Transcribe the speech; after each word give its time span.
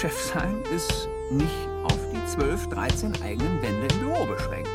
Chef 0.00 0.16
sein 0.16 0.62
ist 0.72 1.08
nicht 1.28 1.68
auf 1.82 1.98
die 2.12 2.24
12, 2.24 2.68
13 2.68 3.20
eigenen 3.20 3.60
Wände 3.60 3.92
im 3.92 3.98
Büro 3.98 4.26
beschränkt. 4.26 4.70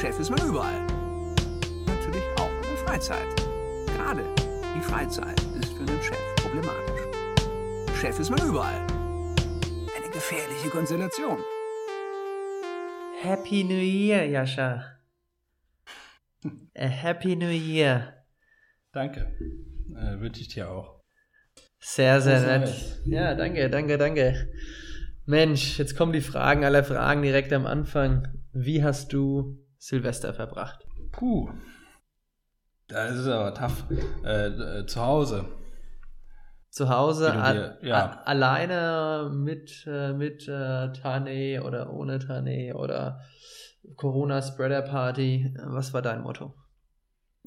Chef 0.00 0.20
ist 0.20 0.30
man 0.30 0.38
überall. 0.48 0.86
Natürlich 1.84 2.22
auch 2.38 2.48
in 2.48 2.62
der 2.62 2.76
Freizeit. 2.86 3.26
Gerade 3.96 4.22
die 4.76 4.80
Freizeit 4.82 5.40
ist 5.60 5.72
für 5.72 5.80
einen 5.80 6.00
Chef 6.00 6.36
problematisch. 6.36 7.98
Chef 8.00 8.20
ist 8.20 8.30
man 8.30 8.38
überall. 8.46 8.86
Eine 9.96 10.10
gefährliche 10.12 10.70
Konstellation. 10.70 11.38
Happy 13.22 13.64
New 13.64 13.74
Year, 13.74 14.26
Jascha. 14.26 15.00
A 16.76 16.86
Happy 16.86 17.34
New 17.34 17.50
Year. 17.50 18.24
Danke. 18.92 19.36
Äh, 19.90 20.20
Wünsche 20.20 20.42
ich 20.42 20.48
dir 20.48 20.70
auch. 20.70 20.95
Sehr, 21.88 22.20
sehr 22.20 22.40
Frohes 22.40 22.96
nett. 23.04 23.06
Ja, 23.06 23.34
danke, 23.36 23.70
danke, 23.70 23.96
danke. 23.96 24.48
Mensch, 25.24 25.78
jetzt 25.78 25.96
kommen 25.96 26.12
die 26.12 26.20
Fragen 26.20 26.64
aller 26.64 26.82
Fragen 26.82 27.22
direkt 27.22 27.52
am 27.52 27.64
Anfang. 27.64 28.26
Wie 28.52 28.82
hast 28.82 29.12
du 29.12 29.58
Silvester 29.78 30.34
verbracht? 30.34 30.84
Puh. 31.12 31.48
Das 32.88 33.14
ist 33.14 33.28
aber 33.28 33.54
tough. 33.54 33.84
Äh, 34.24 34.46
äh, 34.80 34.86
zu 34.86 35.00
Hause. 35.00 35.44
Zu 36.70 36.88
Hause, 36.88 37.30
dir- 37.30 37.78
ja. 37.88 38.20
alleine 38.24 39.30
mit, 39.32 39.86
äh, 39.86 40.12
mit 40.12 40.48
äh, 40.48 40.92
Tane 40.92 41.62
oder 41.64 41.92
ohne 41.92 42.18
Tane 42.18 42.74
oder 42.76 43.20
Corona-Spreader-Party. 43.94 45.54
Was 45.66 45.94
war 45.94 46.02
dein 46.02 46.22
Motto? 46.22 46.52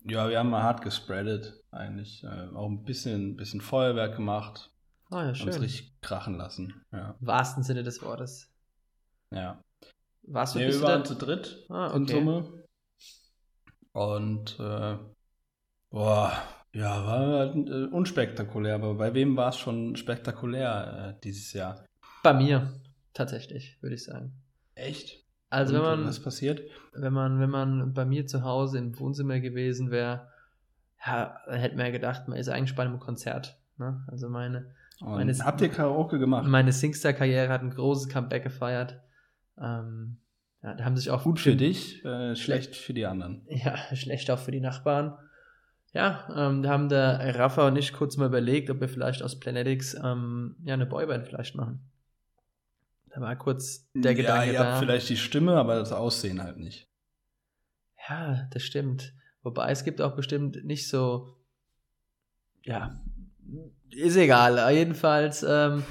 Ja, 0.06 0.30
wir 0.30 0.40
haben 0.40 0.50
mal 0.50 0.64
hart 0.64 0.82
gespreadet. 0.82 1.62
Eigentlich 1.72 2.24
äh, 2.24 2.48
auch 2.56 2.68
ein 2.68 2.84
bisschen, 2.84 3.36
bisschen 3.36 3.62
Feuerwerk 3.62 4.16
gemacht. 4.16 4.72
Ah 5.12 5.18
ja, 5.18 5.22
Haben 5.26 5.32
es 5.32 5.38
schön. 5.40 5.54
richtig 5.64 6.00
krachen 6.02 6.36
lassen. 6.36 6.82
Ja. 6.92 7.16
Im 7.20 7.28
wahrsten 7.28 7.64
Sinne 7.64 7.84
des 7.84 8.02
Wortes. 8.02 8.52
ja. 9.32 9.62
Warst 10.24 10.54
du, 10.54 10.60
Nee, 10.60 10.68
wir 10.68 10.82
waren 10.82 11.02
da? 11.02 11.06
zu 11.06 11.16
dritt 11.16 11.66
Ah, 11.70 11.88
in 11.96 12.04
okay. 12.04 12.12
Summe. 12.14 12.64
Und 13.94 14.60
äh, 14.60 14.98
boah, 15.90 16.34
ja, 16.74 17.06
war 17.06 17.28
halt, 17.40 17.56
äh, 17.68 17.86
unspektakulär, 17.86 18.76
aber 18.76 18.94
bei 18.94 19.14
wem 19.16 19.36
war 19.36 19.50
es 19.50 19.58
schon 19.58 19.96
spektakulär 19.96 21.16
äh, 21.18 21.22
dieses 21.24 21.52
Jahr? 21.54 21.84
Bei 22.22 22.34
mir, 22.34 22.80
tatsächlich, 23.14 23.82
würde 23.82 23.96
ich 23.96 24.04
sagen. 24.04 24.34
Echt? 24.76 25.26
Also 25.50 25.74
wenn 25.74 25.82
man, 25.82 26.06
Was 26.06 26.20
passiert? 26.20 26.62
wenn 26.94 27.14
man, 27.14 27.40
wenn 27.40 27.50
man 27.50 27.94
bei 27.94 28.06
mir 28.06 28.28
zu 28.28 28.44
Hause 28.44 28.78
im 28.78 28.98
Wohnzimmer 29.00 29.40
gewesen 29.40 29.90
wäre, 29.92 30.28
ja, 31.06 31.38
hätte 31.48 31.76
man 31.76 31.88
ja 31.88 31.92
gedacht, 31.92 32.28
man 32.28 32.38
ist 32.38 32.50
eigentlich 32.50 32.76
bei 32.76 32.84
einem 32.84 33.00
Konzert. 33.00 33.58
Ne? 33.78 34.04
Also 34.08 34.30
meine, 34.30 34.68
Und 35.02 35.12
Meines- 35.14 35.44
habt 35.44 35.62
ihr 35.62 35.70
Karaoke 35.70 36.20
gemacht? 36.20 36.46
meine 36.48 36.72
Singstar-Karriere 36.72 37.50
hat 37.50 37.62
ein 37.62 37.70
großes 37.72 38.10
Comeback 38.10 38.44
gefeiert. 38.44 39.00
Ähm, 39.58 40.18
ja, 40.62 40.74
da 40.76 40.84
haben 40.84 40.98
sich 40.98 41.10
auch 41.10 41.24
Gut 41.24 41.40
für 41.40 41.56
dich, 41.56 42.04
äh, 42.04 42.36
schlecht 42.36 42.76
für 42.76 42.94
die 42.94 43.06
anderen. 43.06 43.42
Ja, 43.48 43.76
schlecht 43.96 44.30
auch 44.30 44.40
für 44.40 44.52
die 44.52 44.60
Nachbarn. 44.60 45.18
Ja, 45.94 46.28
ähm, 46.36 46.62
da 46.62 46.70
haben 46.70 46.90
der 46.90 47.36
Rafa 47.40 47.66
und 47.68 47.76
ich 47.78 47.94
kurz 47.94 48.16
mal 48.18 48.28
überlegt, 48.28 48.70
ob 48.70 48.80
wir 48.82 48.90
vielleicht 48.90 49.24
aus 49.24 49.40
Planetics 49.40 49.96
ähm, 49.96 50.56
ja 50.64 50.76
eine 50.76 50.86
Boyband 50.86 51.26
vielleicht 51.28 51.56
machen. 51.56 51.80
Da 53.14 53.22
war 53.22 53.36
kurz 53.36 53.90
der 53.94 54.16
Gedanke 54.16 54.48
ja, 54.48 54.52
ihr 54.52 54.60
da. 54.60 54.72
habt 54.72 54.80
vielleicht 54.80 55.10
die 55.10 55.18
Stimme, 55.18 55.54
aber 55.54 55.76
das 55.76 55.92
Aussehen 55.92 56.44
halt 56.44 56.58
nicht. 56.58 56.88
Ja, 58.08 58.48
das 58.52 58.64
stimmt. 58.64 59.14
Wobei 59.42 59.72
es 59.72 59.84
gibt 59.84 60.02
auch 60.02 60.16
bestimmt 60.16 60.64
nicht 60.66 60.88
so, 60.90 61.36
ja, 62.64 63.02
ist 63.90 64.18
egal. 64.18 64.74
Jedenfalls 64.74 65.44
ähm, 65.48 65.84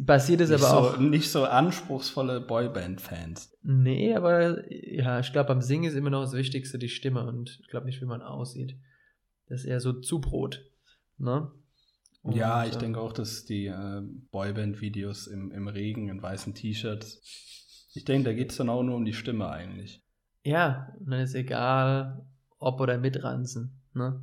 basiert 0.00 0.40
es 0.40 0.50
nicht, 0.50 0.62
aber 0.62 0.70
so, 0.70 0.88
auch. 0.88 0.98
nicht 0.98 1.30
so 1.30 1.44
anspruchsvolle 1.44 2.40
Boyband-Fans. 2.40 3.56
Nee, 3.62 4.14
aber 4.14 4.70
ja, 4.72 5.20
ich 5.20 5.32
glaube, 5.32 5.48
beim 5.48 5.62
Singen 5.62 5.90
ist 5.90 5.96
immer 5.96 6.10
noch 6.10 6.22
das 6.22 6.34
Wichtigste 6.34 6.78
die 6.78 6.88
Stimme 6.88 7.26
und 7.26 7.58
ich 7.60 7.68
glaube 7.68 7.86
nicht, 7.86 8.00
wie 8.00 8.06
man 8.06 8.22
aussieht. 8.22 8.76
Das 9.48 9.60
ist 9.60 9.66
eher 9.66 9.80
so 9.80 9.92
Zubrot. 9.92 10.64
Ne? 11.18 11.50
Und, 12.22 12.36
Ja, 12.36 12.64
ich 12.64 12.76
äh, 12.76 12.78
denke 12.78 13.00
auch, 13.00 13.12
dass 13.12 13.44
die 13.44 13.66
äh, 13.66 14.02
Boyband-Videos 14.30 15.26
im, 15.26 15.50
im 15.50 15.68
Regen 15.68 16.08
in 16.08 16.22
weißen 16.22 16.54
T-Shirts, 16.54 17.90
ich 17.94 18.04
denke, 18.04 18.30
da 18.30 18.32
geht 18.32 18.52
es 18.52 18.56
dann 18.56 18.68
auch 18.68 18.82
nur 18.82 18.96
um 18.96 19.04
die 19.04 19.12
Stimme 19.12 19.48
eigentlich. 19.50 20.02
Ja, 20.44 20.92
und 20.98 21.10
dann 21.10 21.20
ist 21.20 21.34
egal, 21.34 22.24
ob 22.58 22.80
oder 22.80 22.98
mit 22.98 23.22
Ranzen. 23.22 23.80
Ne? 23.92 24.22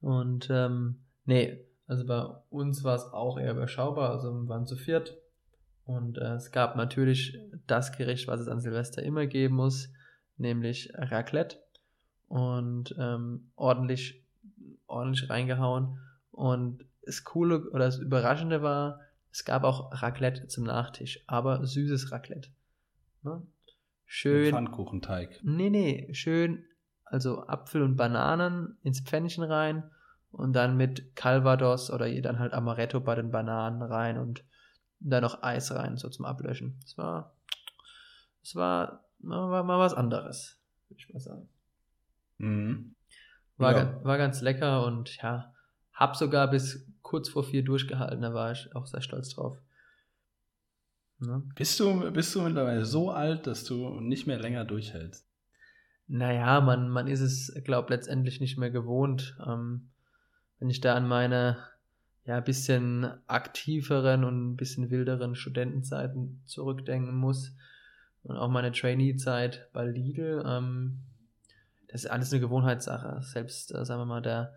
Und 0.00 0.48
ähm, 0.50 1.00
nee, 1.24 1.64
also 1.86 2.06
bei 2.06 2.24
uns 2.50 2.84
war 2.84 2.94
es 2.94 3.04
auch 3.04 3.38
eher 3.38 3.52
überschaubar, 3.52 4.10
also 4.10 4.32
wir 4.32 4.48
waren 4.48 4.66
zu 4.66 4.76
viert. 4.76 5.16
Und 5.84 6.18
äh, 6.18 6.34
es 6.34 6.52
gab 6.52 6.76
natürlich 6.76 7.38
das 7.66 7.96
Gericht, 7.96 8.28
was 8.28 8.40
es 8.40 8.48
an 8.48 8.60
Silvester 8.60 9.02
immer 9.02 9.26
geben 9.26 9.56
muss, 9.56 9.90
nämlich 10.36 10.92
Raclette. 10.94 11.56
Und 12.28 12.94
ähm, 12.98 13.50
ordentlich, 13.56 14.22
ordentlich 14.86 15.30
reingehauen. 15.30 15.98
Und 16.30 16.84
das 17.08 17.24
Coole 17.24 17.70
oder 17.70 17.86
das 17.86 17.98
Überraschende 17.98 18.62
war, 18.62 19.00
es 19.32 19.44
gab 19.44 19.64
auch 19.64 20.02
Raclette 20.02 20.46
zum 20.46 20.64
Nachtisch, 20.64 21.24
aber 21.26 21.66
süßes 21.66 22.12
Raclette. 22.12 22.50
Ne? 23.22 23.42
Schön. 24.04 24.42
Mit 24.42 24.50
Pfannkuchenteig. 24.50 25.40
Nee, 25.42 25.70
nee, 25.70 26.12
schön, 26.12 26.64
also 27.04 27.46
Apfel 27.46 27.82
und 27.82 27.96
Bananen 27.96 28.76
ins 28.82 29.00
Pfännchen 29.00 29.44
rein 29.44 29.90
und 30.30 30.52
dann 30.52 30.76
mit 30.76 31.16
Calvados 31.16 31.90
oder 31.90 32.08
dann 32.20 32.38
halt 32.38 32.52
Amaretto 32.52 33.00
bei 33.00 33.14
den 33.14 33.30
Bananen 33.30 33.82
rein 33.82 34.18
und 34.18 34.44
dann 35.00 35.22
noch 35.22 35.42
Eis 35.42 35.72
rein, 35.72 35.96
so 35.96 36.10
zum 36.10 36.26
Ablöschen. 36.26 36.78
Es 36.84 36.98
war, 36.98 37.34
es 38.42 38.54
war, 38.54 39.04
war 39.20 39.64
mal 39.64 39.78
was 39.78 39.94
anderes, 39.94 40.60
würde 40.88 41.00
ich 41.00 41.12
mal 41.12 41.20
sagen. 41.20 41.48
Mhm. 42.36 42.94
War, 43.56 43.72
Ja. 43.72 44.04
war 44.04 44.18
ganz 44.18 44.42
lecker 44.42 44.84
und 44.84 45.16
ja, 45.22 45.54
hab 45.98 46.14
sogar 46.14 46.48
bis 46.48 46.86
kurz 47.02 47.28
vor 47.28 47.42
vier 47.42 47.64
durchgehalten, 47.64 48.22
da 48.22 48.32
war 48.32 48.52
ich 48.52 48.74
auch 48.76 48.86
sehr 48.86 49.02
stolz 49.02 49.30
drauf. 49.30 49.58
Ne? 51.18 51.42
Bist, 51.56 51.80
du, 51.80 52.12
bist 52.12 52.32
du 52.34 52.42
mittlerweile 52.42 52.84
so 52.84 53.10
alt, 53.10 53.48
dass 53.48 53.64
du 53.64 54.00
nicht 54.00 54.28
mehr 54.28 54.38
länger 54.38 54.64
durchhältst? 54.64 55.26
Naja, 56.06 56.60
man, 56.60 56.88
man 56.88 57.08
ist 57.08 57.20
es, 57.20 57.52
glaube 57.64 57.92
letztendlich 57.92 58.40
nicht 58.40 58.56
mehr 58.56 58.70
gewohnt. 58.70 59.36
Ähm, 59.44 59.90
wenn 60.60 60.70
ich 60.70 60.80
da 60.80 60.94
an 60.94 61.08
meine 61.08 61.58
ja 62.24 62.38
bisschen 62.40 63.10
aktiveren 63.26 64.22
und 64.22 64.50
ein 64.50 64.56
bisschen 64.56 64.90
wilderen 64.90 65.34
Studentenzeiten 65.34 66.42
zurückdenken 66.44 67.16
muss 67.16 67.56
und 68.22 68.36
auch 68.36 68.50
meine 68.50 68.70
Trainee-Zeit 68.70 69.68
bei 69.72 69.86
Lidl, 69.86 70.44
ähm, 70.46 71.00
das 71.88 72.04
ist 72.04 72.10
alles 72.10 72.32
eine 72.32 72.40
Gewohnheitssache. 72.40 73.22
Selbst, 73.22 73.74
äh, 73.74 73.84
sagen 73.84 74.02
wir 74.02 74.06
mal, 74.06 74.22
der, 74.22 74.54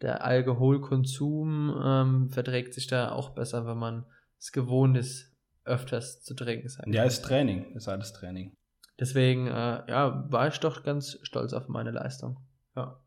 der 0.00 0.24
Alkoholkonsum 0.24 1.80
ähm, 1.84 2.30
verträgt 2.30 2.74
sich 2.74 2.86
da 2.86 3.12
auch 3.12 3.30
besser, 3.30 3.66
wenn 3.66 3.78
man 3.78 4.06
es 4.38 4.52
gewohnt 4.52 4.96
ist, 4.96 5.34
öfters 5.64 6.22
zu 6.22 6.34
trinken. 6.34 6.68
sag 6.68 6.86
ich 6.86 6.94
Ja, 6.94 7.04
ist 7.04 7.24
Training, 7.24 7.74
ist 7.74 7.88
alles 7.88 8.12
Training. 8.12 8.52
Deswegen, 8.98 9.46
äh, 9.46 9.82
ja, 9.88 10.24
war 10.30 10.48
ich 10.48 10.58
doch 10.58 10.82
ganz 10.82 11.18
stolz 11.22 11.52
auf 11.52 11.68
meine 11.68 11.90
Leistung. 11.90 12.38
Ja. 12.74 13.00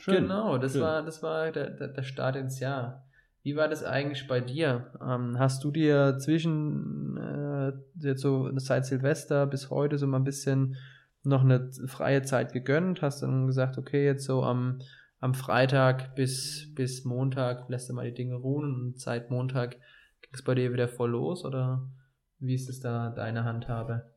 Schön. 0.00 0.24
Genau, 0.24 0.58
das 0.58 0.72
schön. 0.72 0.82
war, 0.82 1.02
das 1.02 1.22
war 1.22 1.52
der, 1.52 1.70
der, 1.70 1.88
der 1.88 2.02
Start 2.02 2.36
ins 2.36 2.60
Jahr. 2.60 3.06
Wie 3.42 3.56
war 3.56 3.68
das 3.68 3.84
eigentlich 3.84 4.26
bei 4.28 4.40
dir? 4.40 4.92
Ähm, 5.00 5.38
hast 5.38 5.64
du 5.64 5.70
dir 5.70 6.18
zwischen 6.18 7.16
äh, 7.16 7.72
jetzt 8.06 8.20
so 8.20 8.50
seit 8.58 8.86
Silvester 8.86 9.46
bis 9.46 9.70
heute 9.70 9.98
so 9.98 10.06
mal 10.06 10.18
ein 10.18 10.24
bisschen 10.24 10.76
noch 11.24 11.42
eine 11.42 11.70
freie 11.86 12.22
Zeit 12.22 12.52
gegönnt? 12.52 13.02
Hast 13.02 13.22
dann 13.22 13.46
gesagt, 13.46 13.78
okay, 13.78 14.04
jetzt 14.04 14.24
so 14.24 14.42
am, 14.42 14.80
am 15.20 15.34
Freitag 15.34 16.14
bis, 16.14 16.72
bis 16.74 17.04
Montag 17.04 17.68
lässt 17.68 17.88
du 17.88 17.94
mal 17.94 18.06
die 18.06 18.14
Dinge 18.14 18.34
ruhen 18.34 18.74
und 18.74 19.00
seit 19.00 19.30
Montag 19.30 19.72
ging 20.22 20.32
es 20.32 20.42
bei 20.42 20.54
dir 20.54 20.72
wieder 20.72 20.88
voll 20.88 21.10
los 21.10 21.44
oder 21.44 21.88
wie 22.38 22.54
ist 22.54 22.68
es 22.68 22.80
da 22.80 23.10
deine 23.10 23.44
Handhabe? 23.44 24.10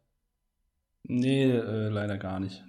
Nee, 1.03 1.51
äh, 1.51 1.89
leider 1.89 2.17
gar 2.17 2.39
nicht. 2.39 2.63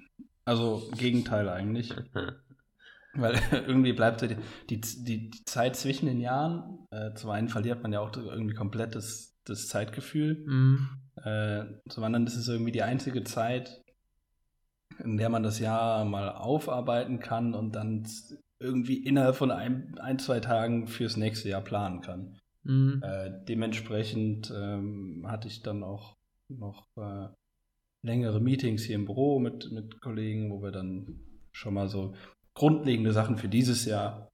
Also 0.44 0.88
Gegenteil 0.96 1.48
eigentlich. 1.48 1.94
Weil 3.14 3.40
irgendwie 3.66 3.92
bleibt 3.92 4.20
so 4.20 4.26
die, 4.26 4.36
die, 4.68 4.80
die, 4.80 5.30
die 5.30 5.44
Zeit 5.44 5.76
zwischen 5.76 6.06
den 6.06 6.20
Jahren, 6.20 6.86
äh, 6.90 7.14
zum 7.14 7.30
einen 7.30 7.48
verliert 7.48 7.82
man 7.82 7.92
ja 7.92 8.00
auch 8.00 8.14
irgendwie 8.16 8.54
komplett 8.54 8.94
das, 8.94 9.34
das 9.44 9.68
Zeitgefühl. 9.68 10.44
Mhm. 10.46 10.88
Äh, 11.24 11.64
zum 11.88 12.04
anderen 12.04 12.26
ist 12.26 12.36
es 12.36 12.48
irgendwie 12.48 12.72
die 12.72 12.82
einzige 12.82 13.24
Zeit, 13.24 13.82
in 15.02 15.16
der 15.16 15.28
man 15.28 15.42
das 15.42 15.58
Jahr 15.58 16.04
mal 16.04 16.30
aufarbeiten 16.30 17.18
kann 17.18 17.54
und 17.54 17.74
dann 17.74 18.06
irgendwie 18.58 18.96
innerhalb 18.96 19.36
von 19.36 19.50
ein, 19.50 19.98
ein 19.98 20.18
zwei 20.18 20.40
Tagen 20.40 20.86
fürs 20.86 21.16
nächste 21.16 21.48
Jahr 21.48 21.60
planen 21.60 22.00
kann. 22.00 22.38
Mhm. 22.62 23.02
Äh, 23.04 23.30
dementsprechend 23.48 24.52
ähm, 24.54 25.24
hatte 25.28 25.48
ich 25.48 25.62
dann 25.62 25.82
auch 25.82 26.16
noch 26.48 26.86
äh, 26.96 27.28
längere 28.02 28.40
Meetings 28.40 28.82
hier 28.82 28.96
im 28.96 29.04
Büro 29.04 29.38
mit, 29.38 29.70
mit 29.72 30.00
Kollegen, 30.00 30.50
wo 30.50 30.62
wir 30.62 30.72
dann 30.72 31.20
schon 31.52 31.74
mal 31.74 31.88
so 31.88 32.14
grundlegende 32.54 33.12
Sachen 33.12 33.36
für 33.36 33.48
dieses 33.48 33.84
Jahr 33.84 34.28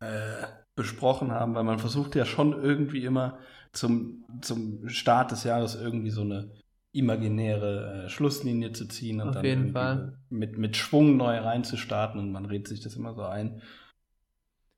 äh, 0.00 0.46
besprochen 0.74 1.32
haben, 1.32 1.54
weil 1.54 1.64
man 1.64 1.78
versucht 1.78 2.14
ja 2.14 2.24
schon 2.24 2.52
irgendwie 2.52 3.04
immer 3.04 3.38
zum, 3.72 4.24
zum 4.40 4.88
Start 4.88 5.32
des 5.32 5.44
Jahres 5.44 5.74
irgendwie 5.74 6.10
so 6.10 6.22
eine 6.22 6.50
imaginäre 6.98 8.04
äh, 8.04 8.08
Schlusslinie 8.08 8.72
zu 8.72 8.86
ziehen 8.86 9.20
und 9.20 9.36
Auf 9.36 9.42
dann. 9.42 10.18
Mit, 10.30 10.58
mit 10.58 10.76
Schwung 10.76 11.16
neu 11.16 11.38
reinzustarten 11.38 12.20
und 12.20 12.32
man 12.32 12.46
redet 12.46 12.68
sich 12.68 12.80
das 12.80 12.96
immer 12.96 13.14
so 13.14 13.22
ein. 13.22 13.62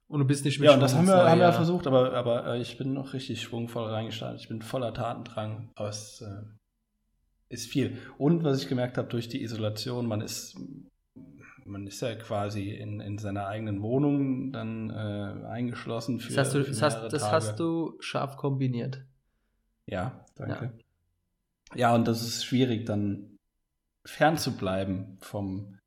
Und 0.08 0.20
du 0.20 0.26
bist 0.26 0.44
nicht 0.44 0.58
mit 0.58 0.66
Ja, 0.66 0.74
und 0.74 0.80
das 0.80 0.94
haben 0.96 1.06
wir, 1.06 1.14
haben 1.14 1.38
wir 1.38 1.44
Jahr. 1.44 1.52
versucht, 1.52 1.86
aber, 1.86 2.14
aber 2.14 2.46
äh, 2.46 2.60
ich 2.60 2.76
bin 2.78 2.92
noch 2.92 3.12
richtig 3.12 3.42
schwungvoll 3.42 3.84
reingestartet. 3.84 4.40
Ich 4.40 4.48
bin 4.48 4.60
voller 4.60 4.92
Tatendrang, 4.92 5.70
aber 5.76 5.88
es 5.88 6.20
äh, 6.20 6.42
ist 7.48 7.70
viel. 7.70 7.98
Und 8.18 8.42
was 8.42 8.60
ich 8.62 8.68
gemerkt 8.68 8.98
habe 8.98 9.08
durch 9.08 9.28
die 9.28 9.42
Isolation, 9.42 10.06
man 10.06 10.20
ist, 10.20 10.58
man 11.64 11.86
ist 11.86 12.02
ja 12.02 12.14
quasi 12.16 12.70
in, 12.70 13.00
in 13.00 13.18
seiner 13.18 13.46
eigenen 13.46 13.82
Wohnung 13.82 14.52
dann 14.52 14.90
äh, 14.90 15.46
eingeschlossen 15.46 16.18
für, 16.18 16.32
Das 16.32 16.46
hast 16.46 16.54
du, 16.54 16.62
das 16.64 16.82
hast, 16.82 17.12
das 17.12 17.30
hast 17.30 17.60
du 17.60 17.96
scharf 18.00 18.36
kombiniert. 18.36 19.04
Ja, 19.86 20.24
danke. 20.34 20.64
Ja. 20.64 20.72
Und 21.94 22.06
das 22.08 22.22
ist 22.22 22.44
schwierig, 22.44 22.86
dann 22.86 23.38
fernzubleiben 24.04 25.18
vom, 25.20 25.78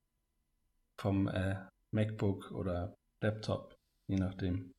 vom 0.98 1.28
äh, 1.28 1.56
MacBook 1.92 2.52
oder 2.52 2.94
Laptop, 3.22 3.76
je 4.08 4.18
nachdem. 4.18 4.72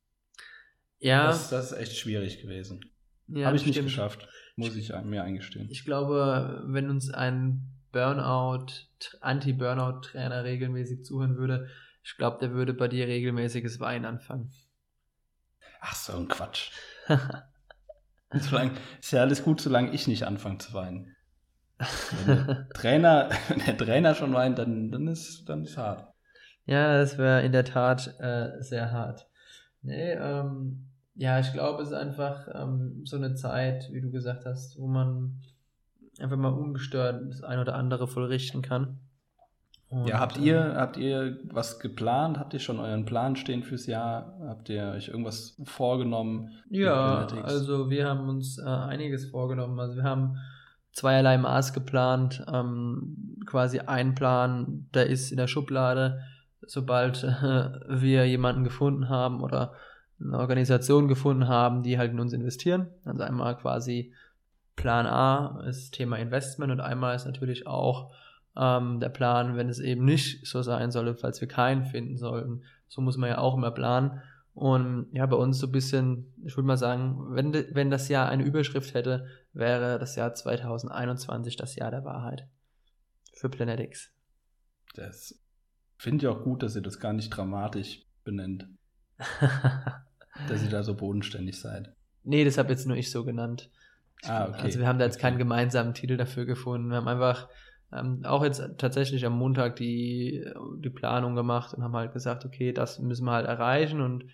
Ja, 0.98 1.26
Das, 1.26 1.50
das 1.50 1.72
ist 1.72 1.78
echt 1.78 1.96
schwierig 1.96 2.40
gewesen. 2.40 2.80
ja 3.28 3.46
Habe 3.46 3.56
ich 3.56 3.66
nicht 3.66 3.74
stimmt. 3.74 3.88
geschafft, 3.88 4.28
muss 4.56 4.76
ich 4.76 4.92
mir 5.04 5.22
eingestehen. 5.24 5.68
Ich 5.70 5.84
glaube, 5.84 6.62
wenn 6.66 6.88
uns 6.88 7.10
ein 7.10 7.68
Burnout, 7.92 8.66
Anti-Burnout-Trainer 9.20 10.44
regelmäßig 10.44 11.04
zuhören 11.04 11.36
würde, 11.36 11.68
ich 12.02 12.16
glaube, 12.16 12.38
der 12.40 12.52
würde 12.52 12.74
bei 12.74 12.88
dir 12.88 13.06
regelmäßiges 13.06 13.80
Weinen 13.80 14.04
anfangen. 14.04 14.50
Ach, 15.80 15.94
so 15.94 16.16
ein 16.16 16.28
Quatsch. 16.28 16.70
Solange, 18.40 18.72
ist 19.00 19.12
ja 19.12 19.20
alles 19.20 19.42
gut, 19.42 19.60
solange 19.60 19.92
ich 19.92 20.06
nicht 20.08 20.24
anfange 20.24 20.58
zu 20.58 20.72
weinen. 20.74 21.14
Wenn 22.26 22.36
der 22.36 22.68
Trainer, 22.74 23.28
wenn 23.48 23.58
der 23.60 23.76
Trainer 23.76 24.14
schon 24.14 24.32
weint, 24.32 24.58
dann, 24.58 24.90
dann 24.90 25.08
ist 25.08 25.48
dann 25.48 25.64
ist 25.64 25.76
hart. 25.76 26.12
Ja, 26.66 26.98
das 26.98 27.18
wäre 27.18 27.42
in 27.42 27.52
der 27.52 27.64
Tat 27.64 28.14
äh, 28.20 28.60
sehr 28.60 28.90
hart. 28.92 29.28
Nee, 29.82 30.12
ähm, 30.12 30.86
ja, 31.14 31.38
ich 31.38 31.52
glaube, 31.52 31.82
es 31.82 31.88
ist 31.88 31.94
einfach 31.94 32.48
ähm, 32.54 33.02
so 33.04 33.16
eine 33.16 33.34
Zeit, 33.34 33.88
wie 33.92 34.00
du 34.00 34.10
gesagt 34.10 34.46
hast, 34.46 34.78
wo 34.78 34.86
man 34.86 35.40
einfach 36.18 36.36
mal 36.36 36.52
ungestört 36.52 37.22
das 37.28 37.42
ein 37.42 37.58
oder 37.58 37.74
andere 37.74 38.08
vollrichten 38.08 38.62
kann. 38.62 39.00
Und, 39.94 40.08
Ja, 40.08 40.18
habt 40.18 40.38
ähm, 40.38 40.44
ihr, 40.44 40.74
habt 40.76 40.96
ihr 40.96 41.38
was 41.52 41.78
geplant? 41.78 42.38
Habt 42.38 42.52
ihr 42.52 42.58
schon 42.58 42.80
euren 42.80 43.04
Plan 43.04 43.36
stehen 43.36 43.62
fürs 43.62 43.86
Jahr? 43.86 44.36
Habt 44.48 44.68
ihr 44.68 44.92
euch 44.96 45.08
irgendwas 45.08 45.56
vorgenommen? 45.64 46.50
Ja, 46.68 47.26
also 47.42 47.90
wir 47.90 48.08
haben 48.08 48.28
uns 48.28 48.58
äh, 48.58 48.64
einiges 48.64 49.26
vorgenommen. 49.26 49.78
Also 49.78 49.96
wir 49.96 50.02
haben 50.02 50.38
zweierlei 50.90 51.38
Maß 51.38 51.72
geplant. 51.72 52.44
Ähm, 52.52 53.38
quasi 53.46 53.78
ein 53.78 54.16
Plan, 54.16 54.88
der 54.94 55.06
ist 55.06 55.30
in 55.30 55.36
der 55.36 55.46
Schublade. 55.46 56.22
Sobald 56.66 57.22
äh, 57.22 57.70
wir 57.88 58.26
jemanden 58.26 58.64
gefunden 58.64 59.08
haben 59.08 59.42
oder 59.42 59.74
eine 60.20 60.38
Organisation 60.38 61.06
gefunden 61.06 61.46
haben, 61.46 61.84
die 61.84 61.98
halt 61.98 62.10
in 62.10 62.18
uns 62.18 62.32
investieren. 62.32 62.88
Also 63.04 63.22
einmal 63.22 63.56
quasi 63.56 64.12
Plan 64.74 65.06
A 65.06 65.60
ist 65.68 65.92
Thema 65.92 66.16
Investment 66.16 66.72
und 66.72 66.80
einmal 66.80 67.14
ist 67.14 67.26
natürlich 67.26 67.68
auch 67.68 68.12
ähm, 68.56 69.00
der 69.00 69.08
Plan, 69.08 69.56
wenn 69.56 69.68
es 69.68 69.78
eben 69.78 70.04
nicht 70.04 70.46
so 70.46 70.62
sein 70.62 70.90
solle, 70.90 71.14
falls 71.14 71.40
wir 71.40 71.48
keinen 71.48 71.84
finden 71.84 72.16
sollten. 72.16 72.62
So 72.88 73.00
muss 73.00 73.16
man 73.16 73.30
ja 73.30 73.38
auch 73.38 73.56
immer 73.56 73.70
planen. 73.70 74.22
Und 74.54 75.08
ja, 75.10 75.26
bei 75.26 75.36
uns 75.36 75.58
so 75.58 75.66
ein 75.66 75.72
bisschen, 75.72 76.32
ich 76.44 76.56
würde 76.56 76.66
mal 76.66 76.76
sagen, 76.76 77.34
wenn, 77.34 77.52
wenn 77.52 77.90
das 77.90 78.08
Jahr 78.08 78.28
eine 78.28 78.44
Überschrift 78.44 78.94
hätte, 78.94 79.26
wäre 79.52 79.98
das 79.98 80.14
Jahr 80.14 80.32
2021 80.32 81.56
das 81.56 81.74
Jahr 81.74 81.90
der 81.90 82.04
Wahrheit. 82.04 82.46
Für 83.32 83.48
Planetics. 83.48 84.12
Das 84.94 85.36
finde 85.98 86.24
ich 86.24 86.28
auch 86.28 86.44
gut, 86.44 86.62
dass 86.62 86.76
ihr 86.76 86.82
das 86.82 87.00
gar 87.00 87.12
nicht 87.12 87.30
dramatisch 87.30 88.02
benennt, 88.22 88.68
dass 90.48 90.62
ihr 90.62 90.70
da 90.70 90.84
so 90.84 90.94
bodenständig 90.94 91.58
seid. 91.58 91.92
nee, 92.22 92.44
das 92.44 92.56
habe 92.56 92.70
jetzt 92.70 92.86
nur 92.86 92.96
ich 92.96 93.10
so 93.10 93.24
genannt. 93.24 93.70
Ah, 94.24 94.48
okay. 94.48 94.62
Also 94.62 94.78
wir 94.78 94.86
haben 94.86 95.00
da 95.00 95.04
jetzt 95.04 95.18
keinen 95.18 95.36
gemeinsamen 95.36 95.94
Titel 95.94 96.16
dafür 96.16 96.46
gefunden. 96.46 96.90
Wir 96.90 96.96
haben 96.96 97.08
einfach 97.08 97.48
ähm, 97.92 98.24
auch 98.24 98.44
jetzt 98.44 98.62
tatsächlich 98.78 99.24
am 99.24 99.38
Montag 99.38 99.76
die, 99.76 100.44
die 100.78 100.90
Planung 100.90 101.34
gemacht 101.34 101.74
und 101.74 101.82
haben 101.82 101.96
halt 101.96 102.12
gesagt, 102.12 102.44
okay, 102.44 102.72
das 102.72 102.98
müssen 102.98 103.24
wir 103.24 103.32
halt 103.32 103.46
erreichen 103.46 104.00
und 104.00 104.24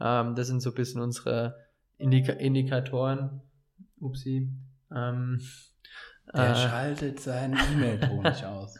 ähm, 0.00 0.34
das 0.34 0.48
sind 0.48 0.60
so 0.60 0.70
ein 0.70 0.74
bisschen 0.74 1.00
unsere 1.00 1.56
Indika 1.98 2.32
Indikatoren. 2.32 3.40
Upsi. 4.00 4.48
Ähm, 4.94 5.40
Der 6.34 6.50
äh, 6.50 6.56
schaltet 6.56 7.20
seinen 7.20 7.56
E-Mail-Ton 7.72 8.22
nicht 8.22 8.44
aus. 8.44 8.78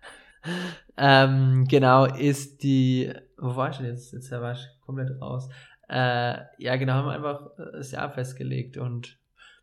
ähm, 0.96 1.66
genau, 1.68 2.06
ist 2.06 2.62
die, 2.62 3.12
wo 3.36 3.56
war 3.56 3.70
ich 3.70 3.78
denn 3.78 3.86
jetzt? 3.86 4.12
Jetzt 4.12 4.30
war 4.30 4.52
ich 4.52 4.66
komplett 4.84 5.20
raus. 5.20 5.48
Äh, 5.88 6.38
ja, 6.58 6.76
genau, 6.76 6.92
haben 6.94 7.06
wir 7.06 7.14
einfach 7.14 7.58
äh, 7.58 7.72
das 7.72 7.90
Jahr 7.90 8.10
festgelegt 8.10 8.76
und 8.76 9.18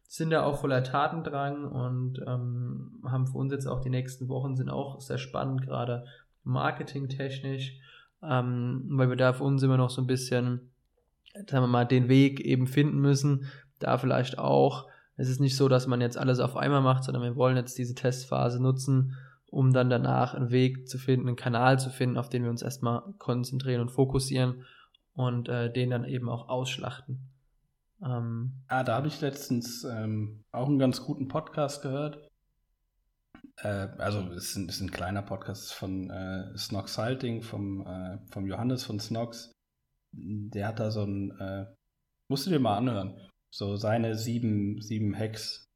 sind 0.07 0.29
da 0.29 0.43
auch 0.43 0.59
voller 0.59 0.83
Tatendrang 0.83 1.65
und 1.65 2.19
ähm, 2.25 3.01
haben 3.05 3.27
für 3.27 3.37
uns 3.37 3.51
jetzt 3.51 3.67
auch 3.67 3.81
die 3.81 3.89
nächsten 3.89 4.29
Wochen 4.29 4.55
sind 4.55 4.69
auch 4.69 5.01
sehr 5.01 5.17
spannend, 5.17 5.61
gerade 5.61 6.05
marketingtechnisch, 6.43 7.77
ähm, 8.23 8.85
weil 8.87 9.09
wir 9.09 9.17
da 9.17 9.33
für 9.33 9.43
uns 9.43 9.61
immer 9.63 9.77
noch 9.77 9.89
so 9.89 10.01
ein 10.01 10.07
bisschen, 10.07 10.71
sagen 11.33 11.63
wir 11.63 11.67
mal, 11.67 11.85
den 11.85 12.07
Weg 12.07 12.39
eben 12.39 12.67
finden 12.67 12.99
müssen. 12.99 13.47
Da 13.79 13.97
vielleicht 13.97 14.39
auch, 14.39 14.87
es 15.17 15.27
ist 15.27 15.41
nicht 15.41 15.57
so, 15.57 15.67
dass 15.67 15.87
man 15.87 15.99
jetzt 15.99 16.17
alles 16.17 16.39
auf 16.39 16.55
einmal 16.55 16.81
macht, 16.81 17.03
sondern 17.03 17.23
wir 17.23 17.35
wollen 17.35 17.57
jetzt 17.57 17.77
diese 17.77 17.93
Testphase 17.93 18.61
nutzen, 18.61 19.17
um 19.49 19.73
dann 19.73 19.89
danach 19.89 20.33
einen 20.33 20.51
Weg 20.51 20.87
zu 20.87 20.97
finden, 20.97 21.27
einen 21.27 21.35
Kanal 21.35 21.79
zu 21.79 21.89
finden, 21.89 22.17
auf 22.17 22.29
den 22.29 22.43
wir 22.43 22.49
uns 22.49 22.61
erstmal 22.61 23.01
konzentrieren 23.17 23.81
und 23.81 23.91
fokussieren 23.91 24.63
und 25.15 25.49
äh, 25.49 25.71
den 25.71 25.89
dann 25.89 26.05
eben 26.05 26.29
auch 26.29 26.47
ausschlachten. 26.47 27.29
Ähm, 28.03 28.63
Ah, 28.67 28.83
da 28.83 28.95
habe 28.95 29.07
ich 29.07 29.21
letztens 29.21 29.83
ähm, 29.83 30.43
auch 30.51 30.67
einen 30.67 30.79
ganz 30.79 31.01
guten 31.03 31.27
Podcast 31.27 31.81
gehört. 31.81 32.29
Äh, 33.57 33.87
also 33.97 34.19
es 34.33 34.49
ist, 34.49 34.55
ein, 34.55 34.69
ist 34.69 34.81
ein 34.81 34.91
kleiner 34.91 35.21
Podcast 35.21 35.73
von 35.73 36.09
äh, 36.09 36.57
Snox 36.57 36.97
Halting, 36.97 37.41
vom, 37.41 37.85
äh, 37.85 38.19
vom 38.31 38.45
Johannes 38.45 38.83
von 38.83 38.99
Snox. 38.99 39.51
Der 40.11 40.67
hat 40.67 40.79
da 40.79 40.91
so 40.91 41.03
ein, 41.03 41.31
äh, 41.39 41.65
musst 42.27 42.45
du 42.45 42.49
dir 42.49 42.59
mal 42.59 42.77
anhören, 42.77 43.19
so 43.49 43.75
seine 43.75 44.15
sieben, 44.15 44.81
sieben 44.81 45.17
Hacks 45.17 45.67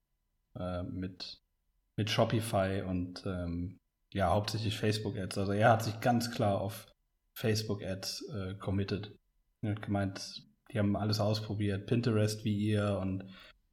äh, 0.55 0.83
mit, 0.83 1.41
mit 1.97 2.09
Shopify 2.09 2.83
und 2.85 3.23
ähm, 3.25 3.77
ja, 4.13 4.29
hauptsächlich 4.29 4.77
Facebook-Ads. 4.77 5.37
Also 5.37 5.53
er 5.53 5.71
hat 5.71 5.83
sich 5.83 5.99
ganz 6.01 6.31
klar 6.31 6.59
auf 6.59 6.87
Facebook-Ads 7.33 8.29
äh, 8.29 8.55
committed. 8.55 9.15
Er 9.61 9.71
hat 9.71 9.81
gemeint, 9.81 10.43
die 10.71 10.79
haben 10.79 10.95
alles 10.95 11.19
ausprobiert, 11.19 11.85
Pinterest 11.87 12.45
wie 12.45 12.57
ihr 12.57 12.99
und 13.01 13.25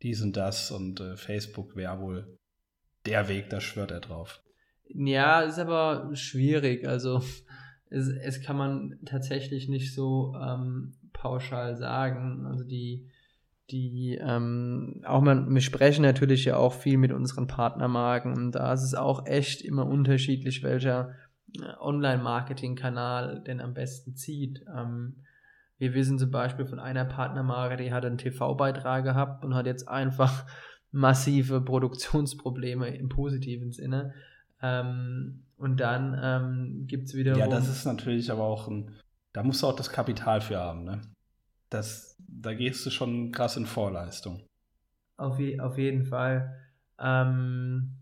dies 0.02 0.22
und 0.22 0.36
das 0.36 0.70
und 0.70 1.00
äh, 1.00 1.16
Facebook 1.16 1.76
wäre 1.76 2.00
wohl 2.00 2.38
der 3.06 3.28
Weg, 3.28 3.50
da 3.50 3.60
schwört 3.60 3.90
er 3.90 4.00
drauf. 4.00 4.42
Ja, 4.88 5.40
ist 5.40 5.58
aber 5.58 6.10
schwierig. 6.14 6.86
Also 6.86 7.22
es, 7.90 8.08
es 8.08 8.42
kann 8.42 8.56
man 8.56 8.98
tatsächlich 9.04 9.68
nicht 9.68 9.94
so 9.94 10.34
ähm, 10.40 10.94
pauschal 11.12 11.76
sagen. 11.76 12.46
Also 12.46 12.64
die, 12.64 13.08
die, 13.70 14.18
ähm, 14.20 15.02
auch 15.04 15.20
man, 15.20 15.52
wir 15.52 15.60
sprechen 15.60 16.02
natürlich 16.02 16.44
ja 16.44 16.56
auch 16.56 16.72
viel 16.72 16.98
mit 16.98 17.12
unseren 17.12 17.46
Partnermarken 17.46 18.34
und 18.34 18.52
da 18.52 18.72
ist 18.72 18.82
es 18.82 18.94
auch 18.94 19.26
echt 19.26 19.62
immer 19.62 19.86
unterschiedlich, 19.86 20.62
welcher 20.62 21.14
äh, 21.54 21.76
Online-Marketing-Kanal 21.80 23.42
denn 23.46 23.60
am 23.60 23.74
besten 23.74 24.16
zieht. 24.16 24.64
Ähm, 24.74 25.24
wir 25.78 25.94
wissen 25.94 26.18
zum 26.18 26.30
Beispiel 26.30 26.66
von 26.66 26.80
einer 26.80 27.04
Partnermarke, 27.04 27.76
die 27.76 27.92
hat 27.92 28.04
einen 28.04 28.18
TV-Beitrag 28.18 29.04
gehabt 29.04 29.44
und 29.44 29.54
hat 29.54 29.66
jetzt 29.66 29.88
einfach 29.88 30.44
massive 30.90 31.60
Produktionsprobleme 31.60 32.96
im 32.96 33.08
positiven 33.08 33.72
Sinne. 33.72 34.14
Ähm, 34.60 35.44
und 35.56 35.78
dann 35.78 36.18
ähm, 36.20 36.86
gibt 36.86 37.08
es 37.08 37.14
wiederum. 37.14 37.38
Ja, 37.38 37.48
das 37.48 37.68
ist 37.68 37.84
natürlich 37.84 38.30
aber 38.30 38.44
auch 38.44 38.68
ein, 38.68 38.92
da 39.32 39.42
musst 39.42 39.62
du 39.62 39.66
auch 39.66 39.76
das 39.76 39.90
Kapital 39.90 40.40
für 40.40 40.58
haben, 40.58 40.84
ne? 40.84 41.00
Das, 41.70 42.16
da 42.18 42.54
gehst 42.54 42.84
du 42.86 42.90
schon 42.90 43.30
krass 43.30 43.56
in 43.56 43.66
Vorleistung. 43.66 44.42
Auf, 45.16 45.38
je, 45.38 45.60
auf 45.60 45.76
jeden 45.76 46.04
Fall. 46.06 46.56
Ähm, 46.98 47.98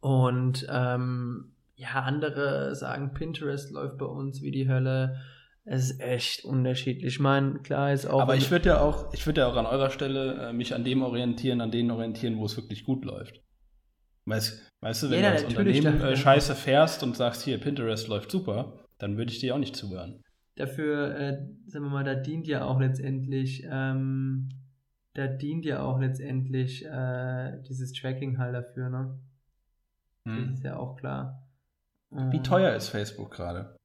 und 0.00 0.66
ähm, 0.70 1.52
ja, 1.76 2.02
andere 2.02 2.74
sagen, 2.74 3.12
Pinterest 3.12 3.70
läuft 3.70 3.98
bei 3.98 4.06
uns 4.06 4.40
wie 4.42 4.50
die 4.50 4.68
Hölle. 4.68 5.20
Es 5.70 5.90
ist 5.90 6.00
echt 6.00 6.44
unterschiedlich. 6.44 7.04
Ich 7.14 7.20
meine, 7.20 7.58
klar 7.60 7.92
ist 7.92 8.06
auch. 8.06 8.20
Aber 8.22 8.36
ich 8.36 8.50
würde 8.50 8.70
ja 8.70 8.80
auch, 8.80 9.12
ich 9.12 9.26
würde 9.26 9.42
ja 9.42 9.46
auch 9.48 9.56
an 9.56 9.66
eurer 9.66 9.90
Stelle 9.90 10.48
äh, 10.48 10.52
mich 10.52 10.74
an 10.74 10.82
dem 10.84 11.02
orientieren, 11.02 11.60
an 11.60 11.70
denen 11.70 11.90
orientieren, 11.90 12.38
wo 12.38 12.46
es 12.46 12.56
wirklich 12.56 12.84
gut 12.84 13.04
läuft. 13.04 13.42
Weißt, 14.24 14.62
weißt 14.80 15.02
du, 15.02 15.10
wenn 15.10 15.22
Ja, 15.22 15.30
du 15.30 15.36
als 15.36 15.44
Unternehmen 15.44 16.00
äh, 16.00 16.16
scheiße 16.16 16.54
fährst 16.54 17.02
und 17.02 17.16
sagst, 17.16 17.42
hier, 17.42 17.58
Pinterest 17.58 18.08
läuft 18.08 18.30
super, 18.30 18.84
dann 18.98 19.16
würde 19.16 19.30
ich 19.32 19.38
dir 19.40 19.54
auch 19.54 19.58
nicht 19.58 19.76
zuhören. 19.76 20.22
dafür, 20.56 21.14
äh, 21.16 21.38
sagen 21.66 21.84
wir 21.84 21.90
mal, 21.90 22.04
da 22.04 22.14
dient 22.14 22.46
ja 22.48 22.64
auch 22.64 22.80
letztendlich, 22.80 23.64
ähm, 23.70 24.48
da 25.14 25.26
dient 25.28 25.64
ja 25.64 25.82
auch 25.82 25.98
letztendlich 26.00 26.84
äh, 26.84 27.62
dieses 27.68 27.92
Tracking 27.92 28.38
halt 28.38 28.54
dafür, 28.54 28.88
ne? 28.90 29.18
Hm. 30.26 30.46
Das 30.48 30.58
ist 30.58 30.64
ja 30.64 30.76
auch 30.76 30.96
klar. 30.96 31.46
Wie 32.10 32.40
teuer 32.42 32.74
ist 32.74 32.88
Facebook 32.88 33.30
gerade? 33.30 33.76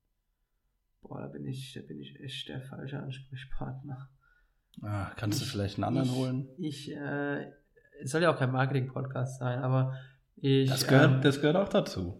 Boah, 1.03 1.21
da 1.21 1.27
bin 1.27 1.45
ich, 1.45 1.73
da 1.73 1.81
bin 1.81 1.99
ich 1.99 2.19
echt 2.19 2.49
der 2.49 2.61
falsche 2.61 2.99
Ansprechpartner. 2.99 4.09
Ah, 4.81 5.11
kannst 5.15 5.39
du 5.41 5.45
Ich- 5.45 5.51
vielleicht 5.51 5.75
einen 5.77 5.83
anderen 5.83 6.07
ich, 6.09 6.15
holen? 6.15 6.47
Ich, 6.57 6.91
äh, 6.91 7.51
es 8.01 8.11
soll 8.11 8.21
ja 8.23 8.33
auch 8.33 8.39
kein 8.39 8.51
Marketing-Podcast 8.51 9.39
sein, 9.39 9.59
aber 9.59 9.95
ich. 10.37 10.69
Das 10.69 10.87
gehört, 10.87 11.11
ähm, 11.15 11.21
das 11.21 11.39
gehört 11.41 11.57
auch 11.57 11.69
dazu. 11.69 12.19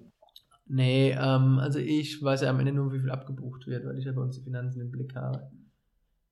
Nee, 0.65 1.11
ähm, 1.11 1.59
also 1.59 1.79
ich 1.79 2.21
weiß 2.21 2.41
ja 2.41 2.49
am 2.49 2.59
Ende 2.59 2.71
nur, 2.71 2.93
wie 2.93 2.99
viel 2.99 3.09
abgebucht 3.11 3.67
wird, 3.67 3.85
weil 3.85 3.97
ich 3.97 4.05
ja 4.05 4.11
bei 4.13 4.21
uns 4.21 4.37
die 4.37 4.43
Finanzen 4.43 4.81
im 4.81 4.91
Blick 4.91 5.13
habe. 5.15 5.49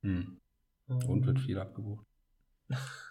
Hm. 0.04 0.38
Ähm, 0.90 0.98
Und 1.08 1.26
wird 1.26 1.40
viel 1.40 1.58
abgebucht. 1.60 2.06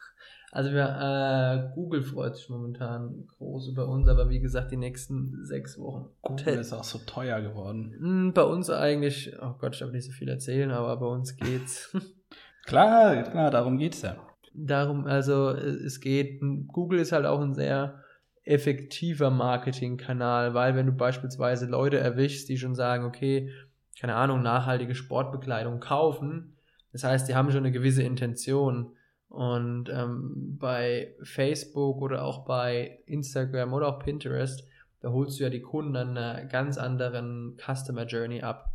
Also 0.53 0.73
wir, 0.73 0.83
äh, 0.83 1.75
Google 1.75 2.03
freut 2.03 2.37
sich 2.37 2.49
momentan 2.49 3.29
groß 3.39 3.69
über 3.69 3.87
uns, 3.87 4.09
aber 4.09 4.29
wie 4.31 4.41
gesagt, 4.41 4.73
die 4.73 4.77
nächsten 4.77 5.45
sechs 5.45 5.79
Wochen. 5.79 6.09
Google 6.23 6.55
ist 6.59 6.73
auch 6.73 6.83
so 6.85 6.99
teuer 6.99 7.41
geworden. 7.41 7.95
Hm, 7.99 8.33
Bei 8.35 8.43
uns 8.43 8.69
eigentlich, 8.69 9.33
oh 9.41 9.55
Gott, 9.59 9.75
ich 9.75 9.81
darf 9.81 9.93
nicht 9.93 10.07
so 10.07 10.13
viel 10.13 10.29
erzählen, 10.29 10.73
aber 10.73 10.97
bei 10.97 11.07
uns 11.07 11.37
geht's. 11.37 11.97
Klar, 12.67 13.23
klar, 13.25 13.51
darum 13.51 13.79
geht's 13.79 14.03
ja. 14.03 14.17
Darum, 14.53 15.07
also 15.07 15.51
äh, 15.51 15.61
es 15.61 16.01
geht, 16.01 16.41
Google 16.69 17.01
ist 17.01 17.11
halt 17.11 17.27
auch 17.27 17.41
ein 17.41 17.55
sehr 17.55 18.03
effektiver 18.45 19.31
Marketingkanal, 19.31 20.55
weil 20.55 20.75
wenn 20.75 20.87
du 20.87 20.93
beispielsweise 20.93 21.67
Leute 21.67 21.99
erwischst, 21.99 22.49
die 22.49 22.59
schon 22.59 22.75
sagen, 22.75 23.05
okay, 23.05 23.51
keine 23.99 24.15
Ahnung, 24.15 24.43
nachhaltige 24.43 24.95
Sportbekleidung 24.95 25.81
kaufen, 25.81 26.57
das 26.93 27.05
heißt, 27.05 27.29
die 27.29 27.35
haben 27.35 27.51
schon 27.51 27.59
eine 27.65 27.73
gewisse 27.73 28.03
Intention. 28.03 28.93
Und 29.31 29.89
ähm, 29.91 30.57
bei 30.59 31.15
Facebook 31.23 32.03
oder 32.03 32.25
auch 32.25 32.45
bei 32.45 32.99
Instagram 33.07 33.73
oder 33.73 33.87
auch 33.87 34.01
Pinterest, 34.01 34.67
da 35.01 35.11
holst 35.11 35.39
du 35.39 35.45
ja 35.45 35.51
die 35.51 35.63
Kunden 35.63 35.97
an 35.97 36.19
einer 36.19 36.45
ganz 36.47 36.77
anderen 36.79 37.57
Customer 37.57 38.05
Journey 38.07 38.43
ab. 38.43 38.73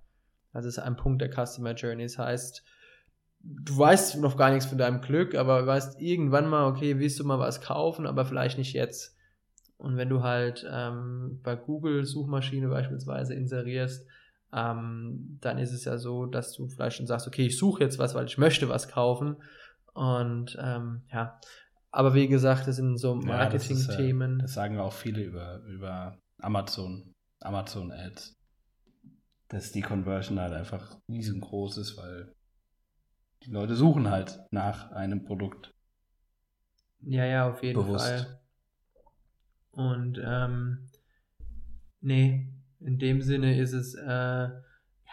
Das 0.54 0.64
ist 0.64 0.80
ein 0.80 0.96
Punkt 0.96 1.22
der 1.22 1.30
Customer 1.30 1.74
Journey. 1.74 2.04
Das 2.04 2.18
heißt, 2.18 2.64
du 3.42 3.78
weißt 3.78 4.22
noch 4.22 4.38
gar 4.38 4.50
nichts 4.50 4.66
von 4.66 4.78
deinem 4.78 5.02
Glück, 5.02 5.36
aber 5.36 5.62
du 5.62 5.68
weißt 5.68 6.02
irgendwann 6.02 6.48
mal, 6.48 6.68
okay, 6.68 7.00
willst 7.00 7.20
du 7.20 7.26
mal 7.26 7.38
was 7.38 7.60
kaufen, 7.60 8.08
aber 8.08 8.26
vielleicht 8.26 8.58
nicht 8.58 8.74
jetzt. 8.74 9.18
Und 9.78 9.98
wenn 9.98 10.08
du 10.08 10.24
halt 10.24 10.66
ähm, 10.72 11.42
bei 11.44 11.58
Google 11.58 12.06
Suchmaschine 12.06 12.70
beispielsweise 12.70 13.34
inserierst, 13.34 14.08
ähm, 14.54 15.38
dann 15.42 15.58
ist 15.58 15.74
es 15.74 15.84
ja 15.84 15.98
so, 15.98 16.26
dass 16.26 16.54
du 16.54 16.70
vielleicht 16.70 16.96
schon 16.96 17.08
sagst, 17.08 17.28
okay, 17.28 17.48
ich 17.48 17.58
suche 17.58 17.84
jetzt 17.84 18.00
was, 18.00 18.16
weil 18.16 18.26
ich 18.26 18.38
möchte 18.38 18.70
was 18.70 18.88
kaufen. 18.88 19.36
Und 19.96 20.58
ähm, 20.62 21.04
ja, 21.12 21.40
aber 21.90 22.14
wie 22.14 22.28
gesagt, 22.28 22.68
das 22.68 22.76
sind 22.76 22.98
so 22.98 23.16
Ja, 23.22 23.50
das 23.50 23.70
äh, 23.70 23.74
Marketing-Themen. 23.74 24.40
Das 24.40 24.54
sagen 24.54 24.78
auch 24.78 24.92
viele 24.92 25.24
über, 25.24 25.62
über 25.62 26.18
Amazon, 26.40 27.16
Amazon 27.40 27.94
Ads. 27.94 28.34
Dass 29.48 29.72
die 29.72 29.82
Conversion 29.82 30.38
halt 30.38 30.52
einfach 30.52 30.98
riesengroß 31.08 31.78
ist, 31.78 31.98
weil 31.98 32.36
die 33.44 33.52
Leute 33.52 33.76
suchen 33.76 34.10
halt 34.10 34.42
nach 34.52 34.92
einem 34.92 35.24
Produkt. 35.24 35.74
Ja, 37.00 37.24
ja, 37.24 37.50
auf 37.50 37.64
jeden 37.64 37.80
Bewusst. 37.80 38.06
Fall. 38.06 38.42
Und 39.72 40.22
ähm, 40.22 40.90
nee, 42.02 42.52
in 42.82 43.00
dem 43.00 43.22
Sinne 43.22 43.58
ist 43.58 43.72
es, 43.72 43.96
äh, 43.96 44.50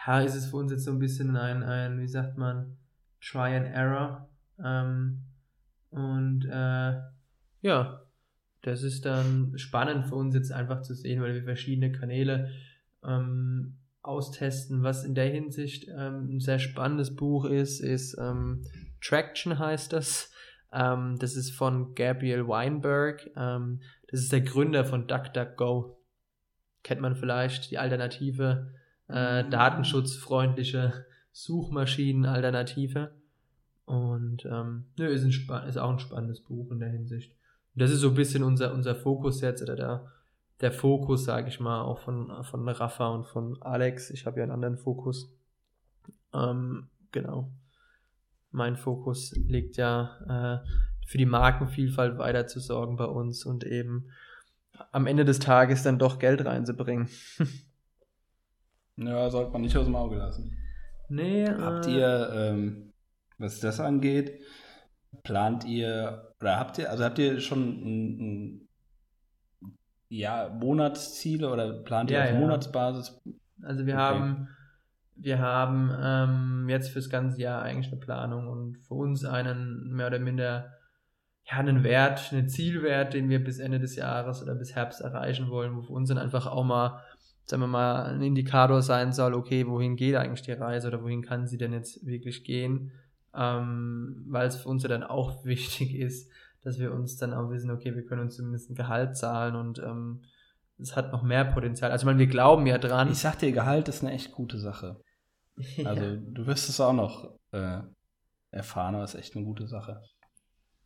ja, 0.05 0.19
ist 0.21 0.35
es 0.35 0.47
für 0.47 0.57
uns 0.57 0.73
jetzt 0.73 0.83
so 0.83 0.91
ein 0.91 0.99
bisschen 0.99 1.37
ein, 1.37 1.63
ein 1.63 2.01
wie 2.01 2.07
sagt 2.07 2.37
man, 2.37 2.75
Try 3.21 3.55
and 3.55 3.67
Error. 3.67 4.29
Ähm, 4.63 5.23
und 5.89 6.45
äh, 6.45 6.99
ja, 7.61 8.01
das 8.61 8.83
ist 8.83 9.05
dann 9.05 9.53
spannend 9.57 10.07
für 10.07 10.15
uns 10.15 10.35
jetzt 10.35 10.51
einfach 10.51 10.81
zu 10.81 10.95
sehen, 10.95 11.21
weil 11.21 11.33
wir 11.33 11.43
verschiedene 11.43 11.91
Kanäle 11.91 12.51
ähm, 13.03 13.77
austesten. 14.01 14.83
Was 14.83 15.03
in 15.03 15.15
der 15.15 15.29
Hinsicht 15.29 15.87
ähm, 15.89 16.35
ein 16.35 16.39
sehr 16.39 16.59
spannendes 16.59 17.15
Buch 17.15 17.45
ist, 17.45 17.79
ist 17.79 18.17
ähm, 18.19 18.63
Traction 19.01 19.59
heißt 19.59 19.93
das. 19.93 20.31
Ähm, 20.71 21.17
das 21.19 21.35
ist 21.35 21.51
von 21.51 21.93
Gabriel 21.93 22.47
Weinberg. 22.47 23.29
Ähm, 23.35 23.81
das 24.09 24.21
ist 24.21 24.31
der 24.31 24.41
Gründer 24.41 24.85
von 24.85 25.07
DuckDuckGo. 25.07 25.99
Kennt 26.83 27.01
man 27.01 27.15
vielleicht 27.15 27.71
die 27.71 27.77
alternative, 27.77 28.73
äh, 29.09 29.43
Mhm. 29.43 29.51
datenschutzfreundliche 29.51 31.05
Suchmaschinen-Alternative. 31.31 33.13
Und 33.85 34.45
ähm, 34.45 34.85
nö, 34.97 35.07
ist, 35.07 35.23
ein, 35.23 35.67
ist 35.67 35.77
auch 35.77 35.89
ein 35.89 35.99
spannendes 35.99 36.41
Buch 36.41 36.71
in 36.71 36.79
der 36.79 36.89
Hinsicht. 36.89 37.33
Und 37.75 37.81
das 37.81 37.91
ist 37.91 37.99
so 37.99 38.09
ein 38.09 38.15
bisschen 38.15 38.43
unser, 38.43 38.73
unser 38.73 38.95
Fokus 38.95 39.41
jetzt, 39.41 39.61
oder 39.61 39.75
der, 39.75 40.11
der 40.61 40.71
Fokus, 40.71 41.25
sage 41.25 41.49
ich 41.49 41.59
mal, 41.59 41.81
auch 41.81 41.99
von, 41.99 42.31
von 42.43 42.67
Rafa 42.67 43.07
und 43.09 43.25
von 43.25 43.61
Alex. 43.61 44.09
Ich 44.09 44.25
habe 44.25 44.37
ja 44.37 44.43
einen 44.43 44.51
anderen 44.51 44.77
Fokus. 44.77 45.33
Ähm, 46.33 46.87
genau. 47.11 47.51
Mein 48.51 48.77
Fokus 48.77 49.33
liegt 49.35 49.77
ja 49.77 50.61
äh, 50.63 50.67
für 51.07 51.17
die 51.17 51.25
Markenvielfalt 51.25 52.17
weiter 52.17 52.47
zu 52.47 52.59
sorgen 52.59 52.95
bei 52.95 53.05
uns 53.05 53.45
und 53.45 53.63
eben 53.65 54.09
am 54.91 55.07
Ende 55.07 55.25
des 55.25 55.39
Tages 55.39 55.83
dann 55.83 55.99
doch 55.99 56.19
Geld 56.19 56.45
reinzubringen. 56.45 57.09
Ja, 58.95 59.27
sollte 59.29 59.51
man 59.51 59.61
nicht 59.61 59.75
aus 59.75 59.85
dem 59.85 59.95
Auge 59.95 60.17
lassen. 60.17 60.55
nee, 61.09 61.47
Habt 61.47 61.87
äh, 61.87 61.95
ihr, 61.95 62.29
ähm, 62.31 62.92
was 63.43 63.59
das 63.59 63.79
angeht, 63.79 64.41
plant 65.23 65.65
ihr, 65.65 66.33
oder 66.41 66.57
habt 66.59 66.77
ihr, 66.79 66.89
also 66.89 67.03
habt 67.03 67.19
ihr 67.19 67.39
schon 67.39 67.59
ein, 67.61 68.19
ein 68.19 68.69
ja, 70.09 70.49
Monatsziele 70.49 71.49
oder 71.51 71.73
plant 71.83 72.11
ihr 72.11 72.17
Ja, 72.17 72.25
auf 72.25 72.31
ja. 72.31 72.39
Monatsbasis? 72.39 73.21
Also 73.61 73.85
wir 73.85 73.95
Okay. 73.95 73.99
haben, 73.99 74.47
wir 75.15 75.39
haben 75.39 75.91
ähm, 76.01 76.69
jetzt 76.69 76.89
fürs 76.89 77.09
ganze 77.09 77.41
Jahr 77.41 77.61
eigentlich 77.61 77.91
eine 77.91 77.99
Planung 78.01 78.47
und 78.47 78.77
für 78.79 78.95
uns 78.95 79.25
einen 79.25 79.89
mehr 79.91 80.07
oder 80.07 80.19
minder 80.19 80.73
ja, 81.45 81.57
einen 81.57 81.83
Wert, 81.83 82.31
einen 82.31 82.49
Zielwert, 82.49 83.13
den 83.13 83.29
wir 83.29 83.43
bis 83.43 83.59
Ende 83.59 83.79
des 83.79 83.95
Jahres 83.95 84.41
oder 84.41 84.55
bis 84.55 84.75
Herbst 84.75 85.01
erreichen 85.01 85.49
wollen, 85.49 85.75
wo 85.75 85.81
für 85.81 85.93
uns 85.93 86.09
dann 86.09 86.17
einfach 86.17 86.47
auch 86.47 86.63
mal, 86.63 87.01
sagen 87.45 87.61
wir 87.63 87.67
mal, 87.67 88.05
ein 88.05 88.21
Indikator 88.21 88.81
sein 88.81 89.11
soll, 89.13 89.33
okay, 89.33 89.67
wohin 89.67 89.95
geht 89.97 90.15
eigentlich 90.15 90.41
die 90.43 90.53
Reise 90.53 90.87
oder 90.87 91.03
wohin 91.03 91.21
kann 91.21 91.47
sie 91.47 91.57
denn 91.57 91.73
jetzt 91.73 92.05
wirklich 92.05 92.43
gehen, 92.45 92.91
ähm, 93.35 94.25
weil 94.27 94.47
es 94.47 94.57
für 94.57 94.69
uns 94.69 94.83
ja 94.83 94.89
dann 94.89 95.03
auch 95.03 95.45
wichtig 95.45 95.95
ist, 95.95 96.31
dass 96.61 96.79
wir 96.79 96.93
uns 96.93 97.17
dann 97.17 97.33
auch 97.33 97.49
wissen, 97.49 97.71
okay, 97.71 97.95
wir 97.95 98.05
können 98.05 98.21
uns 98.21 98.37
zumindest 98.37 98.69
ein 98.69 98.75
Gehalt 98.75 99.17
zahlen 99.17 99.55
und 99.55 99.79
ähm, 99.79 100.21
es 100.79 100.95
hat 100.95 101.11
noch 101.11 101.23
mehr 101.23 101.45
Potenzial. 101.45 101.91
Also 101.91 102.03
ich 102.03 102.05
meine, 102.05 102.19
wir 102.19 102.27
glauben 102.27 102.65
ja 102.65 102.77
dran. 102.77 103.11
Ich 103.11 103.19
sag 103.19 103.37
dir, 103.39 103.51
Gehalt 103.51 103.87
ist 103.87 104.03
eine 104.03 104.13
echt 104.13 104.31
gute 104.31 104.59
Sache. 104.59 104.99
Also 105.85 106.03
ja. 106.03 106.15
du 106.15 106.47
wirst 106.47 106.67
es 106.67 106.81
auch 106.81 106.93
noch 106.93 107.37
äh, 107.51 107.81
erfahren, 108.49 108.95
aber 108.95 109.03
es 109.03 109.13
ist 109.13 109.19
echt 109.19 109.35
eine 109.35 109.45
gute 109.45 109.67
Sache. 109.67 110.01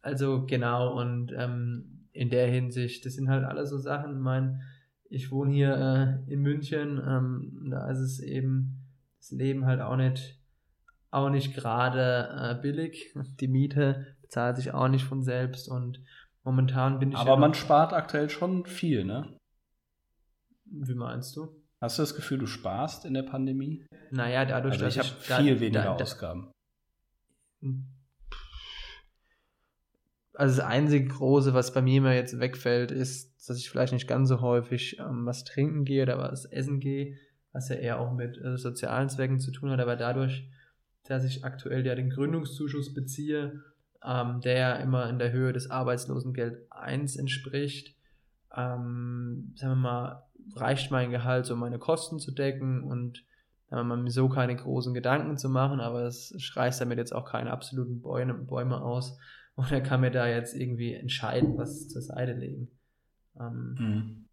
Also 0.02 0.46
genau, 0.46 1.00
und 1.00 1.32
ähm, 1.34 2.10
in 2.12 2.30
der 2.30 2.48
Hinsicht, 2.48 3.06
das 3.06 3.14
sind 3.14 3.30
halt 3.30 3.46
alles 3.46 3.70
so 3.70 3.78
Sachen. 3.78 4.18
Ich 4.18 4.22
meine, 4.22 4.60
ich 5.10 5.32
wohne 5.32 5.54
hier 5.54 5.76
äh, 6.28 6.34
in 6.34 6.42
München, 6.42 7.02
ähm, 7.06 7.70
da 7.70 7.90
ist 7.90 8.00
es 8.00 8.20
eben 8.20 8.88
das 9.20 9.32
Leben 9.32 9.66
halt 9.66 9.82
auch 9.82 9.96
nicht, 9.96 10.37
auch 11.18 11.30
nicht 11.30 11.54
gerade 11.56 12.30
äh, 12.58 12.62
billig. 12.62 13.14
Die 13.40 13.48
Miete 13.48 14.16
bezahlt 14.22 14.58
sich 14.58 14.74
auch 14.74 14.88
nicht 14.88 15.06
von 15.06 15.24
selbst 15.24 15.68
und 15.70 16.02
momentan 16.44 17.00
bin 17.00 17.12
ich 17.12 17.18
Aber 17.18 17.32
ja 17.32 17.36
man 17.38 17.54
spart 17.54 17.94
aktuell 17.94 18.30
schon 18.30 18.66
viel, 18.66 19.04
ne? 19.06 19.38
Wie 20.66 20.96
meinst 20.96 21.36
du? 21.36 21.48
Hast 21.80 21.98
du 21.98 22.02
das 22.04 22.16
Gefühl, 22.16 22.40
du 22.40 22.48
sparst 22.48 23.06
in 23.06 23.14
der 23.14 23.24
Pandemie? 23.24 23.86
Naja, 24.12 24.46
dadurch, 24.46 24.74
Also 24.74 24.88
ich 24.88 24.96
dass 24.96 25.12
habe 25.12 25.28
da- 25.30 25.38
viel 25.42 25.60
weniger 25.60 25.84
da- 25.84 25.96
da- 25.98 26.04
Ausgaben. 26.04 26.52
Also 30.34 30.58
das 30.58 30.66
einzige 30.66 31.08
große, 31.08 31.54
was 31.54 31.74
bei 31.74 31.82
mir 31.82 31.98
immer 31.98 32.14
jetzt 32.14 32.40
wegfällt, 32.40 32.92
ist, 32.92 33.50
dass 33.50 33.58
ich 33.58 33.70
vielleicht 33.70 33.94
nicht 33.94 34.08
ganz 34.08 34.30
so 34.30 34.42
häufig 34.42 35.00
ähm, 35.00 35.26
was 35.26 35.44
trinken 35.44 35.84
gehe 35.86 36.04
oder 36.04 36.18
was 36.20 36.46
essen 36.46 36.80
gehe, 36.80 37.16
was 37.54 37.70
ja 37.70 37.76
eher 37.76 38.00
auch 38.00 38.14
mit 38.14 38.38
äh, 38.38 38.58
sozialen 38.58 39.10
Zwecken 39.10 39.40
zu 39.40 39.52
tun 39.52 39.72
hat, 39.72 39.80
aber 39.80 39.96
dadurch, 39.96 40.48
dass 41.10 41.24
ich 41.24 41.44
aktuell 41.46 41.86
ja 41.86 41.96
den 41.96 42.10
Gründungszuschuss 42.10 42.94
beziehe, 42.94 43.64
ähm, 44.04 44.42
der 44.42 44.58
ja 44.58 44.76
immer 44.76 45.10
in 45.10 45.20
der 45.20 45.32
Höhe 45.32 45.54
des 45.54 45.72
Arbeitslosengeld 45.72 46.72
1 46.72 47.16
entspricht, 47.16 47.96
ähm, 48.56 49.54
sagen 49.56 49.72
wir 49.74 49.76
mal, 49.76 50.24
reicht 50.56 50.92
mein 50.92 51.12
Gehalt, 51.12 51.46
so 51.46 51.54
um 51.56 51.60
meine 51.60 51.80
Kosten 51.80 52.20
zu 52.20 52.32
decken 52.32 52.84
und 52.84 53.24
mir 53.70 54.12
so 54.12 54.30
keine 54.30 54.56
großen 54.56 54.94
Gedanken 54.94 55.38
zu 55.38 55.50
machen, 55.50 55.82
aber 55.82 56.04
es 56.04 56.34
reißt 56.56 56.80
damit 56.80 56.98
jetzt 57.00 57.14
auch 57.14 57.26
keine 57.26 57.52
absoluten 57.52 58.02
Bäume, 58.02 58.34
Bäume 58.34 58.82
aus. 58.82 59.18
Und 59.58 59.72
er 59.72 59.82
kann 59.82 60.02
mir 60.02 60.12
da 60.12 60.28
jetzt 60.28 60.56
irgendwie 60.56 60.94
entscheiden, 60.94 61.58
was 61.58 61.90
zur 61.90 62.04
Seite 62.04 62.34
legen. 62.34 62.70
Ähm, 63.40 63.76
Mhm. 63.80 64.26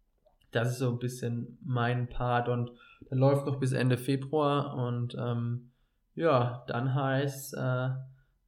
das 0.51 0.69
ist 0.69 0.77
so 0.77 0.89
ein 0.89 0.99
bisschen 0.99 1.57
mein 1.65 2.07
Part 2.07 2.47
und 2.47 2.71
der 3.09 3.17
läuft 3.17 3.47
noch 3.47 3.59
bis 3.59 3.71
Ende 3.71 3.97
Februar 3.97 4.75
und 4.75 5.17
ähm, 5.19 5.71
ja, 6.15 6.63
dann 6.67 6.93
heißt 6.95 7.53
äh, 7.55 7.89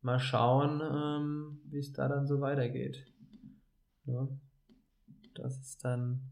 mal 0.01 0.19
schauen, 0.19 0.81
ähm, 0.81 1.59
wie 1.65 1.79
es 1.79 1.93
da 1.93 2.07
dann 2.07 2.25
so 2.27 2.41
weitergeht. 2.41 3.05
Ja. 4.05 4.27
Das 5.35 5.57
ist 5.59 5.83
dann. 5.85 6.31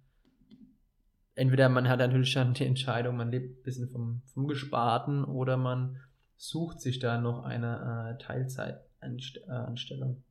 Entweder 1.36 1.68
man 1.70 1.88
hat 1.89 2.00
natürlich 2.00 2.34
dann 2.34 2.54
die 2.54 2.65
Entscheidung, 2.65 3.18
man 3.18 3.30
lebt 3.30 3.60
ein 3.60 3.63
bisschen 3.63 3.89
vom, 3.89 4.22
vom 4.34 4.48
Gesparten 4.48 5.25
oder 5.25 5.58
man 5.58 5.98
sucht 6.38 6.80
sich 6.80 7.00
da 7.00 7.20
noch 7.20 7.44
eine 7.44 8.15
äh, 8.18 8.24
Teilzeitanstellung. 8.24 10.24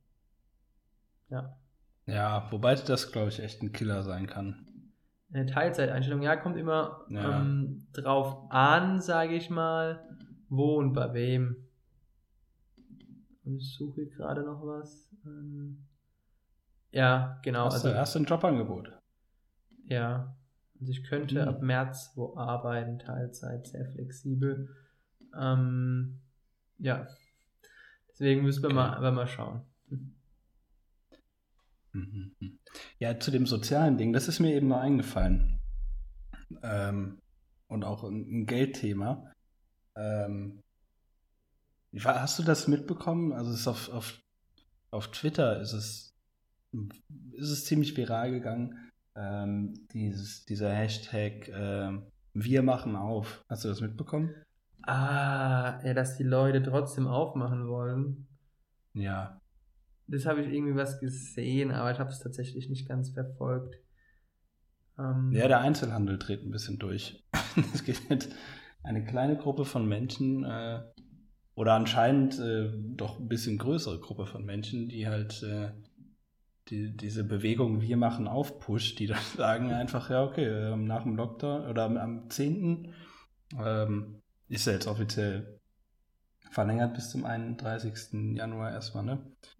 Ja. 1.29 1.55
Ja, 2.07 2.47
wobei 2.51 2.75
das, 2.75 3.11
glaube 3.11 3.29
ich, 3.29 3.39
echt 3.39 3.61
ein 3.61 3.71
Killer 3.71 4.03
sein 4.03 4.27
kann. 4.27 4.67
Eine 5.31 5.45
Teilzeiteinstellung, 5.47 6.21
ja, 6.21 6.35
kommt 6.35 6.57
immer 6.57 7.01
Ja. 7.09 7.41
ähm, 7.41 7.87
drauf 7.93 8.51
an, 8.51 9.01
sage 9.01 9.35
ich 9.35 9.49
mal, 9.49 10.03
wo 10.49 10.77
und 10.77 10.93
bei 10.93 11.13
wem. 11.13 11.67
Und 13.43 13.57
ich 13.57 13.73
suche 13.75 14.05
gerade 14.07 14.43
noch 14.43 14.65
was. 14.65 15.09
Ähm, 15.25 15.85
ja, 16.91 17.39
genau. 17.43 17.65
Hast, 17.65 17.75
Also, 17.75 17.89
du, 17.89 17.95
du 18.15 18.19
ein 18.19 18.25
Jobangebot? 18.25 18.91
ja. 19.85 20.35
Also 20.77 20.91
ich 20.91 21.03
könnte 21.05 21.41
Hm. 21.41 21.47
ab 21.47 21.61
März 21.61 22.11
wo 22.15 22.35
arbeiten, 22.35 22.99
Teilzeit, 22.99 23.65
sehr 23.67 23.85
flexibel. 23.85 24.75
Ähm, 25.33 26.19
ja. 26.79 27.07
Deswegen 28.09 28.41
müssen 28.43 28.61
wir 28.61 28.67
Okay. 28.67 28.75
mal, 28.75 28.99
mal 29.13 29.27
schauen. 29.27 29.61
Mhm. 31.93 32.35
Ja, 32.99 33.17
zu 33.19 33.31
dem 33.31 33.45
sozialen 33.45 33.97
Ding, 33.97 34.11
das 34.11 34.27
ist 34.27 34.39
mir 34.41 34.53
eben 34.53 34.67
noch 34.67 34.79
eingefallen. 34.81 35.59
Ähm, 36.61 37.21
und 37.67 37.83
auch 37.85 38.03
ein, 38.03 38.41
ein 38.41 38.45
Geldthema. 38.45 39.31
Ähm, 39.95 40.61
hast 42.03 42.39
du 42.39 42.43
das 42.43 42.67
mitbekommen? 42.67 43.33
Also 43.33 43.51
es 43.51 43.61
ist 43.61 43.67
auf, 43.67 43.89
auf, 43.89 44.19
auf 44.91 45.11
Twitter 45.11 45.61
ist 45.61 45.73
es, 45.73 46.13
ist 47.33 47.49
es 47.49 47.65
ziemlich 47.65 47.95
viral 47.95 48.31
gegangen. 48.31 48.91
Ähm, 49.15 49.73
dieses, 49.93 50.45
dieser 50.45 50.73
Hashtag 50.73 51.47
ähm, 51.49 52.03
Wir 52.33 52.63
machen 52.63 52.95
auf. 52.95 53.43
Hast 53.49 53.63
du 53.63 53.69
das 53.69 53.79
mitbekommen? 53.79 54.35
Ah, 54.83 55.79
ja, 55.83 55.93
dass 55.93 56.17
die 56.17 56.23
Leute 56.23 56.61
trotzdem 56.61 57.07
aufmachen 57.07 57.67
wollen. 57.67 58.27
Ja. 58.93 59.39
Das 60.07 60.25
habe 60.25 60.41
ich 60.41 60.53
irgendwie 60.53 60.75
was 60.75 60.99
gesehen, 60.99 61.71
aber 61.71 61.91
ich 61.91 61.99
habe 61.99 62.11
es 62.11 62.19
tatsächlich 62.19 62.69
nicht 62.69 62.87
ganz 62.87 63.09
verfolgt. 63.09 63.77
Ähm, 64.99 65.31
Ja, 65.31 65.47
der 65.47 65.61
Einzelhandel 65.61 66.19
dreht 66.19 66.43
ein 66.43 66.51
bisschen 66.51 66.77
durch. 66.77 67.23
Gibt 67.85 68.09
halt 68.09 68.29
eine 68.85 69.03
kleine 69.05 69.37
Gruppe 69.37 69.65
von 69.65 69.87
Menschen, 69.87 70.43
äh, 70.43 70.81
oder 71.55 71.73
anscheinend 71.73 72.37
äh, 72.39 72.69
doch 72.95 73.19
ein 73.19 73.27
bisschen 73.27 73.57
größere 73.57 73.99
Gruppe 73.99 74.25
von 74.25 74.45
Menschen, 74.45 74.89
die 74.89 75.07
halt 75.07 75.41
äh, 75.43 75.71
die, 76.67 76.95
diese 76.95 77.23
Bewegung 77.23 77.81
Wir 77.81 77.97
machen 77.97 78.27
auf 78.27 78.59
pusht, 78.59 78.99
die 78.99 79.07
dann 79.07 79.23
sagen 79.37 79.71
einfach, 79.71 80.09
ja, 80.09 80.23
okay, 80.23 80.45
ähm, 80.45 80.85
nach 80.85 81.03
dem 81.03 81.15
Lockdown 81.15 81.67
oder 81.67 81.85
am, 81.85 81.97
am 81.97 82.29
10. 82.29 82.93
Ähm, 83.57 84.21
ist 84.49 84.67
ja 84.67 84.73
jetzt 84.73 84.87
offiziell 84.87 85.59
verlängert 86.51 86.93
bis 86.93 87.09
zum 87.09 87.25
31. 87.25 88.35
Januar 88.35 88.71
erstmal, 88.71 89.03
ne? 89.03 89.19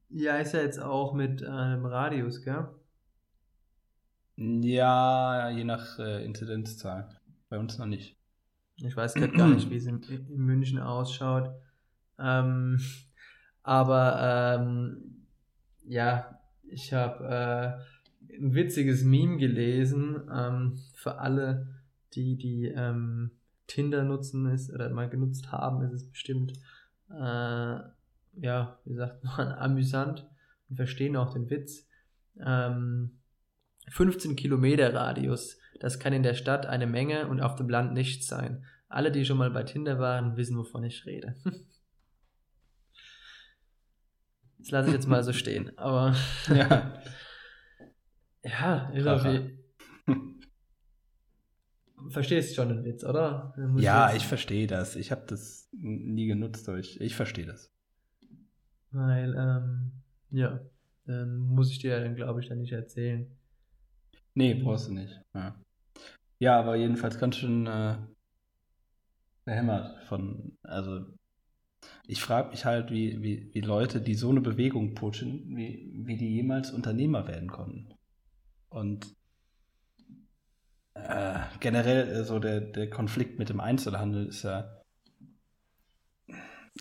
ja, 0.10 0.38
ist 0.38 0.54
ja 0.54 0.62
jetzt 0.62 0.80
auch 0.80 1.14
mit 1.14 1.42
äh, 1.42 1.48
einem 1.48 1.86
Radius, 1.86 2.42
gell? 2.44 2.68
Ja, 4.38 5.50
je 5.50 5.64
nach 5.64 5.98
äh, 6.00 6.26
Inzidenzzahl. 6.26 7.10
Bei 7.50 7.58
uns 7.58 7.78
noch 7.78 7.86
nicht. 7.86 8.15
Ich 8.78 8.96
weiß 8.96 9.14
gerade 9.14 9.34
gar 9.34 9.48
nicht, 9.48 9.70
wie 9.70 9.78
es 9.78 9.86
in, 9.86 10.02
in 10.04 10.38
München 10.38 10.80
ausschaut. 10.80 11.50
Ähm, 12.20 12.80
aber 13.64 14.60
ähm, 14.60 15.26
ja, 15.86 16.40
ich 16.64 16.94
habe 16.94 17.80
äh, 18.30 18.36
ein 18.38 18.54
witziges 18.54 19.04
Meme 19.04 19.38
gelesen 19.38 20.22
ähm, 20.34 20.80
für 20.94 21.20
alle, 21.20 21.68
die 22.14 22.36
die 22.38 22.66
ähm, 22.66 23.32
Tinder 23.68 24.04
nutzen 24.04 24.46
ist 24.48 24.72
oder 24.72 24.90
mal 24.90 25.10
genutzt 25.10 25.52
haben, 25.52 25.82
ist 25.82 25.94
es 25.94 26.10
bestimmt 26.10 26.54
äh, 27.10 27.80
ja, 28.38 28.80
wie 28.86 28.96
sagt 28.96 29.24
man, 29.24 29.52
amüsant 29.58 30.28
und 30.70 30.76
verstehen 30.76 31.16
auch 31.16 31.34
den 31.34 31.50
Witz. 31.50 31.88
Ähm, 32.40 33.12
15 33.90 34.36
Kilometer 34.36 34.94
Radius, 34.94 35.60
das 35.80 36.00
kann 36.00 36.14
in 36.14 36.24
der 36.24 36.34
Stadt 36.36 36.66
eine 36.66 36.88
Menge 36.88 37.28
und 37.28 37.42
auf 37.42 37.56
dem 37.56 37.70
Land 37.70 37.94
nichts 37.94 38.28
sein. 38.28 38.66
Alle, 38.88 39.12
die 39.12 39.26
schon 39.26 39.38
mal 39.38 39.52
bei 39.52 39.64
Tinder 39.64 40.00
waren, 40.00 40.38
wissen, 40.38 40.58
wovon 40.58 40.84
ich 40.84 41.06
rede. 41.06 41.36
Das 44.58 44.72
lasse 44.72 44.88
ich 44.88 44.96
jetzt 44.96 45.08
mal 45.08 45.24
so 45.24 45.32
stehen. 45.32 45.78
Aber 45.78 46.16
Ja. 46.48 47.00
ja, 48.44 48.92
je- 48.94 49.58
Verstehst 52.10 52.56
schon 52.56 52.70
den 52.70 52.84
Witz, 52.84 53.04
oder? 53.04 53.54
Ja, 53.78 54.14
ich 54.16 54.26
verstehe 54.26 54.66
das. 54.68 54.96
Ich 54.96 55.12
habe 55.12 55.24
das 55.28 55.68
nie 55.72 56.28
genutzt, 56.28 56.68
aber 56.70 56.80
ich, 56.80 57.00
ich 57.02 57.16
verstehe 57.16 57.46
das. 57.46 57.72
Weil, 58.92 59.36
ähm, 59.38 59.92
ja, 60.32 60.60
dann 61.06 61.38
muss 61.38 61.70
ich 61.72 61.80
dir 61.80 61.92
ja 61.98 62.00
dann, 62.00 62.16
glaube 62.16 62.42
ich, 62.42 62.48
dann 62.50 62.60
nicht 62.60 62.72
erzählen. 62.74 63.28
Nee, 64.34 64.54
brauchst 64.56 64.88
du 64.88 64.94
nicht. 64.94 65.20
Ja, 65.34 65.56
ja 66.46 66.60
aber 66.60 66.76
jedenfalls 66.76 67.18
ganz 67.18 67.38
schön 67.38 67.66
äh, 67.66 67.96
behämmert 69.46 70.04
von, 70.04 70.58
also 70.62 71.06
ich 72.08 72.22
frage 72.22 72.52
mich 72.52 72.66
halt, 72.66 72.92
wie, 72.92 73.22
wie, 73.24 73.52
wie 73.54 73.62
Leute, 73.62 74.00
die 74.00 74.14
so 74.14 74.30
eine 74.30 74.42
Bewegung 74.42 74.94
pushen, 74.94 75.56
wie, 75.56 75.92
wie 76.06 76.18
die 76.18 76.36
jemals 76.36 76.72
Unternehmer 76.72 77.28
werden 77.28 77.50
konnten. 77.50 77.90
Und 78.70 79.16
äh, 80.94 81.40
generell 81.60 82.10
äh, 82.10 82.24
so 82.24 82.38
der, 82.38 82.62
der 82.62 82.92
Konflikt 82.92 83.40
mit 83.40 83.50
dem 83.50 83.60
Einzelhandel 83.60 84.28
ist 84.28 84.44
ja. 84.44 84.82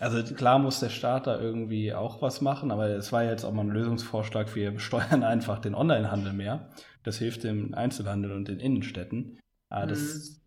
Also 0.00 0.22
klar 0.34 0.58
muss 0.58 0.80
der 0.80 0.90
Staat 0.90 1.26
da 1.26 1.40
irgendwie 1.40 1.94
auch 1.94 2.20
was 2.20 2.40
machen, 2.40 2.70
aber 2.70 2.88
es 2.88 3.12
war 3.12 3.24
jetzt 3.24 3.44
auch 3.44 3.52
mal 3.52 3.62
ein 3.62 3.70
Lösungsvorschlag, 3.70 4.54
wir 4.54 4.72
besteuern 4.72 5.22
einfach 5.34 5.58
den 5.58 5.74
Onlinehandel 5.74 6.34
mehr. 6.34 6.70
Das 7.02 7.18
hilft 7.18 7.44
dem 7.44 7.72
Einzelhandel 7.74 8.32
und 8.32 8.48
den 8.48 8.60
Innenstädten. 8.60 9.38
Aber 9.74 9.88
das 9.88 10.40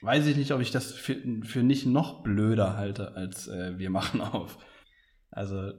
weiß 0.00 0.26
ich 0.26 0.36
nicht, 0.36 0.52
ob 0.52 0.60
ich 0.60 0.70
das 0.70 0.92
für, 0.92 1.16
für 1.42 1.62
nicht 1.62 1.86
noch 1.86 2.22
blöder 2.22 2.76
halte, 2.76 3.16
als 3.16 3.48
äh, 3.48 3.78
wir 3.78 3.90
machen 3.90 4.20
auf. 4.20 4.58
Also 5.30 5.72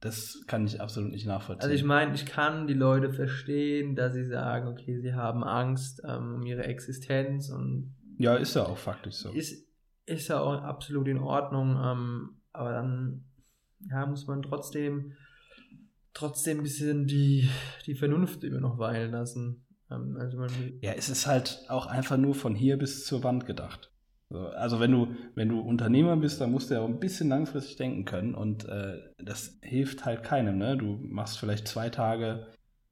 das 0.00 0.44
kann 0.46 0.66
ich 0.66 0.80
absolut 0.80 1.10
nicht 1.10 1.26
nachvollziehen. 1.26 1.62
Also 1.62 1.74
ich 1.74 1.84
meine, 1.84 2.14
ich 2.14 2.26
kann 2.26 2.66
die 2.66 2.74
Leute 2.74 3.12
verstehen, 3.12 3.96
dass 3.96 4.14
sie 4.14 4.26
sagen, 4.26 4.68
okay, 4.68 4.98
sie 4.98 5.14
haben 5.14 5.44
Angst 5.44 6.02
ähm, 6.06 6.36
um 6.36 6.42
ihre 6.46 6.64
Existenz 6.64 7.50
und 7.50 7.94
ja, 8.18 8.36
ist 8.36 8.54
ja 8.54 8.64
auch 8.64 8.78
faktisch 8.78 9.16
so. 9.16 9.30
ist, 9.32 9.68
ist 10.06 10.28
ja 10.28 10.40
auch 10.40 10.62
absolut 10.62 11.08
in 11.08 11.18
Ordnung, 11.18 11.78
ähm, 11.82 12.40
aber 12.52 12.72
dann 12.72 13.24
ja, 13.90 14.06
muss 14.06 14.26
man 14.26 14.42
trotzdem 14.42 15.12
trotzdem 16.14 16.60
ein 16.60 16.62
bisschen 16.62 17.06
die, 17.06 17.48
die 17.84 17.94
Vernunft 17.94 18.42
immer 18.42 18.60
noch 18.60 18.78
weilen 18.78 19.12
lassen. 19.12 19.65
Ähm, 19.90 20.16
also 20.18 20.44
Ja, 20.80 20.92
es 20.92 21.08
ist 21.08 21.26
halt 21.26 21.64
auch 21.68 21.86
einfach 21.86 22.16
nur 22.16 22.34
von 22.34 22.54
hier 22.54 22.76
bis 22.78 23.04
zur 23.06 23.22
Wand 23.24 23.46
gedacht. 23.46 23.90
So, 24.28 24.48
also 24.48 24.80
wenn 24.80 24.90
du, 24.90 25.08
wenn 25.36 25.48
du 25.48 25.60
Unternehmer 25.60 26.16
bist, 26.16 26.40
dann 26.40 26.50
musst 26.50 26.70
du 26.70 26.74
ja 26.74 26.80
auch 26.80 26.88
ein 26.88 26.98
bisschen 26.98 27.28
langfristig 27.28 27.76
denken 27.76 28.04
können 28.04 28.34
und 28.34 28.64
äh, 28.68 28.98
das 29.18 29.58
hilft 29.62 30.04
halt 30.04 30.24
keinem. 30.24 30.58
Ne? 30.58 30.76
Du 30.76 30.98
machst 31.00 31.38
vielleicht 31.38 31.68
zwei 31.68 31.90
Tage, 31.90 32.48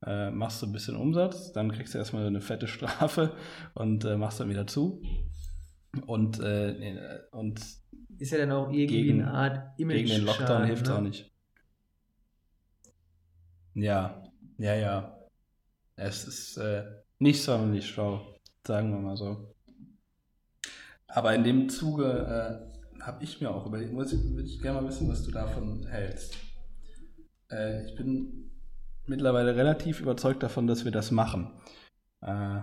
äh, 0.07 0.31
machst 0.31 0.63
du 0.63 0.67
ein 0.67 0.73
bisschen 0.73 0.95
Umsatz, 0.95 1.51
dann 1.53 1.73
kriegst 1.73 1.93
du 1.95 1.99
erstmal 1.99 2.27
eine 2.27 2.41
fette 2.41 2.69
Strafe 2.69 3.33
und 3.75 4.05
äh, 4.05 4.17
machst 4.17 4.39
dann 4.39 4.49
wieder 4.49 4.67
zu. 4.69 5.03
Und, 6.07 6.39
äh, 6.41 7.19
und 7.33 7.61
ist 8.19 8.31
ja 8.31 8.39
dann 8.39 8.53
auch 8.53 8.69
irgendwie 8.71 8.87
Gegen- 8.87 9.23
eine 9.23 9.33
Art 9.33 9.79
Image. 9.79 9.97
gegen 9.97 10.09
den 10.11 10.23
Lockdown 10.25 10.65
hilft 10.65 10.87
es 10.87 10.93
auch 10.93 11.01
nicht. 11.01 11.33
Ja, 13.75 14.23
ja, 14.59 14.75
ja. 14.75 15.14
Es 15.97 16.27
ist 16.27 16.57
äh, 16.57 16.85
nicht 17.19 17.43
sonderlich 17.43 17.87
schlau, 17.89 18.21
sagen 18.67 18.93
wir 18.93 18.99
mal 18.99 19.17
so. 19.17 19.55
Aber 21.07 21.35
in 21.35 21.45
dem 21.45 21.69
Zuge 21.69 22.05
äh, 22.05 23.03
habe 23.03 23.23
ich 23.23 23.41
mir 23.41 23.51
auch 23.51 23.67
überlegt, 23.67 23.93
muss 23.93 24.13
ich, 24.13 24.23
würde 24.35 24.49
ich 24.49 24.61
gerne 24.61 24.81
mal 24.81 24.89
wissen, 24.89 25.09
was 25.09 25.23
du 25.23 25.31
davon 25.31 25.87
hältst. 25.87 26.37
Äh, 27.51 27.87
ich 27.87 27.95
bin 27.95 28.51
mittlerweile 29.07 29.55
relativ 29.55 30.01
überzeugt 30.01 30.43
davon, 30.43 30.67
dass 30.67 30.85
wir 30.85 30.93
das 30.93 31.11
machen. 31.11 31.53
Äh, 32.23 32.63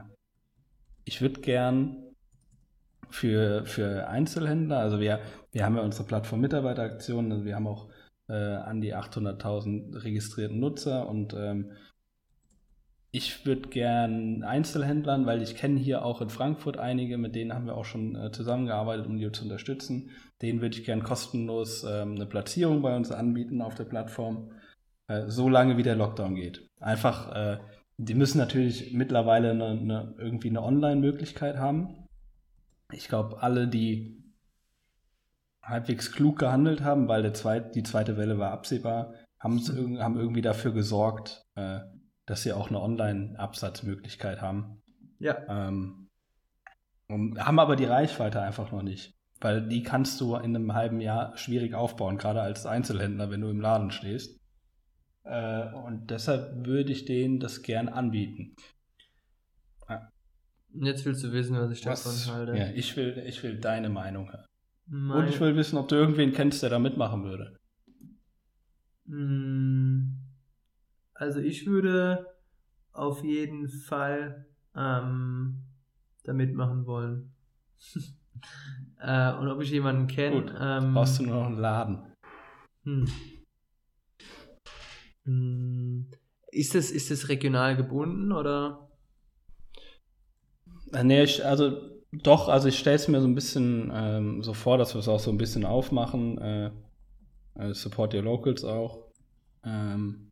ich 1.05 1.21
würde 1.21 1.39
gern 1.41 2.03
für, 3.09 3.65
für 3.65 4.07
Einzelhändler, 4.07 4.79
also 4.79 4.99
wir, 4.99 5.19
wir 5.51 5.65
haben 5.65 5.75
ja 5.75 5.83
unsere 5.83 6.05
Plattform 6.05 6.41
Mitarbeiteraktionen, 6.41 7.31
also 7.31 7.45
wir 7.45 7.55
haben 7.55 7.67
auch 7.67 7.89
äh, 8.27 8.33
an 8.33 8.81
die 8.81 8.95
800.000 8.95 10.03
registrierten 10.03 10.59
Nutzer 10.59 11.07
und 11.07 11.33
ähm, 11.33 11.71
ich 13.11 13.45
würde 13.45 13.67
gern 13.67 14.43
Einzelhändlern, 14.43 15.25
weil 15.25 15.41
ich 15.41 15.55
kenne 15.55 15.77
hier 15.77 16.05
auch 16.05 16.21
in 16.21 16.29
Frankfurt 16.29 16.77
einige, 16.77 17.17
mit 17.17 17.35
denen 17.35 17.53
haben 17.53 17.65
wir 17.65 17.75
auch 17.75 17.85
schon 17.85 18.15
äh, 18.15 18.31
zusammengearbeitet, 18.31 19.05
um 19.05 19.17
die 19.17 19.29
zu 19.33 19.43
unterstützen. 19.43 20.11
Denen 20.41 20.61
würde 20.61 20.77
ich 20.77 20.85
gern 20.85 21.03
kostenlos 21.03 21.83
ähm, 21.83 22.15
eine 22.15 22.25
Platzierung 22.25 22.81
bei 22.81 22.95
uns 22.95 23.11
anbieten 23.11 23.61
auf 23.61 23.75
der 23.75 23.83
Plattform, 23.83 24.51
äh, 25.07 25.27
so 25.27 25.49
lange 25.49 25.75
wie 25.75 25.83
der 25.83 25.97
Lockdown 25.97 26.35
geht. 26.35 26.69
Einfach, 26.79 27.35
äh, 27.35 27.59
die 27.97 28.15
müssen 28.15 28.37
natürlich 28.37 28.93
mittlerweile 28.93 29.51
eine, 29.51 29.71
eine, 29.71 30.15
irgendwie 30.17 30.49
eine 30.49 30.63
Online-Möglichkeit 30.63 31.57
haben. 31.57 32.07
Ich 32.93 33.09
glaube, 33.09 33.43
alle, 33.43 33.67
die 33.67 34.23
halbwegs 35.61 36.13
klug 36.13 36.39
gehandelt 36.39 36.81
haben, 36.81 37.09
weil 37.09 37.23
der 37.23 37.33
zweit, 37.33 37.75
die 37.75 37.83
zweite 37.83 38.15
Welle 38.15 38.39
war 38.39 38.51
absehbar, 38.51 39.13
haben, 39.37 39.59
haben 39.99 40.17
irgendwie 40.17 40.41
dafür 40.41 40.71
gesorgt, 40.71 41.43
äh, 41.55 41.81
dass 42.25 42.43
sie 42.43 42.53
auch 42.53 42.69
eine 42.69 42.81
Online-Absatzmöglichkeit 42.81 44.41
haben. 44.41 44.81
Ja. 45.19 45.37
Ähm, 45.47 46.09
haben 47.09 47.59
aber 47.59 47.75
die 47.75 47.85
Reichweite 47.85 48.41
einfach 48.41 48.71
noch 48.71 48.83
nicht. 48.83 49.13
Weil 49.39 49.67
die 49.67 49.81
kannst 49.81 50.21
du 50.21 50.35
in 50.35 50.55
einem 50.55 50.73
halben 50.73 51.01
Jahr 51.01 51.35
schwierig 51.35 51.73
aufbauen, 51.73 52.17
gerade 52.17 52.41
als 52.41 52.65
Einzelhändler, 52.65 53.31
wenn 53.31 53.41
du 53.41 53.49
im 53.49 53.59
Laden 53.59 53.91
stehst. 53.91 54.39
Äh, 55.23 55.73
und 55.73 56.11
deshalb 56.11 56.65
würde 56.65 56.91
ich 56.91 57.05
denen 57.05 57.39
das 57.39 57.63
gern 57.63 57.89
anbieten. 57.89 58.55
Ja. 59.89 60.09
Jetzt 60.73 61.05
willst 61.05 61.23
du 61.23 61.31
wissen, 61.31 61.57
was 61.57 61.71
ich 61.71 61.85
was, 61.85 62.03
davon 62.03 62.35
halte. 62.35 62.57
Ja, 62.57 62.69
ich 62.69 62.95
will, 62.95 63.23
ich 63.25 63.41
will 63.43 63.59
deine 63.59 63.89
Meinung 63.89 64.31
hören. 64.31 64.45
Und 64.91 65.27
ich 65.29 65.39
will 65.39 65.55
wissen, 65.55 65.77
ob 65.77 65.87
du 65.87 65.95
irgendwen 65.95 66.33
kennst, 66.33 66.63
der 66.63 66.69
da 66.69 66.79
mitmachen 66.79 67.23
würde. 67.23 67.57
Hm. 69.07 70.20
Also 71.21 71.39
ich 71.39 71.67
würde 71.67 72.25
auf 72.93 73.23
jeden 73.23 73.69
Fall 73.69 74.47
ähm, 74.75 75.65
da 76.23 76.33
mitmachen 76.33 76.87
wollen. 76.87 77.31
äh, 78.99 79.31
und 79.33 79.47
ob 79.47 79.61
ich 79.61 79.69
jemanden 79.69 80.07
kenne. 80.07 80.41
Gut, 80.41 80.55
ähm, 80.59 80.95
brauchst 80.95 81.19
du 81.19 81.23
nur 81.25 81.35
noch 81.35 81.45
einen 81.45 81.59
Laden. 81.59 81.99
Hm. 82.85 83.07
Hm. 85.25 86.07
Ist 86.51 86.73
das, 86.73 86.89
ist 86.89 87.11
das 87.11 87.29
regional 87.29 87.77
gebunden 87.77 88.31
oder? 88.31 88.89
Äh, 90.91 91.03
nee, 91.03 91.21
ich, 91.21 91.45
also 91.45 92.01
doch, 92.11 92.49
also 92.49 92.67
ich 92.67 92.79
stelle 92.79 92.95
es 92.95 93.07
mir 93.07 93.21
so 93.21 93.27
ein 93.27 93.35
bisschen 93.35 93.91
ähm, 93.93 94.41
so 94.41 94.55
vor, 94.55 94.79
dass 94.79 94.95
wir 94.95 94.99
es 94.99 95.07
auch 95.07 95.19
so 95.19 95.29
ein 95.29 95.37
bisschen 95.37 95.65
aufmachen. 95.65 96.39
Äh, 96.39 96.71
äh, 97.59 97.75
Support 97.75 98.15
Your 98.15 98.23
Locals 98.23 98.63
auch. 98.63 99.11
Ähm, 99.63 100.30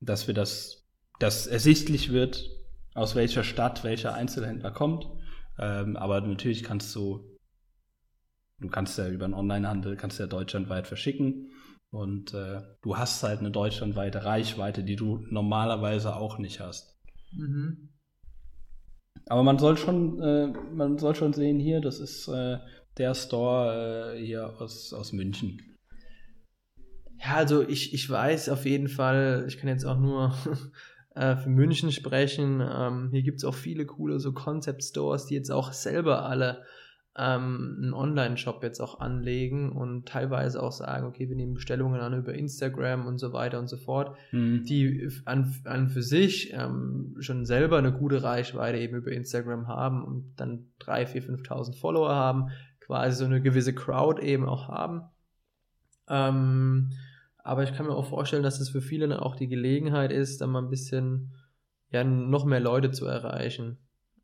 dass 0.00 0.26
wir 0.26 0.34
das, 0.34 0.86
dass 1.18 1.46
ersichtlich 1.46 2.12
wird, 2.12 2.50
aus 2.94 3.14
welcher 3.14 3.44
Stadt 3.44 3.84
welcher 3.84 4.14
Einzelhändler 4.14 4.70
kommt. 4.70 5.06
Ähm, 5.58 5.96
aber 5.96 6.20
natürlich 6.20 6.62
kannst 6.62 6.94
du, 6.94 7.38
du 8.60 8.68
kannst 8.68 8.98
ja 8.98 9.08
über 9.08 9.24
einen 9.24 9.34
Onlinehandel, 9.34 9.96
kannst 9.96 10.18
ja 10.18 10.26
deutschlandweit 10.26 10.86
verschicken. 10.86 11.50
Und 11.90 12.34
äh, 12.34 12.60
du 12.82 12.98
hast 12.98 13.22
halt 13.22 13.40
eine 13.40 13.50
deutschlandweite 13.50 14.24
Reichweite, 14.24 14.84
die 14.84 14.96
du 14.96 15.24
normalerweise 15.30 16.16
auch 16.16 16.38
nicht 16.38 16.60
hast. 16.60 16.98
Mhm. 17.32 17.88
Aber 19.26 19.42
man 19.42 19.58
soll 19.58 19.76
schon, 19.76 20.20
äh, 20.20 20.48
man 20.74 20.98
soll 20.98 21.14
schon 21.14 21.32
sehen 21.32 21.58
hier, 21.58 21.80
das 21.80 21.98
ist 21.98 22.28
äh, 22.28 22.58
der 22.98 23.14
Store 23.14 24.14
äh, 24.14 24.24
hier 24.24 24.60
aus, 24.60 24.92
aus 24.92 25.12
München. 25.12 25.62
Ja, 27.20 27.34
also 27.36 27.66
ich, 27.66 27.94
ich 27.94 28.08
weiß 28.08 28.48
auf 28.48 28.64
jeden 28.64 28.88
Fall, 28.88 29.44
ich 29.48 29.58
kann 29.58 29.68
jetzt 29.68 29.84
auch 29.84 29.98
nur 29.98 30.34
äh, 31.14 31.36
für 31.36 31.48
München 31.48 31.90
sprechen. 31.92 32.60
Ähm, 32.60 33.08
hier 33.10 33.22
gibt 33.22 33.38
es 33.38 33.44
auch 33.44 33.54
viele 33.54 33.86
coole 33.86 34.20
so 34.20 34.32
Concept 34.32 34.84
Stores, 34.84 35.26
die 35.26 35.34
jetzt 35.34 35.50
auch 35.50 35.72
selber 35.72 36.24
alle 36.24 36.62
ähm, 37.16 37.78
einen 37.82 37.94
Online-Shop 37.94 38.62
jetzt 38.62 38.80
auch 38.80 39.00
anlegen 39.00 39.72
und 39.72 40.06
teilweise 40.06 40.62
auch 40.62 40.70
sagen, 40.70 41.06
okay, 41.06 41.28
wir 41.28 41.34
nehmen 41.34 41.54
Bestellungen 41.54 42.00
an 42.00 42.14
über 42.16 42.32
Instagram 42.32 43.06
und 43.06 43.18
so 43.18 43.32
weiter 43.32 43.58
und 43.58 43.66
so 43.66 43.76
fort, 43.76 44.16
Mhm. 44.30 44.62
die 44.64 45.10
an, 45.24 45.52
an 45.64 45.88
für 45.88 46.02
sich 46.02 46.52
ähm, 46.52 47.16
schon 47.18 47.44
selber 47.44 47.78
eine 47.78 47.92
gute 47.92 48.22
Reichweite 48.22 48.78
eben 48.78 48.96
über 48.96 49.10
Instagram 49.10 49.66
haben 49.66 50.04
und 50.04 50.34
dann 50.36 50.68
3.000, 50.80 51.26
4.000, 51.26 51.48
5.000 51.48 51.80
Follower 51.80 52.14
haben, 52.14 52.50
quasi 52.78 53.16
so 53.16 53.24
eine 53.24 53.42
gewisse 53.42 53.74
Crowd 53.74 54.22
eben 54.22 54.48
auch 54.48 54.68
haben. 54.68 55.02
Ähm, 56.08 56.90
aber 57.48 57.62
ich 57.62 57.72
kann 57.72 57.86
mir 57.86 57.94
auch 57.94 58.08
vorstellen, 58.08 58.42
dass 58.42 58.60
es 58.60 58.68
für 58.68 58.82
viele 58.82 59.08
dann 59.08 59.18
auch 59.18 59.34
die 59.34 59.48
Gelegenheit 59.48 60.12
ist, 60.12 60.40
dann 60.40 60.50
mal 60.50 60.62
ein 60.62 60.68
bisschen 60.68 61.32
ja, 61.90 62.04
noch 62.04 62.44
mehr 62.44 62.60
Leute 62.60 62.90
zu 62.90 63.06
erreichen. 63.06 63.78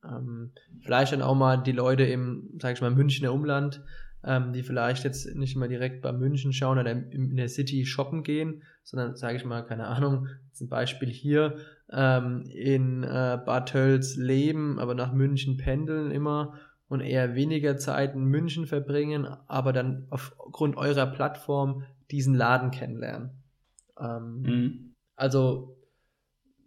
Ähm, 0.04 0.52
vielleicht 0.82 1.14
dann 1.14 1.22
auch 1.22 1.34
mal 1.34 1.56
die 1.56 1.72
Leute 1.72 2.04
im, 2.04 2.50
sag 2.60 2.74
ich 2.74 2.82
mal, 2.82 2.90
Münchner 2.90 3.32
Umland, 3.32 3.82
ähm, 4.24 4.52
die 4.52 4.62
vielleicht 4.62 5.04
jetzt 5.04 5.34
nicht 5.34 5.56
immer 5.56 5.68
direkt 5.68 6.02
bei 6.02 6.12
München 6.12 6.52
schauen 6.52 6.78
oder 6.78 6.90
in, 6.90 7.10
in 7.10 7.36
der 7.36 7.48
City 7.48 7.86
shoppen 7.86 8.22
gehen, 8.24 8.62
sondern, 8.82 9.16
sage 9.16 9.36
ich 9.36 9.44
mal, 9.46 9.62
keine 9.62 9.86
Ahnung, 9.86 10.28
zum 10.52 10.68
Beispiel 10.68 11.08
hier 11.08 11.56
ähm, 11.90 12.42
in 12.42 13.04
äh, 13.04 13.38
Bad 13.44 13.70
Tölz 13.70 14.16
leben, 14.16 14.78
aber 14.78 14.94
nach 14.94 15.14
München 15.14 15.56
pendeln 15.56 16.10
immer 16.10 16.58
und 16.88 17.00
eher 17.00 17.34
weniger 17.34 17.78
Zeit 17.78 18.14
in 18.14 18.24
München 18.24 18.66
verbringen, 18.66 19.26
aber 19.46 19.72
dann 19.72 20.06
aufgrund 20.10 20.76
eurer 20.76 21.06
Plattform 21.06 21.84
diesen 22.10 22.34
Laden 22.34 22.70
kennenlernen. 22.70 23.30
Ähm, 23.98 24.42
Mhm. 24.42 24.94
also, 25.16 25.76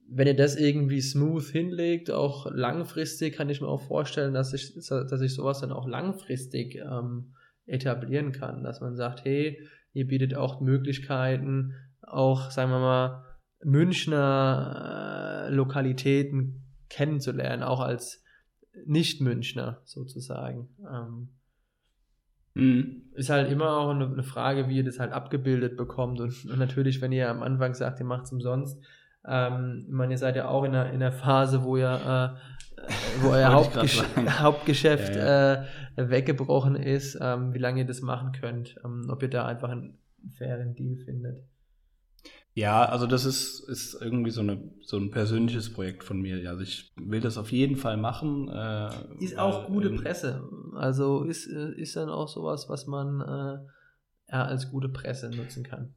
wenn 0.10 0.28
ihr 0.28 0.36
das 0.36 0.56
irgendwie 0.56 1.02
smooth 1.02 1.44
hinlegt, 1.46 2.12
auch 2.12 2.50
langfristig, 2.50 3.36
kann 3.36 3.50
ich 3.50 3.60
mir 3.60 3.68
auch 3.68 3.82
vorstellen, 3.82 4.34
dass 4.34 4.52
sich 4.52 4.74
dass 4.74 5.22
ich 5.22 5.34
sowas 5.34 5.60
dann 5.60 5.74
auch 5.74 5.88
langfristig 5.88 6.76
ähm, 6.76 7.34
etablieren 7.66 8.32
kann. 8.32 8.64
Dass 8.64 8.80
man 8.80 8.96
sagt, 8.96 9.26
hey, 9.26 9.62
ihr 9.94 10.08
bietet 10.08 10.34
auch 10.36 10.62
Möglichkeiten, 10.62 11.74
auch, 12.02 12.52
sagen 12.52 12.72
wir 12.72 12.80
mal, 12.80 13.26
Münchner 13.64 15.48
äh, 15.50 15.54
Lokalitäten 15.54 16.64
kennenzulernen, 16.90 17.64
auch 17.64 17.82
als 17.82 18.24
Nicht-Münchner 18.86 19.82
sozusagen. 19.84 20.70
Ähm, 20.90 21.30
Mhm. 22.58 23.04
ist 23.14 23.30
halt 23.30 23.52
immer 23.52 23.78
auch 23.78 23.90
eine, 23.90 24.24
Frage, 24.24 24.68
wie 24.68 24.78
ihr 24.78 24.84
das 24.84 25.00
halt 25.00 25.12
abgebildet 25.12 25.78
bekommt. 25.78 26.20
Und, 26.20 26.46
und 26.46 26.58
natürlich, 26.58 27.02
wenn 27.02 27.12
ihr 27.12 27.30
am 27.30 27.44
Anfang 27.44 27.74
sagt, 27.74 28.00
ihr 28.00 28.06
macht 28.06 28.26
es 28.26 28.32
umsonst, 28.32 28.80
ähm, 29.26 29.86
ich 29.88 29.94
meine, 29.94 30.14
ihr 30.14 30.18
seid 30.18 30.36
ja 30.36 30.48
auch 30.48 30.64
in 30.64 30.76
einer, 30.76 30.90
in 30.90 30.96
einer 30.96 31.12
Phase, 31.12 31.64
wo 31.64 31.78
ihr, 31.78 31.90
äh, 31.90 32.82
äh, 32.82 33.22
wo 33.22 33.30
euer 33.32 33.52
Hauptgesch. 33.52 34.04
Hauptgeschäft 34.40 35.16
Ja, 35.16 35.54
Äh, 35.54 35.66
weggebrochen 35.96 36.76
ist, 36.76 37.18
ähm, 37.20 37.54
wie 37.54 37.60
lange 37.60 37.80
ihr 37.82 37.88
das 37.88 38.02
machen 38.02 38.32
könnt, 38.32 38.76
ähm, 38.86 39.08
ob 39.10 39.24
ihr 39.24 39.30
da 39.30 39.46
einfach 39.46 39.70
einen 39.70 39.98
fairen 40.38 40.76
Deal 40.76 40.96
findet. 40.96 41.44
Ja, 42.58 42.86
also 42.86 43.06
das 43.06 43.24
ist, 43.26 43.70
ist 43.70 44.02
irgendwie 44.02 44.32
so, 44.32 44.42
eine, 44.42 44.58
so 44.82 44.98
ein 44.98 45.12
persönliches 45.12 45.72
Projekt 45.72 46.04
von 46.04 46.20
mir. 46.20 46.50
Also 46.50 46.64
ich 46.64 46.92
will 46.96 47.20
das 47.22 47.38
auf 47.38 47.52
jeden 47.52 47.76
Fall 47.76 47.98
machen. 47.98 48.50
Äh, 48.50 48.90
Ist 49.24 49.38
auch 49.38 49.68
gute 49.68 49.90
ähm, 49.90 49.98
Presse. 49.98 50.42
Also 50.74 51.24
ist, 51.24 51.46
äh, 51.46 51.74
ist 51.80 51.96
dann 51.96 52.10
auch 52.10 52.28
sowas, 52.28 52.68
was 52.68 52.88
man 52.88 53.22
äh, 53.22 53.60
ja, 54.34 54.44
als 54.46 54.72
gute 54.72 54.90
Presse 54.90 55.30
nutzen 55.30 55.64
kann. 55.64 55.94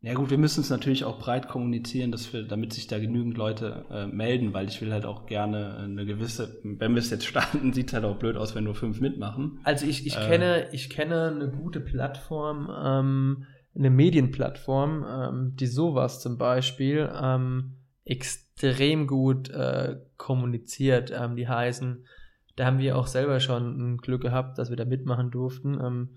Ja 0.00 0.14
gut, 0.14 0.30
wir 0.30 0.38
müssen 0.38 0.62
es 0.62 0.70
natürlich 0.70 1.04
auch 1.04 1.20
breit 1.20 1.46
kommunizieren, 1.46 2.10
dass 2.10 2.32
wir, 2.32 2.42
damit 2.42 2.72
sich 2.72 2.88
da 2.88 2.98
genügend 2.98 3.36
Leute 3.36 3.84
äh, 3.88 4.08
melden, 4.08 4.52
weil 4.52 4.66
ich 4.66 4.80
will 4.80 4.92
halt 4.92 5.04
auch 5.06 5.26
gerne 5.26 5.76
eine 5.76 6.04
gewisse, 6.04 6.58
wenn 6.64 6.94
wir 6.94 6.98
es 6.98 7.10
jetzt 7.10 7.24
starten, 7.24 7.72
sieht 7.72 7.86
es 7.86 7.94
halt 7.94 8.04
auch 8.04 8.16
blöd 8.16 8.36
aus, 8.36 8.56
wenn 8.56 8.64
nur 8.64 8.74
fünf 8.74 9.00
mitmachen. 9.00 9.60
Also 9.62 9.86
ich, 9.86 10.04
ich 10.08 10.16
Äh. 10.16 10.26
kenne, 10.26 10.68
ich 10.72 10.90
kenne 10.90 11.30
eine 11.30 11.52
gute 11.52 11.78
Plattform, 11.78 12.68
ähm, 12.84 13.46
eine 13.74 13.90
Medienplattform, 13.90 15.04
ähm, 15.08 15.56
die 15.56 15.66
sowas 15.66 16.20
zum 16.20 16.36
Beispiel 16.38 17.10
ähm, 17.20 17.76
extrem 18.04 19.06
gut 19.06 19.48
äh, 19.50 19.96
kommuniziert. 20.16 21.12
Ähm, 21.14 21.36
die 21.36 21.48
heißen, 21.48 22.06
da 22.56 22.66
haben 22.66 22.78
wir 22.78 22.98
auch 22.98 23.06
selber 23.06 23.40
schon 23.40 23.94
ein 23.94 23.96
Glück 23.98 24.22
gehabt, 24.22 24.58
dass 24.58 24.70
wir 24.70 24.76
da 24.76 24.84
mitmachen 24.84 25.30
durften. 25.30 25.80
Ähm, 25.80 26.10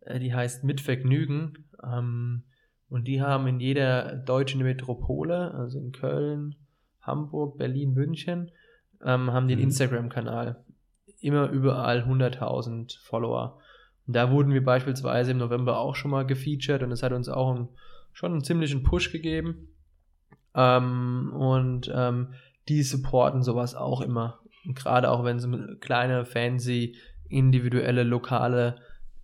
äh, 0.00 0.18
die 0.18 0.34
heißt 0.34 0.64
Mit 0.64 0.80
Vergnügen. 0.80 1.66
Ähm, 1.82 2.44
und 2.90 3.06
die 3.06 3.20
haben 3.22 3.46
in 3.46 3.60
jeder 3.60 4.16
deutschen 4.16 4.62
Metropole, 4.62 5.52
also 5.54 5.78
in 5.78 5.92
Köln, 5.92 6.56
Hamburg, 7.00 7.58
Berlin, 7.58 7.92
München, 7.92 8.50
ähm, 9.04 9.30
haben 9.32 9.46
die 9.48 9.54
einen 9.54 9.62
Mhm. 9.62 9.68
Instagram-Kanal. 9.68 10.64
Immer 11.20 11.48
überall 11.50 12.04
100.000 12.04 12.98
Follower. 13.02 13.58
Da 14.10 14.30
wurden 14.30 14.52
wir 14.52 14.64
beispielsweise 14.64 15.32
im 15.32 15.38
November 15.38 15.78
auch 15.78 15.94
schon 15.94 16.10
mal 16.10 16.26
gefeatured 16.26 16.82
und 16.82 16.90
es 16.92 17.02
hat 17.02 17.12
uns 17.12 17.28
auch 17.28 17.54
einen, 17.54 17.68
schon 18.12 18.32
einen 18.32 18.42
ziemlichen 18.44 18.82
Push 18.82 19.12
gegeben. 19.12 19.68
Ähm, 20.54 21.32
und 21.34 21.92
ähm, 21.94 22.28
die 22.68 22.82
supporten 22.82 23.42
sowas 23.42 23.74
auch 23.74 24.00
immer. 24.00 24.40
Gerade 24.74 25.10
auch 25.10 25.24
wenn 25.24 25.36
es 25.36 25.44
um 25.44 25.78
kleine, 25.80 26.24
fancy, 26.24 26.96
individuelle, 27.28 28.02
lokale, 28.02 28.76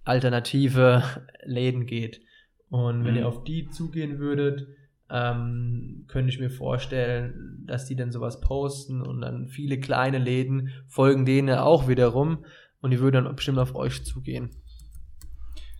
alternative 0.04 1.02
Läden 1.44 1.86
geht. 1.86 2.20
Und 2.68 3.04
wenn 3.04 3.12
Mhm. 3.12 3.20
ihr 3.20 3.28
auf 3.28 3.44
die 3.44 3.70
zugehen 3.70 4.18
würdet, 4.18 4.66
ähm, 5.10 6.04
könnte 6.08 6.30
ich 6.30 6.40
mir 6.40 6.50
vorstellen, 6.50 7.62
dass 7.66 7.86
die 7.86 7.96
dann 7.96 8.10
sowas 8.10 8.40
posten 8.40 9.00
und 9.02 9.20
dann 9.20 9.48
viele 9.48 9.78
kleine 9.78 10.18
Läden 10.18 10.70
folgen 10.88 11.24
denen 11.24 11.56
auch 11.58 11.88
wiederum 11.88 12.44
und 12.80 12.90
die 12.90 13.00
würden 13.00 13.24
dann 13.24 13.36
bestimmt 13.36 13.58
auf 13.58 13.74
euch 13.74 14.04
zugehen. 14.04 14.50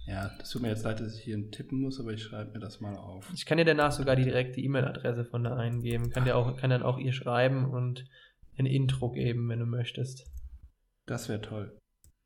Ja, 0.07 0.31
das 0.39 0.51
tut 0.51 0.63
mir 0.63 0.69
jetzt 0.69 0.85
leid, 0.85 1.01
dass 1.01 1.17
ich 1.17 1.25
hier 1.25 1.51
tippen 1.51 1.81
muss, 1.81 1.99
aber 1.99 2.13
ich 2.13 2.23
schreibe 2.23 2.53
mir 2.53 2.59
das 2.59 2.81
mal 2.81 2.97
auf. 2.97 3.31
Ich 3.35 3.47
kann 3.47 3.57
dir 3.59 3.65
danach 3.65 3.93
sogar 3.93 4.17
die 4.17 4.25
direkte 4.25 4.61
E-Mail-Adresse 4.61 5.25
von 5.25 5.45
da 5.45 5.57
eingeben. 5.57 6.11
Kann, 6.11 6.25
dir 6.25 6.37
auch, 6.37 6.57
kann 6.57 6.71
dann 6.71 6.83
auch 6.83 6.99
ihr 6.99 7.13
schreiben 7.13 7.71
und 7.71 8.05
ein 8.59 8.67
Intro 8.67 9.11
geben, 9.11 9.49
wenn 9.49 9.61
du 9.61 9.67
möchtest. 9.67 10.31
Das 11.07 11.29
wäre 11.29 11.41
toll. 11.41 11.79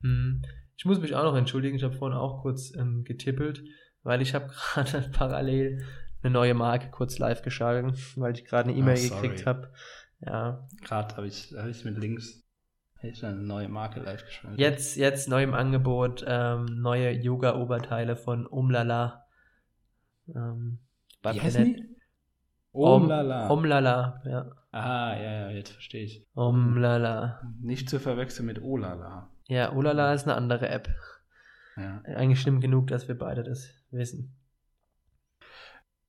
Hm. 0.03 0.43
Ich 0.77 0.85
muss 0.85 1.01
mich 1.01 1.15
auch 1.15 1.25
noch 1.25 1.37
entschuldigen, 1.37 1.77
ich 1.77 1.85
habe 1.85 1.95
vorhin 1.95 2.19
auch 2.19 2.43
kurz 2.43 2.75
ähm, 2.77 3.05
getippelt, 3.05 3.63
weil 4.03 4.23
ich 4.23 4.35
habe 4.35 4.49
gerade 4.75 5.11
parallel 5.13 5.85
eine 6.23 6.33
neue 6.33 6.55
Marke 6.55 6.91
kurz 6.91 7.19
live 7.19 7.43
geschalten, 7.43 7.97
weil 8.17 8.35
ich 8.35 8.45
gerade 8.45 8.71
eine 8.71 8.79
E-Mail 8.79 8.97
sorry. 8.97 9.29
gekriegt 9.29 9.47
habe. 9.47 9.73
Ja, 10.21 10.69
Gerade 10.83 11.17
habe 11.17 11.29
ich, 11.29 11.55
hab 11.57 11.69
ich 11.69 11.85
mit 11.85 11.97
links 11.97 12.48
ich 13.03 13.25
eine 13.25 13.37
neue 13.37 13.69
Marke 13.69 14.01
live 14.01 14.25
geschaltet. 14.25 14.59
jetzt, 14.59 14.97
jetzt 14.97 15.29
neu 15.29 15.43
im 15.43 15.55
Angebot 15.55 16.25
ähm, 16.27 16.65
neue 16.81 17.11
Yoga-Oberteile 17.13 18.17
von 18.17 18.47
Umlala. 18.47 19.25
Ähm, 20.35 20.79
bei 21.23 21.35
Wie 21.35 21.41
heißen 21.41 21.65
die? 21.65 21.97
Oh 22.73 22.99
la 22.99 23.23
la. 23.23 23.49
Umlala, 23.49 24.23
ja. 24.25 24.51
Ah, 24.71 25.15
ja, 25.17 25.33
ja, 25.33 25.51
jetzt 25.51 25.71
verstehe 25.73 26.05
ich. 26.05 26.27
Umlala. 26.35 27.41
Nicht 27.61 27.89
zu 27.89 27.99
verwechseln 27.99 28.47
mit 28.47 28.61
Olala. 28.63 29.31
Ja, 29.47 29.73
Ulala 29.73 30.13
ist 30.13 30.25
eine 30.25 30.35
andere 30.37 30.69
App. 30.69 30.89
Ja. 31.77 32.03
Eigentlich 32.05 32.41
schlimm 32.41 32.61
genug, 32.61 32.89
dass 32.89 33.09
wir 33.09 33.17
beide 33.17 33.43
das 33.45 33.69
wissen. 33.91 34.37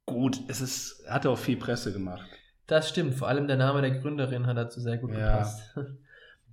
Gut, 0.05 0.41
es 0.47 0.59
ist, 0.61 1.03
hat 1.07 1.25
auch 1.25 1.37
viel 1.37 1.57
Presse 1.57 1.93
gemacht. 1.93 2.27
Das 2.67 2.89
stimmt, 2.89 3.15
vor 3.15 3.27
allem 3.27 3.47
der 3.47 3.57
Name 3.57 3.81
der 3.81 3.91
Gründerin 3.99 4.45
hat 4.47 4.57
dazu 4.57 4.79
sehr 4.81 4.97
gut 4.97 5.11
Ja. 5.11 5.31
gepasst. 5.33 5.77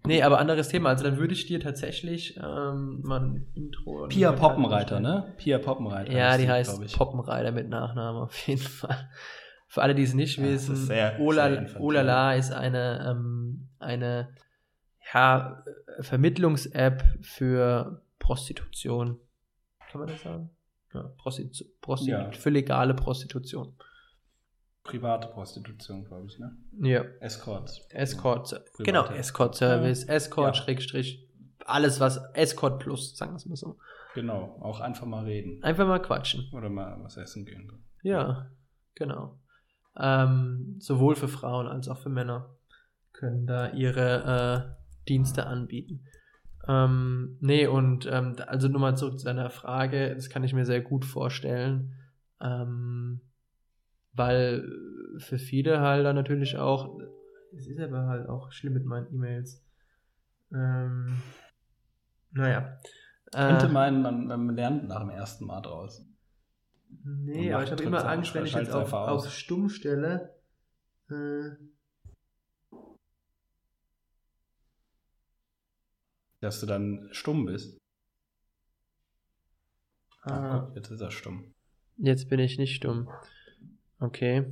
nee, 0.06 0.22
aber 0.22 0.38
anderes 0.38 0.68
Thema. 0.68 0.90
Also 0.90 1.04
dann 1.04 1.18
würde 1.18 1.34
ich 1.34 1.46
dir 1.46 1.60
tatsächlich 1.60 2.36
ähm, 2.36 3.00
mal 3.02 3.20
ein 3.20 3.46
Intro. 3.54 4.06
Pia 4.08 4.32
Poppenreiter, 4.32 5.00
ne? 5.00 5.34
Pia 5.36 5.58
Poppenreiter. 5.58 6.12
Ja, 6.12 6.36
die 6.38 6.48
heißt 6.48 6.80
ich. 6.82 6.92
Poppenreiter 6.96 7.52
mit 7.52 7.68
Nachnamen 7.68 8.22
auf 8.22 8.36
jeden 8.46 8.60
Fall. 8.62 9.08
Für 9.68 9.82
alle, 9.82 9.94
die 9.94 10.04
es 10.04 10.14
nicht 10.14 10.38
Ja, 10.38 10.44
wissen, 10.44 10.74
ist 10.74 10.86
sehr- 10.86 11.18
Ola- 11.20 11.66
sehr. 11.68 11.80
Olala 11.80 12.34
ist 12.34 12.52
eine, 12.52 13.06
ähm, 13.10 13.68
eine 13.78 14.28
ja, 15.12 15.62
Vermittlungs-App 16.00 17.02
für 17.20 18.02
Prostitution. 18.18 19.18
Kann 19.90 20.00
man 20.00 20.08
das 20.08 20.22
sagen? 20.22 20.50
Ja, 20.94 21.02
Prostitu 21.18 21.64
Prostitu 21.80 22.12
Ja. 22.12 22.30
für 22.32 22.50
legale 22.50 22.94
Prostitution. 22.94 23.74
Private 24.86 25.28
Prostitution, 25.28 26.04
glaube 26.04 26.26
ich, 26.26 26.38
ne? 26.38 26.56
Ja. 26.80 27.02
Escorts. 27.20 27.80
Escort, 27.90 28.48
Private. 28.50 28.82
genau, 28.84 29.06
Escort-Service, 29.06 30.04
Escort, 30.04 30.56
Ja. 30.56 30.62
Schrägstrich, 30.62 31.28
alles 31.64 32.00
was, 32.00 32.18
Escort 32.34 32.80
plus, 32.80 33.16
sagen 33.16 33.32
wir 33.32 33.36
es 33.36 33.46
mal 33.46 33.56
so. 33.56 33.78
Genau, 34.14 34.58
auch 34.62 34.80
einfach 34.80 35.06
mal 35.06 35.24
reden. 35.24 35.62
Einfach 35.62 35.86
mal 35.86 36.00
quatschen. 36.00 36.48
Oder 36.54 36.70
mal 36.70 36.96
was 37.02 37.16
essen 37.16 37.44
gehen. 37.44 37.70
Ja, 38.02 38.50
genau. 38.94 39.38
Ähm, 39.98 40.76
sowohl 40.78 41.16
für 41.16 41.28
Frauen 41.28 41.66
als 41.66 41.88
auch 41.88 41.98
für 41.98 42.08
Männer 42.08 42.54
können 43.12 43.46
da 43.46 43.70
ihre 43.72 44.76
äh, 44.78 45.06
Dienste 45.08 45.46
anbieten. 45.46 46.04
Ähm, 46.68 47.36
nee, 47.40 47.66
und 47.66 48.06
ähm, 48.10 48.36
also 48.46 48.68
nur 48.68 48.80
mal 48.80 48.96
zurück 48.96 49.18
zu 49.18 49.26
deiner 49.26 49.50
Frage, 49.50 50.14
das 50.14 50.30
kann 50.30 50.44
ich 50.44 50.52
mir 50.52 50.66
sehr 50.66 50.80
gut 50.80 51.04
vorstellen, 51.04 51.94
ähm, 52.40 53.20
weil 54.16 54.68
für 55.18 55.38
viele 55.38 55.80
halt 55.80 56.04
dann 56.04 56.16
natürlich 56.16 56.56
auch, 56.56 56.98
es 57.56 57.66
ist 57.66 57.80
aber 57.80 58.06
halt 58.06 58.28
auch 58.28 58.52
schlimm 58.52 58.74
mit 58.74 58.84
meinen 58.84 59.12
E-Mails. 59.12 59.64
Ähm, 60.52 61.22
naja. 62.32 62.80
Könnte 63.32 63.66
Äh, 63.66 63.70
meinen, 63.70 64.02
man, 64.02 64.26
man 64.26 64.54
lernt 64.54 64.88
nach 64.88 65.00
dem 65.00 65.10
ersten 65.10 65.46
Mal 65.46 65.60
draus. 65.60 66.06
Nee, 67.04 67.52
aber 67.52 67.64
ich 67.64 67.70
habe 67.70 67.82
immer 67.82 68.04
Angst, 68.06 68.34
wenn 68.34 68.46
ich 68.46 68.54
jetzt 68.54 68.72
auf, 68.72 68.92
auf 68.92 69.30
Stumm 69.30 69.68
stelle. 69.68 70.34
Äh, 71.10 71.50
Dass 76.40 76.60
du 76.60 76.66
dann 76.66 77.08
stumm 77.12 77.46
bist. 77.46 77.78
Ah, 80.22 80.30
ah, 80.30 80.72
jetzt 80.74 80.90
ist 80.90 81.00
er 81.00 81.10
stumm. 81.10 81.54
jetzt 81.96 82.28
bin 82.28 82.40
ich 82.40 82.58
nicht 82.58 82.74
stumm. 82.74 83.08
Okay. 84.00 84.44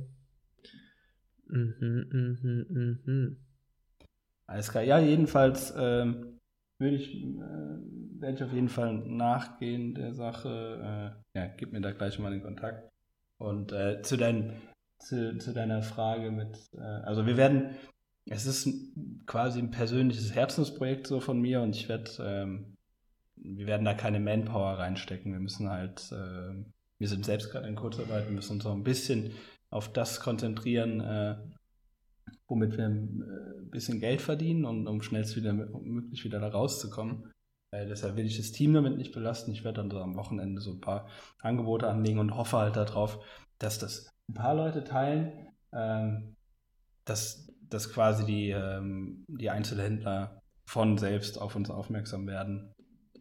Mhm, 1.47 2.07
mhm, 2.11 2.99
mhm. 3.05 3.37
Alles 4.47 4.71
klar. 4.71 4.83
Ja, 4.83 4.99
jedenfalls 4.99 5.73
ähm, 5.77 6.39
würde 6.79 6.97
ich, 6.97 7.15
äh, 7.15 8.19
werde 8.19 8.35
ich 8.35 8.43
auf 8.43 8.53
jeden 8.53 8.69
Fall 8.69 8.93
nachgehen 8.93 9.95
der 9.95 10.13
Sache. 10.13 11.15
Äh, 11.35 11.39
ja, 11.39 11.47
gib 11.57 11.71
mir 11.71 11.81
da 11.81 11.91
gleich 11.91 12.19
mal 12.19 12.31
den 12.31 12.43
Kontakt. 12.43 12.89
Und 13.37 13.71
äh, 13.71 14.01
zu, 14.01 14.17
dein, 14.17 14.53
zu, 14.99 15.37
zu 15.37 15.53
deiner 15.53 15.81
Frage 15.81 16.31
mit, 16.31 16.57
äh, 16.73 16.79
also 16.79 17.25
wir 17.25 17.37
werden, 17.37 17.75
es 18.27 18.45
ist 18.45 18.67
quasi 19.25 19.59
ein 19.59 19.71
persönliches 19.71 20.33
Herzensprojekt 20.33 21.07
so 21.07 21.19
von 21.19 21.39
mir 21.39 21.61
und 21.61 21.75
ich 21.75 21.89
werde, 21.89 22.11
ähm, 22.19 22.75
wir 23.35 23.67
werden 23.67 23.85
da 23.85 23.93
keine 23.93 24.19
Manpower 24.19 24.79
reinstecken. 24.79 25.31
Wir 25.31 25.39
müssen 25.39 25.69
halt, 25.69 26.11
äh, 26.11 26.63
wir 26.97 27.07
sind 27.07 27.25
selbst 27.25 27.51
gerade 27.51 27.67
in 27.67 27.75
Kurzarbeit, 27.75 28.25
wir 28.25 28.35
müssen 28.35 28.53
uns 28.53 28.63
noch 28.63 28.73
ein 28.73 28.83
bisschen 28.83 29.31
auf 29.69 29.91
das 29.91 30.19
konzentrieren, 30.19 31.01
äh, 31.01 31.35
womit 32.47 32.77
wir 32.77 32.85
äh, 32.85 32.89
ein 32.89 33.69
bisschen 33.71 33.99
Geld 33.99 34.21
verdienen 34.21 34.65
und 34.65 34.87
um 34.87 35.01
schnellst 35.01 35.35
wieder 35.35 35.53
möglich 35.53 36.23
wieder 36.23 36.39
da 36.39 36.47
rauszukommen. 36.47 37.31
Äh, 37.71 37.87
deshalb 37.87 38.15
will 38.15 38.25
ich 38.25 38.37
das 38.37 38.51
Team 38.51 38.73
damit 38.73 38.97
nicht 38.97 39.13
belasten. 39.13 39.51
Ich 39.51 39.63
werde 39.63 39.81
dann 39.81 39.91
so 39.91 39.99
am 39.99 40.15
Wochenende 40.15 40.61
so 40.61 40.71
ein 40.71 40.81
paar 40.81 41.07
Angebote 41.41 41.87
anlegen 41.87 42.19
und 42.19 42.35
hoffe 42.35 42.57
halt 42.57 42.75
darauf, 42.75 43.19
dass 43.59 43.79
das 43.79 44.09
ein 44.29 44.33
paar 44.33 44.55
Leute 44.55 44.83
teilen, 44.83 45.49
ähm, 45.73 46.35
dass, 47.03 47.51
dass 47.69 47.91
quasi 47.91 48.25
die, 48.25 48.49
ähm, 48.51 49.25
die 49.27 49.49
Einzelhändler 49.49 50.41
von 50.65 50.97
selbst 50.97 51.39
auf 51.39 51.55
uns 51.55 51.69
aufmerksam 51.69 52.27
werden. 52.27 52.73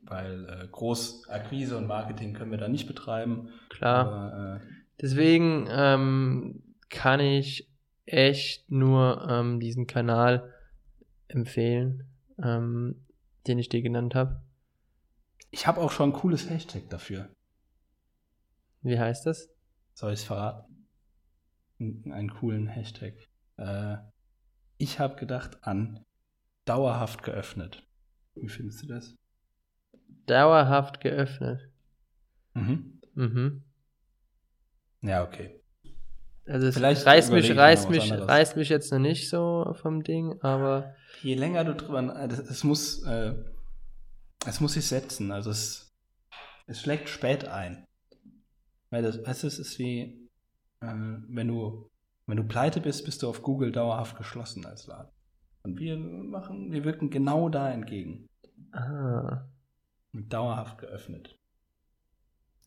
Weil 0.06 0.44
äh, 0.48 0.68
Großakquise 0.70 1.76
und 1.78 1.86
Marketing 1.86 2.34
können 2.34 2.50
wir 2.50 2.58
da 2.58 2.68
nicht 2.68 2.86
betreiben. 2.86 3.48
Klar. 3.70 4.06
Aber, 4.06 4.56
äh, 4.56 4.66
Deswegen 5.00 5.66
ähm, 5.70 6.62
kann 6.88 7.20
ich 7.20 7.70
echt 8.06 8.70
nur 8.70 9.26
ähm, 9.28 9.60
diesen 9.60 9.86
Kanal 9.86 10.52
empfehlen, 11.28 12.04
ähm, 12.42 13.06
den 13.46 13.58
ich 13.58 13.68
dir 13.68 13.82
genannt 13.82 14.14
habe. 14.14 14.42
ich 15.50 15.66
habe 15.66 15.80
auch 15.80 15.90
schon 15.90 16.10
ein 16.10 16.12
cooles 16.12 16.48
Hashtag 16.50 16.88
dafür. 16.90 17.30
Wie 18.82 18.98
heißt 18.98 19.26
das? 19.26 19.48
Soll 19.94 20.12
ich 20.12 20.20
es 20.20 20.24
verraten? 20.26 20.86
Einen 21.78 22.30
coolen 22.30 22.66
Hashtag. 22.66 23.14
Äh, 23.56 23.96
ich 24.76 24.98
habe 25.00 25.16
gedacht 25.16 25.58
an 25.62 26.04
dauerhaft 26.66 27.22
geöffnet. 27.22 27.86
Wie 28.34 28.48
findest 28.48 28.82
du 28.82 28.86
das? 28.86 29.16
Dauerhaft 30.26 31.00
geöffnet. 31.00 31.68
Mhm. 32.54 33.00
Mhm. 33.14 33.62
Ja, 35.02 35.24
okay. 35.24 35.60
Also 36.46 36.66
es 36.66 36.74
Vielleicht 36.74 37.06
reißt 37.06 37.32
mich, 37.32 37.56
reißt 37.56 37.88
mich, 37.90 38.12
anderes. 38.12 38.28
reißt 38.28 38.56
mich 38.56 38.68
jetzt 38.68 38.92
noch 38.92 38.98
nicht 38.98 39.28
so 39.30 39.74
vom 39.80 40.02
Ding, 40.02 40.40
aber 40.42 40.94
Je 41.22 41.34
länger 41.34 41.64
du 41.64 41.74
drüber, 41.74 42.02
es 42.30 42.64
muss, 42.64 43.02
äh, 43.04 43.34
es 44.46 44.60
muss 44.60 44.74
sich 44.74 44.86
setzen. 44.86 45.32
Also 45.32 45.50
es, 45.50 45.94
es 46.66 46.80
schlägt 46.82 47.08
spät 47.08 47.46
ein. 47.46 47.86
Weil 48.90 49.02
das, 49.02 49.24
weißt 49.26 49.42
du, 49.42 49.46
es 49.46 49.58
ist 49.58 49.78
wie, 49.78 50.28
äh, 50.80 50.86
wenn 51.28 51.48
du, 51.48 51.88
wenn 52.26 52.36
du 52.36 52.44
pleite 52.44 52.80
bist, 52.80 53.04
bist 53.04 53.22
du 53.22 53.28
auf 53.28 53.42
Google 53.42 53.72
dauerhaft 53.72 54.16
geschlossen 54.16 54.66
als 54.66 54.86
Laden. 54.86 55.10
Und 55.62 55.78
wir 55.80 55.96
machen, 55.96 56.72
wir 56.72 56.84
wirken 56.84 57.08
genau 57.08 57.48
da 57.48 57.70
entgegen. 57.70 58.28
ah, 58.72 59.46
Dauerhaft 60.14 60.78
geöffnet. 60.78 61.36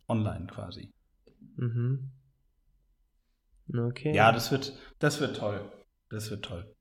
Online 0.08 0.48
quasi. 0.48 0.90
mhm. 1.56 2.12
Okay. 3.74 4.16
Ja, 4.16 4.32
das 4.32 4.50
wird, 4.52 4.74
das 5.00 5.20
wird 5.20 5.36
toll. 5.36 5.60
Das 6.10 6.30
wird 6.32 6.46
toll. 6.46 6.74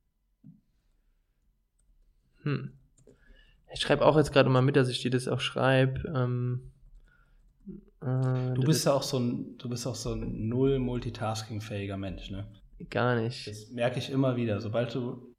Hm. 2.42 2.72
Ich 3.74 3.80
schreibe 3.80 4.06
auch 4.06 4.16
jetzt 4.16 4.32
gerade 4.32 4.48
mal 4.48 4.62
mit, 4.62 4.76
dass 4.76 4.88
ich 4.88 5.00
dir 5.00 5.10
das 5.10 5.26
auch 5.26 5.40
schreibe. 5.40 6.00
Ähm, 6.14 6.70
äh, 8.00 8.54
Du 8.54 8.62
bist 8.62 8.80
ist 8.80 8.84
ja 8.84 8.92
auch 8.92 9.02
so 9.02 9.18
ein, 9.18 9.58
du 9.58 9.68
bist 9.68 9.84
auch 9.86 9.96
so 9.96 10.12
ein 10.12 10.48
null 10.48 10.78
multitaskingfähiger 10.78 11.96
Mensch, 11.96 12.30
ne? 12.30 12.46
gar 12.90 13.20
nicht. 13.20 13.48
Das 13.48 13.70
merke 13.70 13.98
ich 13.98 14.10
immer 14.10 14.36
wieder. 14.36 14.60
Sobald 14.60 14.94
du, 14.94 15.34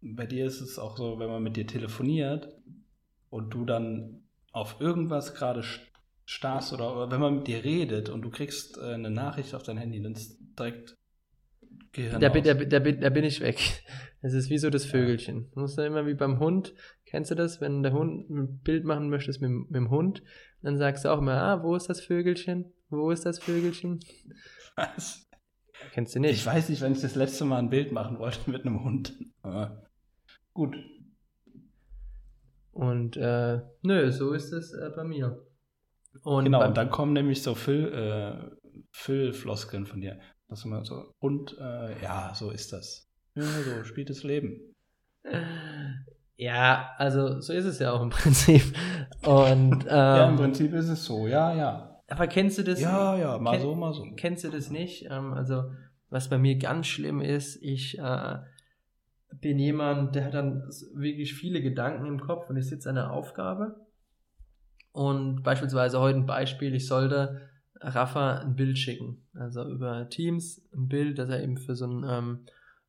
bei 0.00 0.26
dir 0.26 0.46
ist 0.46 0.60
es 0.60 0.78
auch 0.78 0.96
so, 0.96 1.18
wenn 1.18 1.28
man 1.28 1.42
mit 1.42 1.56
dir 1.56 1.66
telefoniert 1.66 2.48
und 3.30 3.50
du 3.52 3.64
dann 3.64 4.21
auf 4.52 4.80
irgendwas 4.80 5.34
gerade 5.34 5.60
st- 5.60 5.80
starrst 6.24 6.72
oder, 6.72 7.10
wenn 7.10 7.20
man 7.20 7.36
mit 7.36 7.46
dir 7.48 7.64
redet 7.64 8.08
und 8.08 8.22
du 8.22 8.30
kriegst 8.30 8.78
äh, 8.78 8.94
eine 8.94 9.10
Nachricht 9.10 9.54
auf 9.54 9.62
dein 9.62 9.76
Handy, 9.78 10.02
dann 10.02 10.12
ist 10.12 10.38
direkt 10.58 10.94
Gehirn 11.92 12.20
Da 12.20 12.28
bin, 12.30 12.44
da, 12.44 12.54
da, 12.54 12.78
bin, 12.78 13.00
da 13.00 13.10
bin 13.10 13.24
ich 13.24 13.40
weg. 13.40 13.58
Das 14.24 14.34
ist 14.34 14.50
wie 14.50 14.58
so 14.58 14.70
das 14.70 14.84
Vögelchen. 14.86 15.50
Du 15.52 15.58
musst 15.62 15.76
dann 15.76 15.86
immer 15.86 16.06
wie 16.06 16.14
beim 16.14 16.38
Hund. 16.38 16.74
Kennst 17.06 17.32
du 17.32 17.34
das, 17.34 17.60
wenn 17.60 17.82
der 17.82 17.92
Hund 17.92 18.30
ein 18.30 18.60
Bild 18.60 18.84
machen 18.84 19.10
möchtest 19.10 19.40
mit, 19.40 19.48
dem- 19.50 19.66
mit 19.68 19.74
dem 19.74 19.90
Hund? 19.90 20.22
Dann 20.62 20.78
sagst 20.78 21.04
du 21.04 21.08
auch 21.08 21.18
immer, 21.18 21.42
ah, 21.42 21.64
wo 21.64 21.74
ist 21.74 21.88
das 21.88 22.00
Vögelchen? 22.00 22.72
Wo 22.88 23.10
ist 23.10 23.26
das 23.26 23.40
Vögelchen? 23.40 23.98
Was? 24.76 25.28
Kennst 25.90 26.14
du 26.14 26.20
nicht? 26.20 26.34
Ich 26.34 26.46
weiß 26.46 26.68
nicht, 26.68 26.80
wenn 26.82 26.92
ich 26.92 27.00
das 27.00 27.16
letzte 27.16 27.44
Mal 27.44 27.58
ein 27.58 27.68
Bild 27.70 27.90
machen 27.90 28.20
wollte 28.20 28.38
mit 28.48 28.64
einem 28.64 28.84
Hund. 28.84 29.12
Aber 29.42 29.90
gut. 30.54 30.76
Und 32.72 33.16
äh, 33.16 33.60
nö, 33.82 34.10
so 34.10 34.32
ist 34.32 34.52
es 34.52 34.72
äh, 34.72 34.90
bei 34.94 35.04
mir. 35.04 35.42
Und 36.22 36.44
genau, 36.44 36.66
und 36.66 36.76
dann 36.76 36.90
kommen 36.90 37.12
nämlich 37.12 37.42
so 37.42 37.54
Füll, 37.54 37.92
äh, 37.92 38.56
Füllfloskeln 38.90 39.86
von 39.86 40.00
dir. 40.00 40.18
Das 40.48 40.64
immer 40.64 40.84
so, 40.84 41.14
und 41.18 41.56
äh, 41.58 42.02
ja, 42.02 42.32
so 42.34 42.50
ist 42.50 42.72
das. 42.72 43.08
Ja, 43.34 43.42
so 43.44 43.84
spielt 43.84 44.10
das 44.10 44.22
Leben. 44.22 44.74
Ja, 46.36 46.90
also 46.98 47.40
so 47.40 47.52
ist 47.52 47.64
es 47.64 47.78
ja 47.78 47.92
auch 47.92 48.02
im 48.02 48.10
Prinzip. 48.10 48.62
Und 49.24 49.84
ähm, 49.84 49.88
ja, 49.88 50.28
im 50.28 50.36
Prinzip 50.36 50.72
ist 50.74 50.88
es 50.88 51.04
so, 51.04 51.26
ja, 51.26 51.54
ja. 51.54 52.00
aber 52.08 52.26
kennst 52.26 52.58
du 52.58 52.64
das? 52.64 52.80
Ja, 52.80 53.16
ja, 53.16 53.38
mal 53.38 53.56
kenn- 53.56 53.62
so, 53.62 53.74
mal 53.74 53.92
so. 53.94 54.04
Kennst 54.16 54.44
du 54.44 54.50
das 54.50 54.70
nicht? 54.70 55.06
Ähm, 55.10 55.32
also, 55.32 55.70
was 56.10 56.28
bei 56.28 56.38
mir 56.38 56.58
ganz 56.58 56.86
schlimm 56.86 57.20
ist, 57.20 57.56
ich 57.62 57.98
äh, 57.98 58.36
bin 59.40 59.58
jemand, 59.58 60.14
der 60.14 60.26
hat 60.26 60.34
dann 60.34 60.68
wirklich 60.94 61.34
viele 61.34 61.62
Gedanken 61.62 62.06
im 62.06 62.20
Kopf 62.20 62.50
und 62.50 62.56
ich 62.56 62.66
sitze 62.66 62.90
an 62.90 62.98
einer 62.98 63.12
Aufgabe. 63.12 63.76
Und 64.92 65.42
beispielsweise 65.42 66.00
heute 66.00 66.18
ein 66.18 66.26
Beispiel, 66.26 66.74
ich 66.74 66.86
sollte 66.86 67.40
Rafa 67.80 68.38
ein 68.38 68.54
Bild 68.54 68.78
schicken. 68.78 69.22
Also 69.34 69.68
über 69.68 70.08
Teams 70.08 70.62
ein 70.74 70.88
Bild, 70.88 71.18
das 71.18 71.28
er 71.28 71.42
eben 71.42 71.56
für 71.56 71.74
so 71.74 71.86
ein 71.86 72.04
ähm, 72.06 72.38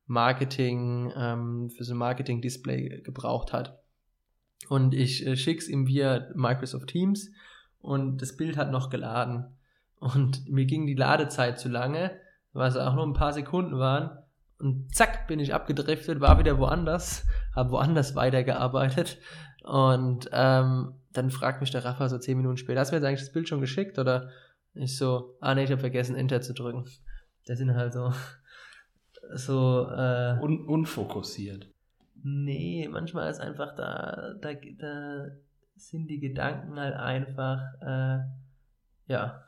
Marketing, 0.06 1.12
ähm, 1.16 1.70
für 1.70 1.84
so 1.84 1.94
ein 1.94 1.98
Marketing-Display 1.98 3.02
gebraucht 3.02 3.52
hat. 3.52 3.82
Und 4.68 4.94
ich 4.94 5.26
äh, 5.26 5.36
schick's 5.36 5.68
ihm 5.68 5.86
via 5.86 6.28
Microsoft 6.34 6.88
Teams 6.88 7.30
und 7.78 8.22
das 8.22 8.36
Bild 8.36 8.56
hat 8.56 8.70
noch 8.70 8.90
geladen. 8.90 9.46
Und 9.96 10.48
mir 10.48 10.66
ging 10.66 10.86
die 10.86 10.94
Ladezeit 10.94 11.58
zu 11.58 11.68
lange, 11.68 12.10
weil 12.52 12.68
es 12.68 12.76
auch 12.76 12.94
nur 12.94 13.06
ein 13.06 13.14
paar 13.14 13.32
Sekunden 13.32 13.78
waren. 13.78 14.18
Und 14.58 14.94
zack, 14.94 15.26
bin 15.26 15.40
ich 15.40 15.52
abgedriftet, 15.52 16.20
war 16.20 16.38
wieder 16.38 16.58
woanders, 16.58 17.26
habe 17.54 17.72
woanders 17.72 18.14
weitergearbeitet. 18.14 19.18
Und 19.64 20.28
ähm, 20.32 20.94
dann 21.12 21.30
fragt 21.30 21.60
mich 21.60 21.70
der 21.70 21.84
Rafa 21.84 22.08
so 22.08 22.18
zehn 22.18 22.36
Minuten 22.36 22.56
später, 22.56 22.80
hast 22.80 22.90
du 22.90 22.94
mir 22.94 23.00
jetzt 23.00 23.08
eigentlich 23.08 23.20
das 23.20 23.32
Bild 23.32 23.48
schon 23.48 23.60
geschickt? 23.60 23.98
Oder 23.98 24.30
ich 24.74 24.96
so, 24.96 25.36
ah 25.40 25.54
nee, 25.54 25.64
ich 25.64 25.70
habe 25.70 25.80
vergessen, 25.80 26.16
Enter 26.16 26.40
zu 26.40 26.54
drücken. 26.54 26.84
Das 27.46 27.58
sind 27.58 27.74
halt 27.74 27.92
so, 27.92 28.12
so, 29.34 29.88
äh, 29.90 30.38
Un 30.40 30.66
unfokussiert. 30.66 31.68
Nee, 32.22 32.88
manchmal 32.90 33.30
ist 33.30 33.40
einfach 33.40 33.74
da, 33.74 34.34
da, 34.40 34.54
da 34.54 35.26
sind 35.76 36.08
die 36.08 36.20
Gedanken 36.20 36.78
halt 36.78 36.94
einfach, 36.94 37.60
äh, 37.80 38.20
ja, 39.06 39.44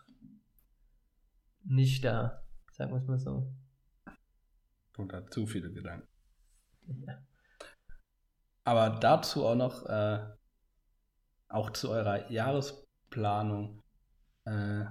nicht 1.64 2.04
da, 2.04 2.42
sagen 2.72 2.92
wir 2.92 2.98
es 2.98 3.06
mal 3.06 3.18
so. 3.18 3.48
Und 4.96 5.12
hat 5.12 5.32
zu 5.32 5.46
viele 5.46 5.70
Gedanken. 5.72 6.08
Ja. 7.06 7.18
Aber 8.64 8.90
dazu 8.98 9.44
auch 9.44 9.54
noch, 9.54 9.86
äh, 9.86 10.18
auch 11.48 11.70
zu 11.70 11.90
eurer 11.90 12.30
Jahresplanung, 12.30 13.82
äh, 14.44 14.84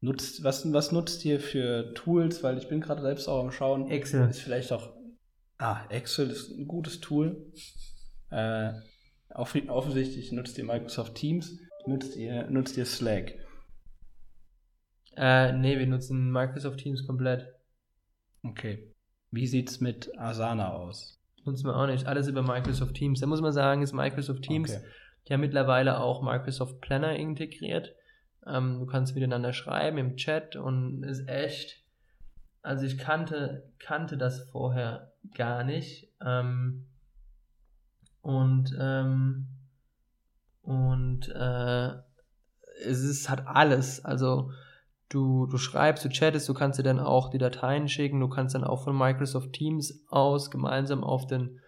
nutzt, 0.00 0.42
was, 0.42 0.72
was 0.72 0.92
nutzt 0.92 1.24
ihr 1.24 1.40
für 1.40 1.94
Tools? 1.94 2.42
Weil 2.42 2.58
ich 2.58 2.68
bin 2.68 2.80
gerade 2.80 3.02
selbst 3.02 3.28
auch 3.28 3.40
am 3.40 3.52
Schauen. 3.52 3.90
Excel. 3.90 4.28
Ist 4.28 4.40
vielleicht 4.40 4.72
auch, 4.72 4.94
ah, 5.58 5.84
Excel 5.90 6.30
ist 6.30 6.50
ein 6.50 6.66
gutes 6.66 7.00
Tool. 7.00 7.52
Äh, 8.30 8.72
off 9.30 9.54
offensichtlich 9.68 10.32
nutzt 10.32 10.58
ihr 10.58 10.64
Microsoft 10.64 11.14
Teams, 11.14 11.58
nutzt 11.86 12.16
ihr, 12.16 12.50
nutzt 12.50 12.76
ihr 12.76 12.86
Slack. 12.86 13.34
Äh, 15.16 15.52
nee, 15.52 15.78
wir 15.78 15.86
nutzen 15.86 16.30
Microsoft 16.30 16.78
Teams 16.78 17.06
komplett. 17.06 17.59
Okay. 18.42 18.94
Wie 19.30 19.46
sieht's 19.46 19.80
mit 19.80 20.18
Asana 20.18 20.72
aus? 20.72 21.18
Nutzen 21.44 21.66
wir 21.66 21.76
auch 21.76 21.86
nicht. 21.86 22.06
Alles 22.06 22.28
über 22.28 22.42
Microsoft 22.42 22.94
Teams. 22.94 23.20
Da 23.20 23.26
muss 23.26 23.40
man 23.40 23.52
sagen, 23.52 23.82
ist 23.82 23.92
Microsoft 23.92 24.42
Teams. 24.42 24.74
Okay. 24.74 24.84
Die 25.28 25.32
haben 25.32 25.40
mittlerweile 25.40 26.00
auch 26.00 26.22
Microsoft 26.22 26.80
Planner 26.80 27.16
integriert. 27.16 27.94
Ähm, 28.46 28.78
du 28.80 28.86
kannst 28.86 29.14
miteinander 29.14 29.52
schreiben 29.52 29.98
im 29.98 30.16
Chat 30.16 30.56
und 30.56 31.02
ist 31.02 31.28
echt. 31.28 31.82
Also 32.62 32.84
ich 32.84 32.98
kannte, 32.98 33.70
kannte 33.78 34.18
das 34.18 34.48
vorher 34.50 35.12
gar 35.34 35.64
nicht. 35.64 36.08
Ähm, 36.24 36.86
und 38.22 38.76
ähm, 38.78 39.46
und 40.62 41.28
äh, 41.28 41.88
es 42.84 43.00
ist, 43.00 43.28
hat 43.28 43.46
alles. 43.46 44.04
Also 44.04 44.52
du, 45.10 45.46
du 45.46 45.58
schreibst, 45.58 46.04
du 46.04 46.08
chattest, 46.08 46.48
du 46.48 46.54
kannst 46.54 46.78
dir 46.78 46.82
dann 46.82 46.98
auch 46.98 47.28
die 47.28 47.38
Dateien 47.38 47.88
schicken, 47.88 48.20
du 48.20 48.28
kannst 48.28 48.54
dann 48.54 48.64
auch 48.64 48.82
von 48.84 48.96
Microsoft 48.96 49.52
Teams 49.52 50.04
aus 50.08 50.50
gemeinsam 50.50 51.04
auf 51.04 51.26
den 51.26 51.60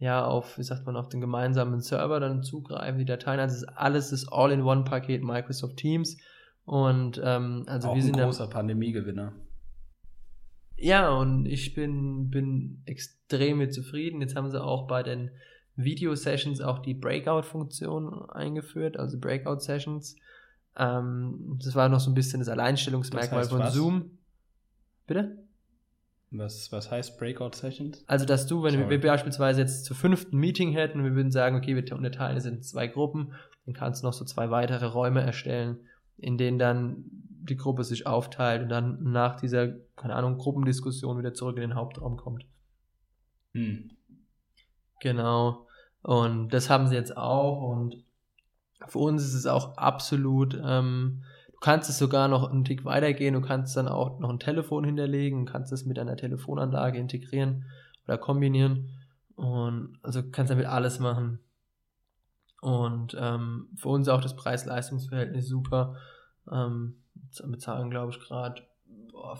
ja, 0.00 0.24
auf, 0.24 0.56
wie 0.56 0.62
sagt 0.62 0.86
man, 0.86 0.96
auf 0.96 1.10
den 1.10 1.20
gemeinsamen 1.20 1.80
Server 1.80 2.20
dann 2.20 2.42
zugreifen, 2.42 2.98
die 2.98 3.04
Dateien. 3.04 3.38
Also 3.38 3.56
ist 3.56 3.68
alles 3.76 4.08
das 4.08 4.26
All-in-One-Paket 4.32 5.22
Microsoft 5.22 5.76
Teams. 5.76 6.16
Und 6.64 7.20
ähm, 7.22 7.64
also 7.66 7.88
auch 7.88 7.94
wir 7.94 8.00
ein 8.00 8.06
sind 8.06 8.16
da, 8.16 8.24
großer 8.24 8.48
Pandemiegewinner. 8.48 9.34
ja, 10.78 11.10
und 11.14 11.44
ich 11.44 11.74
bin, 11.74 12.30
bin 12.30 12.82
extrem 12.86 13.58
mit 13.58 13.74
zufrieden. 13.74 14.22
Jetzt 14.22 14.36
haben 14.36 14.50
sie 14.50 14.62
auch 14.62 14.86
bei 14.86 15.02
den 15.02 15.30
Video-Sessions 15.76 16.62
auch 16.62 16.78
die 16.78 16.94
Breakout-Funktion 16.94 18.30
eingeführt, 18.30 18.96
also 18.96 19.20
Breakout-Sessions. 19.20 20.16
Ähm, 20.76 21.58
das 21.62 21.74
war 21.74 21.88
noch 21.88 22.00
so 22.00 22.10
ein 22.10 22.14
bisschen 22.14 22.40
das 22.40 22.48
Alleinstellungsmerkmal 22.48 23.40
Das 23.42 23.48
heißt 23.48 23.50
von 23.50 23.60
was? 23.60 23.74
Zoom. 23.74 24.18
Bitte? 25.06 25.38
Was, 26.32 26.70
was 26.70 26.90
heißt 26.90 27.18
Breakout 27.18 27.56
Sessions? 27.56 28.04
Also, 28.06 28.24
dass 28.24 28.46
du, 28.46 28.62
wenn 28.62 28.74
Sorry. 28.74 28.90
wir 28.90 29.00
beispielsweise 29.00 29.60
jetzt 29.62 29.84
zu 29.84 29.94
fünften 29.94 30.38
Meeting 30.38 30.70
hätten 30.72 31.00
und 31.00 31.04
wir 31.04 31.14
würden 31.14 31.32
sagen, 31.32 31.56
okay, 31.56 31.74
wir 31.74 31.96
unterteilen 31.96 32.36
es 32.36 32.44
in 32.44 32.62
zwei 32.62 32.86
Gruppen, 32.86 33.32
dann 33.66 33.74
kannst 33.74 34.02
du 34.02 34.06
noch 34.06 34.12
so 34.12 34.24
zwei 34.24 34.50
weitere 34.50 34.86
Räume 34.86 35.22
erstellen, 35.22 35.78
in 36.18 36.38
denen 36.38 36.58
dann 36.58 37.04
die 37.08 37.56
Gruppe 37.56 37.82
sich 37.82 38.06
aufteilt 38.06 38.62
und 38.62 38.68
dann 38.68 39.02
nach 39.10 39.40
dieser, 39.40 39.72
keine 39.96 40.14
Ahnung, 40.14 40.38
Gruppendiskussion 40.38 41.18
wieder 41.18 41.34
zurück 41.34 41.56
in 41.56 41.62
den 41.62 41.74
Hauptraum 41.74 42.16
kommt. 42.16 42.46
Hm. 43.54 43.90
Genau. 45.00 45.66
Und 46.02 46.50
das 46.50 46.70
haben 46.70 46.86
sie 46.86 46.94
jetzt 46.94 47.16
auch 47.16 47.62
und 47.62 48.04
für 48.90 48.98
uns 48.98 49.22
ist 49.22 49.34
es 49.34 49.46
auch 49.46 49.76
absolut, 49.76 50.60
ähm, 50.62 51.22
du 51.52 51.58
kannst 51.60 51.88
es 51.88 51.98
sogar 51.98 52.28
noch 52.28 52.50
einen 52.50 52.64
Tick 52.64 52.84
weitergehen, 52.84 53.34
du 53.34 53.40
kannst 53.40 53.76
dann 53.76 53.86
auch 53.86 54.18
noch 54.18 54.30
ein 54.30 54.40
Telefon 54.40 54.84
hinterlegen, 54.84 55.46
kannst 55.46 55.72
es 55.72 55.86
mit 55.86 55.98
einer 55.98 56.16
Telefonanlage 56.16 56.98
integrieren 56.98 57.66
oder 58.06 58.18
kombinieren 58.18 58.88
und 59.36 59.98
also 60.02 60.22
kannst 60.30 60.50
damit 60.50 60.66
alles 60.66 60.98
machen. 60.98 61.38
Und 62.60 63.16
ähm, 63.18 63.68
für 63.76 63.88
uns 63.88 64.08
auch 64.08 64.20
das 64.20 64.36
Preis-Leistungs-Verhältnis 64.36 65.46
super. 65.46 65.96
Ähm, 66.50 66.96
wir 67.38 67.48
bezahlen, 67.48 67.90
glaube 67.90 68.12
ich, 68.12 68.20
gerade 68.20 68.62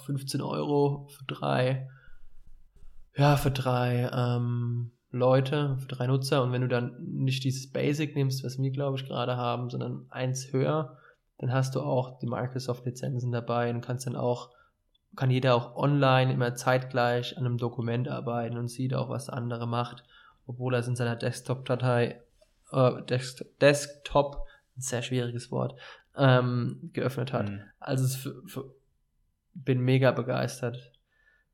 15 0.05 0.41
Euro 0.41 1.09
für 1.11 1.25
drei, 1.25 1.91
ja, 3.17 3.37
für 3.37 3.51
drei 3.51 4.09
ähm, 4.13 4.93
Leute, 5.13 5.77
für 5.81 5.89
drei 5.89 6.07
Nutzer. 6.07 6.43
Und 6.43 6.53
wenn 6.53 6.63
du 6.63 6.69
dann 6.69 6.97
nicht 7.01 7.45
dieses 7.45 7.71
Basic 7.71 8.15
nimmst, 8.15 8.45
was 8.45 8.59
wir, 8.59 8.71
glaube 8.71 8.99
ich, 8.99 9.07
gerade 9.07 9.37
haben, 9.37 9.71
sondern 9.71 10.07
eins 10.11 10.53
höher, 10.53 10.97
dann 11.39 11.53
hast 11.53 11.75
du 11.75 11.81
auch 11.81 12.19
die 12.19 12.27
Microsoft-Lizenzen 12.27 13.33
dabei 13.33 13.71
und 13.71 13.81
kannst 13.81 14.07
dann 14.07 14.17
auch, 14.17 14.51
kann 15.17 15.31
jeder 15.31 15.55
auch 15.55 15.75
online 15.75 16.33
immer 16.33 16.55
zeitgleich 16.55 17.37
an 17.37 17.47
einem 17.47 17.59
Dokument 17.59 18.09
arbeiten 18.09 18.57
und 18.57 18.69
sieht 18.69 18.95
auch, 18.95 19.09
was 19.09 19.27
der 19.27 19.35
andere 19.35 19.67
macht, 19.67 20.05
obwohl 20.47 20.75
er 20.75 20.81
es 20.81 20.89
in 20.89 20.97
seiner 20.97 21.17
Desktop-Datei, 21.17 22.21
äh, 22.73 23.03
Desk 23.09 23.45
Desktop, 23.61 24.47
ein 24.77 24.83
sehr 24.83 25.03
schwieriges 25.03 25.51
Wort, 25.51 25.75
ähm, 26.17 26.91
geöffnet 26.93 27.33
hat. 27.33 27.49
Hm. 27.49 27.61
Also 27.81 28.05
es 28.05 28.17
für, 28.17 28.43
für, 28.47 28.75
bin 29.55 29.81
mega 29.81 30.13
begeistert, 30.13 30.93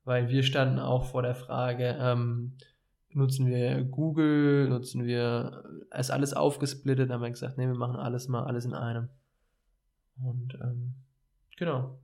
weil 0.04 0.28
wir 0.28 0.42
standen 0.42 0.78
auch 0.78 1.06
vor 1.06 1.22
der 1.22 1.34
Frage, 1.34 1.96
ähm, 1.98 2.56
nutzen 3.16 3.46
wir 3.46 3.82
Google, 3.84 4.68
nutzen 4.68 5.04
wir, 5.04 5.64
ist 5.98 6.10
alles 6.10 6.34
aufgesplittet, 6.34 7.10
haben 7.10 7.22
wir 7.22 7.30
gesagt, 7.30 7.58
nee, 7.58 7.66
wir 7.66 7.74
machen 7.74 7.96
alles 7.96 8.28
mal, 8.28 8.44
alles 8.44 8.64
in 8.64 8.74
einem. 8.74 9.08
Und 10.22 10.54
ähm, 10.62 10.94
genau. 11.56 11.98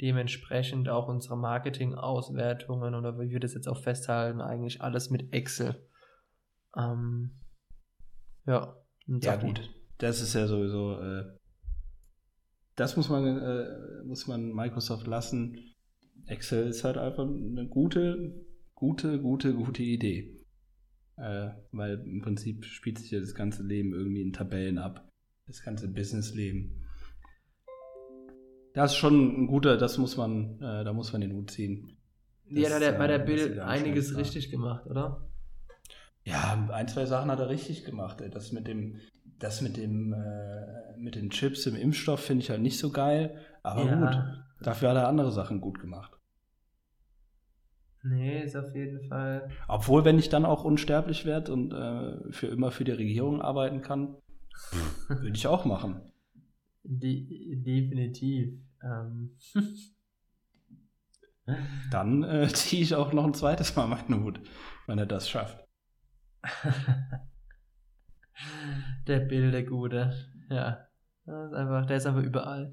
Dementsprechend 0.00 0.88
auch 0.88 1.08
unsere 1.08 1.36
Marketing-Auswertungen 1.36 2.94
oder 2.94 3.18
wie 3.18 3.30
wir 3.30 3.40
das 3.40 3.54
jetzt 3.54 3.66
auch 3.68 3.78
festhalten, 3.82 4.40
eigentlich 4.40 4.80
alles 4.80 5.10
mit 5.10 5.32
Excel. 5.32 5.74
Ähm, 6.76 7.32
ja. 8.46 8.76
Ja, 9.06 9.36
die- 9.36 9.46
gut. 9.46 9.70
Das 9.98 10.20
ist 10.20 10.34
ja 10.34 10.46
sowieso 10.46 11.00
äh, 11.00 11.24
das 12.76 12.96
muss 12.96 13.08
man, 13.08 13.24
äh, 13.26 14.04
muss 14.04 14.28
man 14.28 14.52
Microsoft 14.52 15.08
lassen. 15.08 15.74
Excel 16.26 16.68
ist 16.68 16.84
halt 16.84 16.96
einfach 16.96 17.24
eine 17.26 17.66
gute, 17.66 18.46
gute, 18.78 19.18
gute, 19.20 19.54
gute 19.54 19.82
Idee. 19.82 20.36
Äh, 21.16 21.50
weil 21.72 22.00
im 22.06 22.22
Prinzip 22.22 22.64
spielt 22.64 22.98
sich 22.98 23.10
ja 23.10 23.18
das 23.18 23.34
ganze 23.34 23.64
Leben 23.64 23.92
irgendwie 23.92 24.22
in 24.22 24.32
Tabellen 24.32 24.78
ab. 24.78 25.08
Das 25.48 25.64
ganze 25.64 25.88
Businessleben. 25.88 26.84
Das 28.74 28.92
ist 28.92 28.98
schon 28.98 29.42
ein 29.42 29.46
guter, 29.48 29.76
das 29.78 29.98
muss 29.98 30.16
man, 30.16 30.60
äh, 30.62 30.84
da 30.84 30.92
muss 30.92 31.12
man 31.12 31.22
den 31.22 31.32
Hut 31.32 31.50
ziehen. 31.50 31.96
Ja, 32.50 32.68
da 32.68 32.76
hat 32.76 32.82
er 32.82 32.92
bei 32.92 33.08
der 33.08 33.22
äh, 33.22 33.26
Bild 33.26 33.40
das 33.40 33.56
ist 33.56 33.60
einiges 33.60 34.16
richtig 34.16 34.50
gemacht, 34.50 34.86
oder? 34.86 35.28
Ja, 36.22 36.68
ein, 36.70 36.86
zwei 36.86 37.06
Sachen 37.06 37.30
hat 37.32 37.40
er 37.40 37.48
richtig 37.48 37.84
gemacht. 37.84 38.20
ey. 38.20 38.30
Das 38.30 38.52
mit 38.52 38.68
dem, 38.68 39.00
das 39.40 39.60
mit 39.60 39.76
dem, 39.76 40.12
äh, 40.12 40.96
mit 40.96 41.16
den 41.16 41.30
Chips 41.30 41.66
im 41.66 41.74
Impfstoff 41.74 42.20
finde 42.20 42.44
ich 42.44 42.50
halt 42.50 42.62
nicht 42.62 42.78
so 42.78 42.90
geil. 42.90 43.38
Aber 43.64 43.86
Ja. 43.86 43.96
gut, 43.96 44.64
dafür 44.64 44.90
hat 44.90 44.96
er 44.98 45.08
andere 45.08 45.32
Sachen 45.32 45.60
gut 45.60 45.80
gemacht. 45.80 46.17
Nee, 48.08 48.42
ist 48.42 48.56
auf 48.56 48.74
jeden 48.74 49.02
Fall. 49.08 49.50
Obwohl, 49.66 50.04
wenn 50.04 50.18
ich 50.18 50.28
dann 50.28 50.44
auch 50.44 50.64
unsterblich 50.64 51.24
werde 51.24 51.52
und 51.52 51.72
äh, 51.72 52.32
für 52.32 52.46
immer 52.46 52.70
für 52.70 52.84
die 52.84 52.92
Regierung 52.92 53.42
arbeiten 53.42 53.82
kann, 53.82 54.16
würde 55.08 55.36
ich 55.36 55.46
auch 55.46 55.64
machen. 55.64 56.00
De 56.84 57.56
definitiv. 57.56 58.54
Ähm. 58.82 59.36
Dann 61.90 62.22
äh, 62.24 62.48
ziehe 62.52 62.82
ich 62.82 62.94
auch 62.94 63.12
noch 63.12 63.24
ein 63.24 63.34
zweites 63.34 63.74
Mal 63.74 63.86
meinen 63.86 64.22
Hut, 64.22 64.40
wenn 64.86 64.98
er 64.98 65.06
das 65.06 65.28
schafft. 65.28 65.64
der 69.06 69.20
Bill, 69.20 69.50
der 69.50 69.64
Gute. 69.64 70.12
Ja. 70.50 70.86
Das 71.24 71.50
ist 71.50 71.54
einfach, 71.56 71.86
der 71.86 71.96
ist 71.96 72.06
einfach 72.06 72.22
überall. 72.22 72.72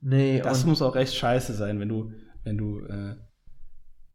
Nee, 0.00 0.40
Das 0.40 0.66
muss 0.66 0.82
auch 0.82 0.96
echt 0.96 1.14
scheiße 1.14 1.54
sein, 1.54 1.78
wenn 1.78 1.88
du, 1.88 2.12
wenn 2.42 2.58
du, 2.58 2.80
äh, 2.80 3.16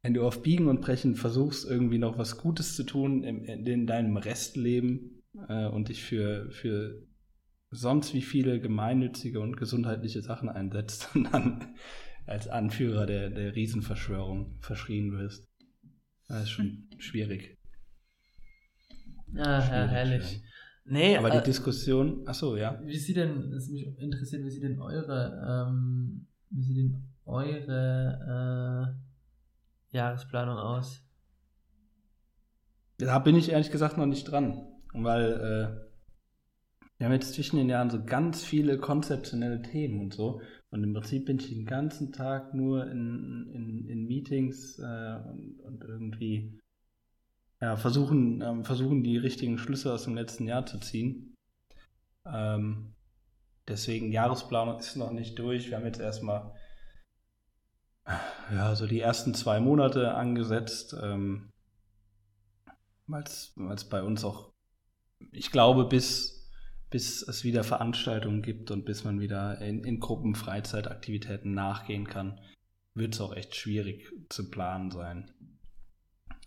wenn 0.08 0.14
du 0.14 0.26
auf 0.26 0.42
Biegen 0.42 0.70
und 0.70 0.80
Brechen 0.80 1.16
versuchst, 1.16 1.70
irgendwie 1.70 1.98
noch 1.98 2.18
was 2.18 2.38
Gutes 2.38 2.78
zu 2.78 2.86
tun 2.86 3.26
in, 3.26 3.44
in 3.44 3.86
deinem 3.88 4.16
Restleben 4.16 5.22
äh, 5.50 5.66
und 5.66 5.90
dich 5.90 6.02
für, 6.02 6.50
für 6.50 7.04
sonst 7.72 8.14
wie 8.14 8.22
viele 8.22 8.62
gemeinnützige 8.62 9.42
und 9.42 9.58
gesundheitliche 9.58 10.22
Sachen 10.22 10.48
einsetzt 10.48 11.10
und 11.14 11.26
dann 11.34 11.76
als 12.26 12.48
Anführer 12.48 13.06
der, 13.06 13.32
der 13.32 13.54
Riesenverschwörung 13.54 14.56
verschrien 14.62 15.12
wirst. 15.12 15.46
Das 16.30 16.44
ist 16.44 16.52
schon 16.52 16.88
schwierig. 17.00 17.58
ja, 19.34 19.62
schwierig, 19.62 19.92
herrlich. 19.92 20.24
schwierig. 20.24 20.44
Nee, 20.86 21.18
Aber 21.18 21.34
äh, 21.34 21.40
die 21.40 21.48
Diskussion, 21.48 22.24
ach 22.28 22.34
so, 22.34 22.56
ja. 22.56 22.80
Wie 22.82 22.98
sieht 22.98 23.18
denn, 23.18 23.52
es 23.52 23.68
mich 23.68 23.86
interessiert, 23.98 24.46
wie 24.46 24.52
sieht 24.52 24.64
denn 24.64 24.80
eure, 24.80 25.68
ähm, 25.68 26.28
wie 26.50 26.64
sieht 26.64 26.78
denn 26.78 27.04
eure 27.26 28.96
äh, 28.96 29.07
Jahresplanung 29.98 30.58
aus? 30.58 31.04
Da 32.98 33.20
bin 33.20 33.36
ich 33.36 33.50
ehrlich 33.50 33.72
gesagt 33.72 33.98
noch 33.98 34.06
nicht 34.06 34.24
dran, 34.24 34.66
weil 34.94 35.34
äh, 35.34 35.88
wir 36.98 37.06
haben 37.06 37.14
jetzt 37.14 37.34
zwischen 37.34 37.58
den 37.58 37.70
Jahren 37.70 37.90
so 37.90 38.04
ganz 38.04 38.44
viele 38.44 38.80
konzeptionelle 38.80 39.62
Themen 39.62 40.00
und 40.00 40.14
so. 40.14 40.42
Und 40.70 40.84
im 40.84 40.94
Prinzip 40.94 41.26
bin 41.26 41.40
ich 41.40 41.50
den 41.50 41.66
ganzen 41.66 42.12
Tag 42.12 42.54
nur 42.54 42.90
in, 42.90 43.52
in, 43.54 43.88
in 43.88 44.06
Meetings 44.08 44.80
äh, 44.80 45.20
und, 45.30 45.60
und 45.60 45.84
irgendwie 45.84 46.60
ja, 47.62 47.76
versuchen, 47.76 48.42
ähm, 48.42 48.66
versuchen, 48.66 49.04
die 49.04 49.18
richtigen 49.18 49.58
Schlüsse 49.58 49.94
aus 49.94 50.04
dem 50.04 50.16
letzten 50.16 50.48
Jahr 50.48 50.66
zu 50.66 50.80
ziehen. 50.80 51.36
Ähm, 52.26 52.94
deswegen 53.68 54.12
Jahresplanung 54.12 54.80
ist 54.80 54.96
noch 54.96 55.12
nicht 55.12 55.38
durch. 55.40 55.70
Wir 55.70 55.78
haben 55.78 55.86
jetzt 55.86 56.00
erstmal 56.00 56.54
ja, 58.52 58.76
so 58.76 58.88
die 58.88 59.02
ersten 59.02 59.34
zwei 59.34 59.60
Monate 59.60 60.14
angesetzt. 60.14 60.96
Ähm, 61.02 61.50
weil 63.08 63.24
es 63.24 63.90
bei 63.90 64.04
uns 64.04 64.24
auch, 64.24 64.52
ich 65.32 65.52
glaube, 65.52 65.86
bis, 65.86 66.52
bis 66.90 67.22
es 67.22 67.44
wieder 67.44 67.64
Veranstaltungen 67.64 68.42
gibt 68.42 68.72
und 68.72 68.86
bis 68.86 69.04
man 69.04 69.20
wieder 69.20 69.60
in, 69.62 69.84
in 69.84 70.00
Gruppen 70.00 70.36
Freizeitaktivitäten 70.36 71.54
nachgehen 71.54 72.08
kann, 72.08 72.40
wird 72.94 73.14
es 73.14 73.22
auch 73.22 73.34
echt 73.34 73.56
schwierig 73.56 74.12
zu 74.30 74.50
planen 74.50 74.92
sein. 74.92 75.32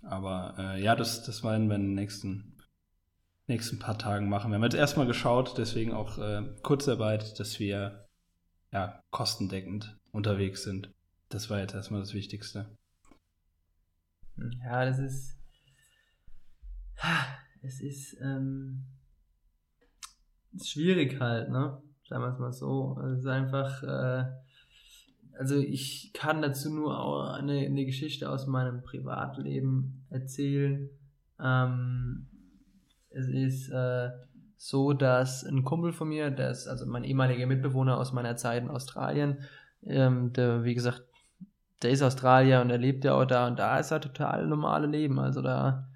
Aber 0.02 0.54
äh, 0.58 0.82
ja, 0.82 0.96
das, 0.96 1.22
das 1.24 1.44
werden 1.44 1.68
wir 1.68 1.76
in 1.76 1.88
den 1.88 1.94
nächsten, 1.94 2.56
nächsten 3.46 3.78
paar 3.78 3.98
Tagen 3.98 4.28
machen. 4.28 4.50
Wir 4.50 4.56
haben 4.56 4.64
jetzt 4.64 4.74
erstmal 4.74 5.06
geschaut, 5.06 5.56
deswegen 5.58 5.92
auch 5.92 6.18
äh, 6.18 6.42
Kurzarbeit, 6.62 7.38
dass 7.38 7.58
wir 7.58 8.06
ja 8.72 9.02
kostendeckend 9.10 9.98
unterwegs 10.12 10.62
sind. 10.62 10.90
Das 11.30 11.48
war 11.48 11.60
jetzt 11.60 11.74
erstmal 11.74 12.00
das 12.00 12.12
Wichtigste. 12.12 12.66
Ja, 14.64 14.84
das 14.84 14.98
ist. 14.98 15.38
Es 17.62 17.80
ist, 17.80 18.16
ähm, 18.22 18.86
ist 20.54 20.70
schwierig 20.70 21.20
halt, 21.20 21.50
ne? 21.50 21.80
Sagen 22.08 22.22
wir 22.22 22.32
es 22.32 22.38
mal 22.38 22.52
so. 22.52 22.94
Also 22.98 23.14
Es 23.14 23.20
ist 23.20 23.26
einfach, 23.26 23.82
äh, 23.82 24.24
also 25.38 25.56
ich 25.56 26.12
kann 26.14 26.42
dazu 26.42 26.74
nur 26.74 26.98
auch 26.98 27.34
eine, 27.34 27.58
eine 27.58 27.84
Geschichte 27.84 28.30
aus 28.30 28.46
meinem 28.46 28.82
Privatleben 28.82 30.06
erzählen. 30.08 30.88
Ähm, 31.38 32.28
es 33.10 33.28
ist 33.28 33.68
äh, 33.68 34.10
so, 34.56 34.94
dass 34.94 35.44
ein 35.44 35.64
Kumpel 35.64 35.92
von 35.92 36.08
mir, 36.08 36.30
der 36.30 36.50
ist 36.50 36.66
also 36.66 36.86
mein 36.86 37.04
ehemaliger 37.04 37.46
Mitbewohner 37.46 37.98
aus 37.98 38.12
meiner 38.12 38.36
Zeit 38.36 38.62
in 38.62 38.70
Australien, 38.70 39.44
ähm, 39.82 40.32
der, 40.32 40.64
wie 40.64 40.74
gesagt, 40.74 41.09
der 41.82 41.90
ist 41.90 42.02
Australier 42.02 42.60
und 42.60 42.70
er 42.70 42.78
lebt 42.78 43.04
ja 43.04 43.14
auch 43.14 43.24
da 43.24 43.46
und 43.46 43.58
da 43.58 43.78
ist 43.78 43.90
er 43.90 44.00
total 44.00 44.46
normale 44.46 44.86
Leben. 44.86 45.18
Also 45.18 45.42
da, 45.42 45.88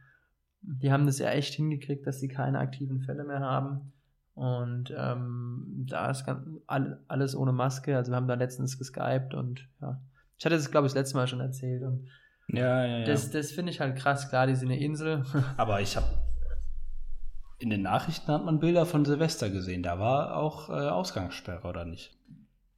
die 0.63 0.91
haben 0.91 1.07
das 1.07 1.19
ja 1.19 1.31
echt 1.31 1.55
hingekriegt, 1.55 2.07
dass 2.07 2.21
sie 2.21 2.29
keine 2.29 2.59
aktiven 2.59 3.01
Fälle 3.01 3.25
mehr 3.25 3.41
haben. 3.41 3.93
Und 4.35 4.93
ähm, 4.97 5.85
da 5.89 6.11
ist 6.11 6.27
ganz, 6.27 6.47
all, 6.67 7.01
alles 7.07 7.37
ohne 7.37 7.53
Maske. 7.53 7.97
Also 7.97 8.11
wir 8.11 8.17
haben 8.17 8.27
da 8.27 8.35
letztens 8.35 8.79
geskypt 8.79 9.35
und 9.35 9.69
ja. 9.81 10.01
Ich 10.37 10.45
hatte 10.45 10.57
das, 10.57 10.71
glaube 10.71 10.87
ich, 10.87 10.93
das 10.93 11.01
letzte 11.01 11.17
Mal 11.17 11.29
schon 11.29 11.41
erzählt. 11.41 11.83
Und 11.83 12.09
Ja, 12.49 12.85
ja, 12.85 12.99
ja. 12.99 13.05
das, 13.05 13.31
das 13.31 13.53
finde 13.53 13.71
ich 13.71 13.81
halt 13.81 13.97
krass. 13.97 14.29
Klar, 14.29 14.47
die 14.47 14.57
sind 14.57 14.71
eine 14.71 14.81
Insel. 14.81 15.25
Aber 15.57 15.81
ich 15.81 15.97
habe 15.97 16.07
in 17.59 17.71
den 17.71 17.83
Nachrichten 17.83 18.31
hat 18.33 18.45
man 18.45 18.59
Bilder 18.59 18.85
von 18.85 19.05
Silvester 19.05 19.49
gesehen. 19.51 19.83
Da 19.83 19.99
war 19.99 20.37
auch 20.37 20.69
äh, 20.69 20.73
Ausgangssperre, 20.73 21.67
oder 21.69 21.85
nicht? 21.85 22.17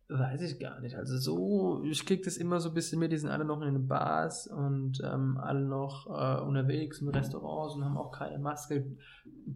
Weiß 0.08 0.40
ich 0.42 0.60
gar 0.60 0.80
nicht. 0.80 0.94
Also 0.94 1.18
so, 1.18 1.82
ich 1.82 2.06
krieg 2.06 2.22
das 2.22 2.36
immer 2.36 2.60
so 2.60 2.68
ein 2.68 2.74
bisschen 2.74 3.00
mit, 3.00 3.10
die 3.10 3.16
sind 3.18 3.30
alle 3.30 3.44
noch 3.44 3.60
in 3.60 3.74
den 3.74 3.88
Bars 3.88 4.46
und 4.46 5.00
ähm, 5.02 5.36
alle 5.36 5.62
noch 5.62 6.06
äh, 6.06 6.40
unterwegs 6.42 7.00
in 7.00 7.08
Restaurants 7.08 7.74
und 7.74 7.84
haben 7.84 7.96
auch 7.96 8.12
keine 8.12 8.38
Maske. 8.38 8.86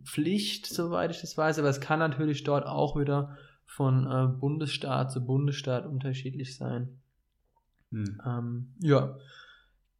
Pflicht, 0.02 0.66
soweit 0.66 1.12
ich 1.12 1.20
das 1.20 1.38
weiß, 1.38 1.60
aber 1.60 1.68
es 1.68 1.80
kann 1.80 2.00
natürlich 2.00 2.42
dort 2.42 2.66
auch 2.66 2.98
wieder 2.98 3.36
von 3.64 4.10
äh, 4.10 4.26
Bundesstaat 4.26 5.12
zu 5.12 5.24
Bundesstaat 5.24 5.86
unterschiedlich 5.86 6.56
sein. 6.56 7.00
Hm. 7.92 8.20
Ähm, 8.26 8.74
ja, 8.80 9.16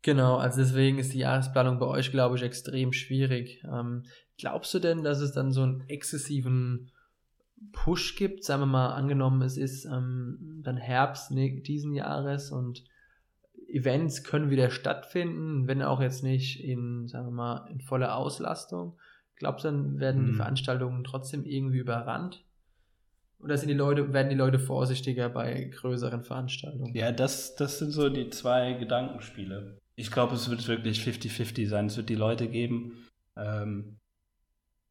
genau. 0.03 0.39
Also 0.39 0.59
deswegen 0.59 0.99
ist 0.99 1.13
die 1.13 1.19
Jahresplanung 1.19 1.79
bei 1.79 1.87
euch, 1.87 2.11
glaube 2.11 2.35
ich, 2.35 2.43
extrem 2.43 2.93
schwierig. 2.93 3.63
Ähm, 3.73 4.03
glaubst 4.37 4.75
du 4.75 4.81
denn, 4.81 5.05
dass 5.05 5.21
es 5.21 5.31
dann 5.31 5.53
so 5.53 5.63
einen 5.63 5.83
exzessiven 5.89 6.91
Push 7.73 8.17
gibt? 8.17 8.45
Sagen 8.45 8.63
wir 8.63 8.67
mal, 8.67 8.95
angenommen, 8.95 9.43
es 9.43 9.57
ist 9.57 9.85
ähm, 9.85 10.61
dann 10.65 10.77
Herbst 10.77 11.31
ne, 11.31 11.61
diesen 11.61 11.95
Jahres 11.95 12.51
und 12.51 12.85
Events 13.69 14.25
können 14.25 14.51
wieder 14.51 14.71
stattfinden, 14.71 15.69
wenn 15.69 15.83
auch 15.83 16.01
jetzt 16.01 16.23
nicht 16.23 16.65
in, 16.65 17.07
sagen 17.07 17.27
wir 17.27 17.33
mal, 17.33 17.69
in 17.71 17.81
voller 17.81 18.17
Auslastung. 18.17 18.99
Glaubst 19.37 19.65
du, 19.65 19.71
dann 19.71 19.99
werden 20.01 20.25
die 20.25 20.31
Hm. 20.33 20.37
Veranstaltungen 20.37 21.05
trotzdem 21.05 21.45
irgendwie 21.45 21.79
überrannt? 21.79 22.45
Oder 23.43 23.57
sind 23.57 23.69
die 23.69 23.75
Leute, 23.75 24.13
werden 24.13 24.29
die 24.29 24.37
Leute 24.37 24.59
vorsichtiger 24.59 25.31
bei 25.31 25.65
größeren 25.65 26.25
Veranstaltungen? 26.25 26.95
Ja, 26.95 27.11
das, 27.11 27.57
das 27.57 27.79
sind 27.79 27.93
so 27.93 28.11
die 28.11 28.29
zwei 28.29 28.75
Gedankenspiele. 28.75 29.79
Ich 29.97 30.11
glaube, 30.11 30.35
es 30.35 30.51
wird 30.51 30.67
wirklich 30.69 31.01
50-50 31.01 31.69
sein. 31.69 31.87
Es 31.87 31.97
wird 31.97 32.11
die 32.11 32.17
Leute 32.17 32.49
geben, 32.49 33.07
ähm, 33.37 33.99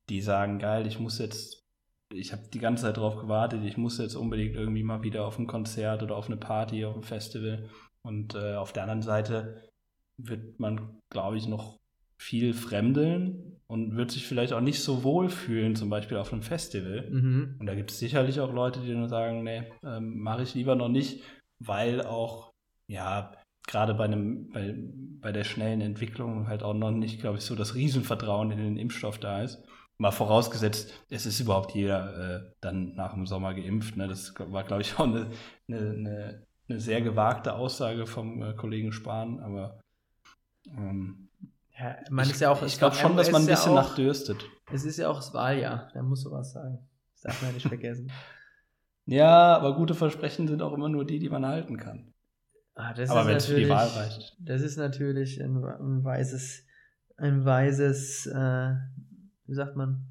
die 0.10 0.22
sagen, 0.22 0.58
geil, 0.58 0.88
ich 0.88 1.00
muss 1.00 1.20
jetzt, 1.20 1.64
ich 2.12 2.32
habe 2.32 2.44
die 2.54 2.60
ganze 2.60 2.84
Zeit 2.84 2.98
drauf 2.98 3.18
gewartet, 3.18 3.64
ich 3.64 3.78
muss 3.78 3.98
jetzt 3.98 4.16
unbedingt 4.16 4.56
irgendwie 4.56 4.84
mal 4.84 5.04
wieder 5.04 5.26
auf 5.26 5.38
ein 5.38 5.48
Konzert 5.48 6.04
oder 6.04 6.16
auf 6.16 6.28
eine 6.28 6.38
Party, 6.38 6.86
auf 6.86 6.96
ein 6.96 7.04
Festival. 7.04 7.70
Und 8.02 8.36
äh, 8.36 8.56
auf 8.56 8.74
der 8.74 8.84
anderen 8.84 9.02
Seite 9.02 9.70
wird 10.18 10.60
man, 10.60 11.00
glaube 11.10 11.38
ich, 11.38 11.48
noch 11.48 11.80
viel 12.18 12.54
fremdeln 12.54 13.60
und 13.68 13.96
wird 13.96 14.12
sich 14.12 14.28
vielleicht 14.28 14.52
auch 14.54 14.62
nicht 14.62 14.82
so 14.82 15.04
wohl 15.04 15.30
fühlen, 15.30 15.76
zum 15.76 15.90
Beispiel 15.90 16.18
auf 16.18 16.34
einem 16.34 16.42
Festival. 16.42 17.10
Mhm. 17.10 17.56
Und 17.60 17.66
da 17.66 17.76
gibt 17.76 17.92
es 17.92 18.00
sicherlich 18.00 18.40
auch 18.40 18.52
Leute, 18.52 18.82
die 18.82 18.92
dann 18.92 19.08
sagen, 19.08 19.44
nee, 19.44 19.64
ähm, 19.84 20.20
mache 20.20 20.44
ich 20.44 20.56
lieber 20.56 20.76
noch 20.76 20.90
nicht, 20.90 21.24
weil 21.60 22.02
auch, 22.02 22.52
ja, 22.88 23.32
gerade 23.68 23.94
bei 23.94 24.06
einem, 24.06 24.50
bei, 24.50 24.76
bei 25.22 25.32
der 25.32 25.44
schnellen 25.44 25.82
Entwicklung 25.82 26.48
halt 26.48 26.64
auch 26.64 26.74
noch 26.74 26.92
nicht, 26.92 27.22
glaube 27.22 27.38
ich, 27.38 27.44
so 27.44 27.56
das 27.56 27.76
Riesenvertrauen 27.76 28.52
in 28.52 28.58
den 28.58 28.78
Impfstoff 28.78 29.20
da 29.20 29.44
ist. 29.44 29.64
Mal 30.00 30.12
vorausgesetzt, 30.12 30.94
es 31.10 31.26
ist 31.26 31.40
überhaupt 31.40 31.76
jeder 31.76 32.38
äh, 32.38 32.52
dann 32.62 32.96
nach 32.96 33.14
dem 33.14 33.28
Sommer 33.28 33.54
geimpft. 33.54 33.98
Ne? 33.98 34.08
Das 34.08 34.34
war, 34.38 34.64
glaube 34.64 34.82
ich, 34.82 34.98
auch 34.98 35.04
eine, 35.04 35.28
eine, 35.68 35.78
eine, 35.78 36.48
eine, 36.68 36.80
sehr 36.80 37.02
gewagte 37.02 37.54
Aussage 37.54 38.08
vom 38.08 38.42
äh, 38.42 38.54
Kollegen 38.54 38.94
Spahn, 38.94 39.40
aber 39.42 39.82
ähm, 40.68 41.30
ja, 41.78 41.98
man 42.10 42.26
ich, 42.26 42.32
ist 42.32 42.40
ja 42.40 42.50
auch, 42.50 42.64
ich 42.64 42.78
glaube 42.78 42.96
schon, 42.96 43.18
dass 43.18 43.32
man 43.32 43.44
ein 43.44 43.48
bisschen 43.48 43.74
ja 43.74 43.82
auch, 43.82 43.90
nachdürstet. 43.90 44.46
Es 44.72 44.86
ist 44.86 44.98
ja 44.98 45.10
auch 45.10 45.18
das 45.18 45.34
Wahljahr, 45.34 45.90
da 45.94 46.02
muss 46.02 46.22
sowas 46.22 46.54
sagen. 46.54 46.80
Das 47.14 47.22
darf 47.24 47.42
man 47.42 47.52
ja 47.52 47.54
nicht 47.56 47.68
vergessen. 47.68 48.10
ja, 49.06 49.58
aber 49.58 49.76
gute 49.76 49.96
Versprechen 49.96 50.48
sind 50.48 50.62
auch 50.62 50.74
immer 50.74 50.90
nur 50.90 51.06
die, 51.06 51.20
die 51.20 51.30
man 51.30 51.46
halten 51.46 51.78
kann. 51.78 52.14
Ah, 52.76 52.94
aber 53.10 53.28
wenn 53.28 53.36
es 53.36 53.48
für 53.48 53.60
die 53.60 53.68
Wahl 53.68 53.88
reicht. 53.88 54.38
Das 54.40 54.62
ist 54.62 54.78
natürlich 54.78 55.42
ein, 55.44 55.62
ein 55.62 56.06
weises, 56.06 56.66
ein 57.18 57.44
weises, 57.44 58.26
äh, 58.28 58.76
wie 59.50 59.56
sagt 59.56 59.76
man, 59.76 60.06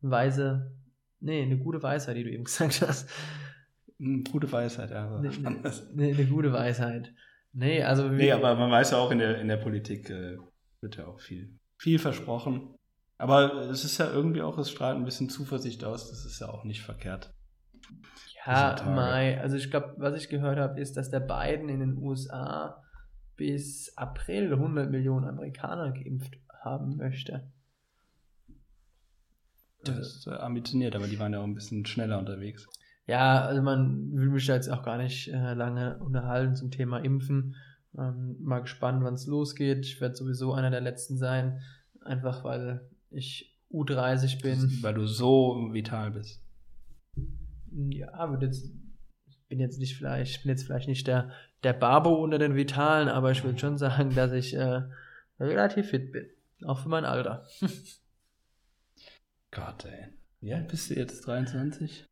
weise, 0.00 0.72
nee, 1.20 1.42
eine 1.42 1.58
gute 1.58 1.82
Weisheit, 1.82 2.16
die 2.16 2.24
du 2.24 2.30
eben 2.30 2.44
gesagt 2.44 2.82
hast. 2.82 3.10
Eine 3.98 4.22
gute 4.22 4.50
Weisheit, 4.50 4.90
ja. 4.90 5.16
Eine, 5.16 5.30
eine, 5.30 5.72
eine, 5.96 6.26
gute 6.26 6.52
Weisheit. 6.52 7.12
Nee, 7.52 7.82
also. 7.82 8.08
Nee, 8.08 8.32
aber 8.32 8.54
man 8.54 8.70
weiß 8.70 8.90
ja 8.90 8.98
auch 8.98 9.10
in 9.10 9.18
der, 9.18 9.40
in 9.40 9.48
der 9.48 9.56
Politik 9.56 10.10
äh, 10.10 10.36
wird 10.80 10.96
ja 10.96 11.06
auch 11.06 11.20
viel, 11.20 11.58
viel 11.78 11.98
versprochen. 11.98 12.74
Aber 13.18 13.70
es 13.70 13.84
ist 13.84 13.96
ja 13.98 14.10
irgendwie 14.10 14.42
auch, 14.42 14.58
es 14.58 14.70
strahlt 14.70 14.98
ein 14.98 15.06
bisschen 15.06 15.30
Zuversicht 15.30 15.82
aus, 15.84 16.10
das 16.10 16.26
ist 16.26 16.38
ja 16.40 16.48
auch 16.48 16.64
nicht 16.64 16.82
verkehrt. 16.82 17.32
Ja, 18.44 18.76
Mai, 18.84 19.40
also 19.40 19.56
ich 19.56 19.70
glaube, 19.70 19.94
was 19.96 20.22
ich 20.22 20.28
gehört 20.28 20.58
habe, 20.58 20.78
ist, 20.80 20.96
dass 20.96 21.10
der 21.10 21.20
Biden 21.20 21.68
in 21.68 21.80
den 21.80 21.96
USA 21.96 22.84
bis 23.36 23.96
April 23.96 24.52
100 24.52 24.90
Millionen 24.90 25.26
Amerikaner 25.26 25.92
geimpft 25.92 26.38
haben 26.62 26.96
möchte. 26.96 27.50
Das 29.84 29.98
ist 29.98 30.26
äh, 30.26 30.30
ambitioniert, 30.30 30.96
aber 30.96 31.06
die 31.06 31.18
waren 31.18 31.32
ja 31.32 31.40
auch 31.40 31.44
ein 31.44 31.54
bisschen 31.54 31.86
schneller 31.86 32.18
unterwegs. 32.18 32.66
Ja, 33.06 33.44
also 33.44 33.62
man 33.62 34.12
will 34.12 34.30
mich 34.30 34.46
da 34.46 34.54
jetzt 34.54 34.68
auch 34.68 34.82
gar 34.82 34.98
nicht 34.98 35.28
äh, 35.28 35.54
lange 35.54 35.98
unterhalten 35.98 36.56
zum 36.56 36.70
Thema 36.70 36.98
Impfen. 36.98 37.54
Ähm, 37.96 38.36
mal 38.40 38.60
gespannt, 38.60 39.04
wann 39.04 39.14
es 39.14 39.26
losgeht. 39.26 39.86
Ich 39.86 40.00
werde 40.00 40.16
sowieso 40.16 40.52
einer 40.52 40.70
der 40.70 40.80
Letzten 40.80 41.16
sein, 41.16 41.60
einfach 42.00 42.42
weil 42.42 42.90
ich 43.10 43.56
U30 43.72 44.42
bin. 44.42 44.78
Weil 44.82 44.94
du 44.94 45.06
so 45.06 45.70
vital 45.72 46.10
bist. 46.10 46.42
Ja, 47.70 48.12
aber 48.14 48.40
jetzt, 48.42 48.70
ich 49.28 49.38
bin 49.48 49.60
jetzt 49.60 49.78
nicht 49.78 49.96
vielleicht, 49.96 50.36
ich 50.36 50.42
bin 50.42 50.50
jetzt 50.50 50.64
vielleicht 50.64 50.88
nicht 50.88 51.06
der, 51.06 51.30
der 51.62 51.74
Barbo 51.74 52.14
unter 52.14 52.38
den 52.38 52.56
Vitalen, 52.56 53.08
aber 53.08 53.30
ich 53.30 53.44
würde 53.44 53.58
schon 53.58 53.78
sagen, 53.78 54.14
dass 54.14 54.32
ich 54.32 54.54
äh, 54.54 54.82
relativ 55.38 55.90
fit 55.90 56.12
bin. 56.12 56.26
Auch 56.64 56.80
für 56.80 56.88
mein 56.88 57.04
Alter. 57.04 57.46
Gott, 59.50 59.84
ey. 59.84 60.08
Wie 60.40 60.52
alt 60.52 60.68
bist 60.68 60.90
du 60.90 60.94
jetzt? 60.94 61.26
23? 61.26 62.06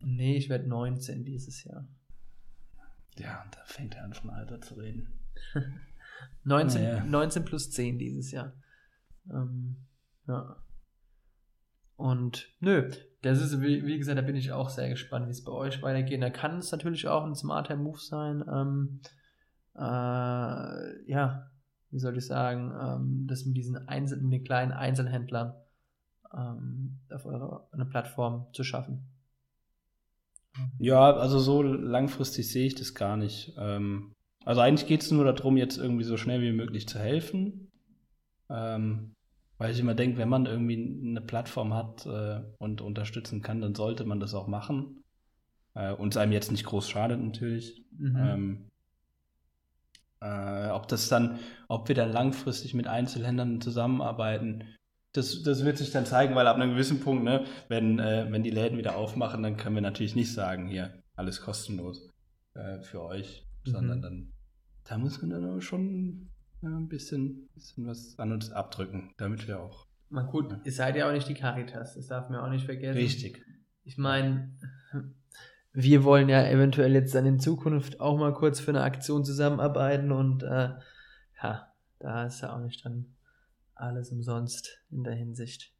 Nee, 0.00 0.36
ich 0.36 0.48
werde 0.48 0.68
19 0.68 1.24
dieses 1.24 1.64
Jahr. 1.64 1.86
Ja, 3.16 3.42
und 3.42 3.54
da 3.54 3.64
fängt 3.64 3.94
er 3.94 4.04
an, 4.04 4.14
von 4.14 4.30
Alter 4.30 4.60
zu 4.60 4.74
reden. 4.74 5.20
19, 6.44 6.82
ja. 6.82 7.04
19 7.04 7.44
plus 7.44 7.70
10 7.70 7.98
dieses 7.98 8.30
Jahr. 8.30 8.52
Ähm, 9.30 9.76
ja. 10.26 10.56
Und 11.96 12.48
nö, 12.60 12.90
das 13.22 13.42
ist, 13.42 13.60
wie, 13.60 13.84
wie, 13.84 13.98
gesagt, 13.98 14.18
da 14.18 14.22
bin 14.22 14.36
ich 14.36 14.52
auch 14.52 14.70
sehr 14.70 14.88
gespannt, 14.88 15.26
wie 15.26 15.32
es 15.32 15.44
bei 15.44 15.52
euch 15.52 15.82
weitergeht. 15.82 16.22
Da 16.22 16.30
kann 16.30 16.58
es 16.58 16.72
natürlich 16.72 17.08
auch 17.08 17.24
ein 17.24 17.34
smarter 17.34 17.76
Move 17.76 17.98
sein. 17.98 18.42
Ähm, 18.50 19.00
äh, 19.76 21.10
ja, 21.10 21.50
wie 21.90 21.98
soll 21.98 22.16
ich 22.16 22.26
sagen, 22.26 22.72
ähm, 22.80 23.26
das 23.26 23.44
mit 23.44 23.56
diesen 23.56 23.76
Einzel 23.88 24.20
mit 24.20 24.32
den 24.32 24.44
kleinen 24.44 24.72
Einzelhändlern 24.72 25.54
ähm, 26.34 26.98
auf 27.10 27.26
eurer 27.26 27.68
eine 27.72 27.86
Plattform 27.86 28.46
zu 28.52 28.64
schaffen. 28.64 29.06
Ja, 30.78 31.12
also 31.12 31.38
so 31.38 31.62
langfristig 31.62 32.50
sehe 32.50 32.66
ich 32.66 32.74
das 32.74 32.94
gar 32.94 33.16
nicht. 33.16 33.54
Ähm, 33.58 34.12
also 34.44 34.60
eigentlich 34.60 34.88
geht 34.88 35.02
es 35.02 35.10
nur 35.10 35.24
darum, 35.24 35.56
jetzt 35.56 35.78
irgendwie 35.78 36.04
so 36.04 36.16
schnell 36.16 36.42
wie 36.42 36.52
möglich 36.52 36.88
zu 36.88 36.98
helfen. 36.98 37.70
Ähm, 38.48 39.14
weil 39.58 39.72
ich 39.72 39.80
immer 39.80 39.94
denke, 39.94 40.18
wenn 40.18 40.28
man 40.28 40.46
irgendwie 40.46 41.00
eine 41.06 41.20
Plattform 41.20 41.74
hat 41.74 42.06
äh, 42.06 42.40
und 42.58 42.80
unterstützen 42.80 43.42
kann, 43.42 43.60
dann 43.60 43.74
sollte 43.74 44.04
man 44.04 44.18
das 44.18 44.34
auch 44.34 44.46
machen. 44.46 45.04
Äh, 45.74 45.92
und 45.92 46.14
es 46.14 46.16
einem 46.16 46.32
jetzt 46.32 46.50
nicht 46.50 46.64
groß 46.64 46.88
schadet 46.88 47.20
natürlich. 47.20 47.84
Mhm. 47.98 48.16
Ähm, 48.16 48.70
äh, 50.20 50.70
ob 50.70 50.88
das 50.88 51.08
dann, 51.08 51.38
ob 51.68 51.88
wir 51.88 51.94
dann 51.94 52.10
langfristig 52.10 52.74
mit 52.74 52.86
Einzelhändlern 52.86 53.60
zusammenarbeiten, 53.60 54.64
das, 55.12 55.42
das 55.42 55.64
wird 55.64 55.78
sich 55.78 55.90
dann 55.90 56.06
zeigen, 56.06 56.34
weil 56.34 56.46
ab 56.46 56.56
einem 56.56 56.72
gewissen 56.72 57.00
Punkt, 57.00 57.24
ne, 57.24 57.44
wenn, 57.68 57.98
äh, 57.98 58.26
wenn 58.30 58.42
die 58.42 58.50
Läden 58.50 58.78
wieder 58.78 58.96
aufmachen, 58.96 59.42
dann 59.42 59.56
können 59.56 59.74
wir 59.74 59.82
natürlich 59.82 60.14
nicht 60.14 60.32
sagen, 60.32 60.68
hier, 60.68 61.02
alles 61.16 61.40
kostenlos 61.40 62.08
äh, 62.54 62.80
für 62.80 63.02
euch, 63.02 63.46
mhm. 63.64 63.70
sondern 63.70 64.02
dann, 64.02 64.32
da 64.84 64.98
muss 64.98 65.20
man 65.20 65.30
dann 65.30 65.60
schon 65.60 66.30
äh, 66.62 66.66
ein 66.66 66.88
bisschen, 66.88 67.48
bisschen 67.54 67.86
was 67.86 68.18
an 68.18 68.32
uns 68.32 68.52
abdrücken, 68.52 69.12
damit 69.16 69.48
wir 69.48 69.60
auch. 69.60 69.86
Na 70.10 70.22
gut, 70.22 70.50
ja. 70.50 70.60
ihr 70.64 70.72
seid 70.72 70.96
ja 70.96 71.08
auch 71.08 71.12
nicht 71.12 71.28
die 71.28 71.34
Caritas, 71.34 71.94
das 71.94 72.06
darf 72.06 72.30
man 72.30 72.40
auch 72.40 72.50
nicht 72.50 72.64
vergessen. 72.64 72.98
Richtig. 72.98 73.44
Ich 73.82 73.98
meine, 73.98 74.52
wir 75.72 76.04
wollen 76.04 76.28
ja 76.28 76.44
eventuell 76.48 76.92
jetzt 76.92 77.14
dann 77.14 77.26
in 77.26 77.40
Zukunft 77.40 78.00
auch 78.00 78.18
mal 78.18 78.32
kurz 78.32 78.60
für 78.60 78.70
eine 78.70 78.82
Aktion 78.82 79.24
zusammenarbeiten 79.24 80.12
und 80.12 80.42
äh, 80.42 80.70
ja, 81.42 81.72
da 81.98 82.26
ist 82.26 82.40
ja 82.42 82.54
auch 82.54 82.60
nicht 82.60 82.84
dann 82.84 83.06
alles 83.80 84.10
umsonst 84.10 84.78
in 84.90 85.04
der 85.04 85.14
Hinsicht. 85.14 85.72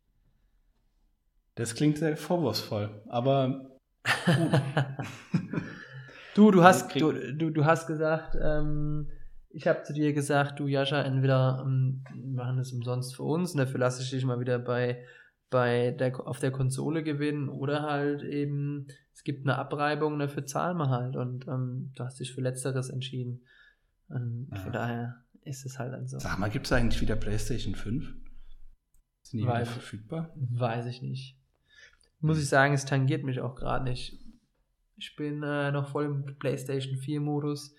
Das 1.55 1.75
klingt 1.75 1.99
sehr 1.99 2.17
vorwurfsvoll, 2.17 3.03
aber 3.09 3.79
du, 6.35 6.51
du 6.51 6.63
hast, 6.63 6.95
du, 6.99 7.13
du, 7.13 7.51
du 7.51 7.65
hast 7.65 7.87
gesagt, 7.87 8.37
ähm, 8.41 9.11
ich 9.51 9.67
habe 9.67 9.83
zu 9.83 9.93
dir 9.93 10.13
gesagt, 10.13 10.61
du 10.61 10.69
Jascha, 10.69 11.03
entweder 11.03 11.63
ähm, 11.65 12.05
machen 12.15 12.57
das 12.57 12.73
umsonst 12.73 13.17
für 13.17 13.25
uns 13.25 13.53
und 13.53 13.59
dafür 13.59 13.81
lasse 13.81 14.03
ich 14.03 14.11
dich 14.11 14.25
mal 14.25 14.41
wieder 14.41 14.59
bei, 14.59 15.05
bei 15.51 15.91
der, 15.91 16.27
auf 16.27 16.39
der 16.39 16.53
Konsole 16.53 17.03
gewinnen 17.03 17.49
oder 17.49 17.83
halt 17.83 18.23
eben, 18.23 18.87
es 19.13 19.25
gibt 19.25 19.45
eine 19.45 19.59
Abreibung, 19.59 20.19
dafür 20.19 20.47
zahlen 20.47 20.79
wir 20.79 20.89
halt 20.89 21.17
und 21.17 21.47
ähm, 21.49 21.93
du 21.97 22.05
hast 22.05 22.21
dich 22.21 22.33
für 22.33 22.41
Letzteres 22.41 22.91
entschieden. 22.91 23.43
Und 24.09 24.49
von 24.57 24.73
daher 24.73 25.23
ist 25.45 25.65
es 25.67 25.79
halt 25.79 25.93
dann 25.93 26.07
so. 26.07 26.19
Sag 26.19 26.39
mal, 26.39 26.51
gibt 26.51 26.67
es 26.67 26.73
eigentlich 26.73 27.01
wieder 27.01 27.17
PlayStation 27.17 27.75
5? 27.75 28.15
Sind 29.23 29.39
die 29.39 29.45
wieder 29.45 29.67
verfügbar? 29.67 30.33
Weiß 30.37 30.87
ich 30.87 31.03
nicht. 31.03 31.37
Muss 32.21 32.39
ich 32.39 32.49
sagen, 32.49 32.75
es 32.75 32.85
tangiert 32.85 33.25
mich 33.25 33.41
auch 33.41 33.55
gerade 33.55 33.85
nicht. 33.85 34.19
Ich 34.97 35.17
bin 35.17 35.43
äh, 35.43 35.73
noch 35.73 35.89
voll 35.89 36.05
im 36.05 36.39
PlayStation 36.39 36.97
4 36.97 37.21
Modus. 37.21 37.75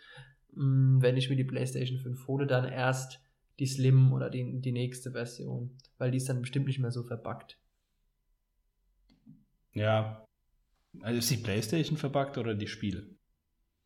Hm, 0.54 1.02
wenn 1.02 1.18
ich 1.18 1.30
mir 1.30 1.36
die 1.36 1.44
PlayStation 1.44 2.00
5 2.00 2.28
hole, 2.28 2.48
dann 2.48 2.66
erst 2.66 3.22
die 3.60 3.68
Slim 3.68 4.12
oder 4.12 4.30
die, 4.30 4.60
die 4.60 4.72
nächste 4.72 5.12
Version, 5.12 5.78
weil 5.98 6.10
die 6.10 6.18
ist 6.18 6.28
dann 6.30 6.42
bestimmt 6.42 6.66
nicht 6.66 6.80
mehr 6.80 6.92
so 6.92 7.04
verbuggt. 7.04 7.60
Ja. 9.74 10.26
Also 11.02 11.20
ist 11.20 11.30
die 11.30 11.38
PlayStation 11.38 11.98
verbuggt 11.98 12.38
oder 12.38 12.56
die 12.56 12.68
Spiele? 12.68 13.08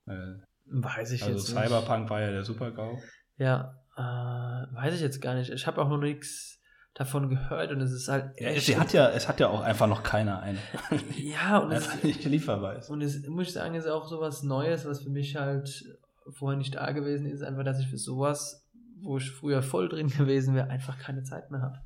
Äh, 0.07 0.35
Weiß 0.65 1.11
ich 1.11 1.23
also 1.23 1.35
jetzt 1.35 1.49
nicht. 1.49 1.57
Also 1.57 1.75
Cyberpunk 1.75 2.09
war 2.09 2.21
ja 2.21 2.31
der 2.31 2.43
Super-GAU. 2.43 2.99
Ja, 3.37 3.79
äh, 3.97 4.01
weiß 4.01 4.95
ich 4.95 5.01
jetzt 5.01 5.21
gar 5.21 5.35
nicht. 5.35 5.51
Ich 5.51 5.67
habe 5.67 5.81
auch 5.81 5.89
noch 5.89 5.97
nichts 5.97 6.59
davon 6.93 7.29
gehört 7.29 7.71
und 7.71 7.81
es 7.81 7.91
ist 7.91 8.07
halt. 8.07 8.39
Ja, 8.39 8.57
sie 8.59 8.77
hat 8.77 8.93
ja, 8.93 9.09
es 9.09 9.27
hat 9.27 9.39
ja 9.39 9.49
auch 9.49 9.61
einfach 9.61 9.87
noch 9.87 10.03
keiner 10.03 10.39
eine. 10.41 10.59
ja, 11.17 11.59
und 11.59 11.71
es 11.71 12.03
nicht 12.03 12.23
lieferbar 12.25 12.77
ist. 12.77 12.89
Und 12.89 13.01
es 13.01 13.27
muss 13.27 13.47
ich 13.47 13.53
sagen, 13.53 13.75
ist 13.75 13.87
auch 13.87 14.07
so 14.07 14.19
was 14.21 14.43
Neues, 14.43 14.85
was 14.85 15.03
für 15.03 15.09
mich 15.09 15.35
halt 15.35 15.85
vorher 16.29 16.57
nicht 16.57 16.75
da 16.75 16.91
gewesen 16.91 17.27
ist, 17.27 17.43
einfach, 17.43 17.63
dass 17.63 17.79
ich 17.79 17.87
für 17.87 17.97
sowas, 17.97 18.65
wo 19.01 19.17
ich 19.17 19.29
früher 19.29 19.61
voll 19.61 19.89
drin 19.89 20.07
gewesen 20.07 20.55
wäre, 20.55 20.69
einfach 20.69 20.97
keine 20.97 21.23
Zeit 21.23 21.51
mehr 21.51 21.61
habe. 21.61 21.79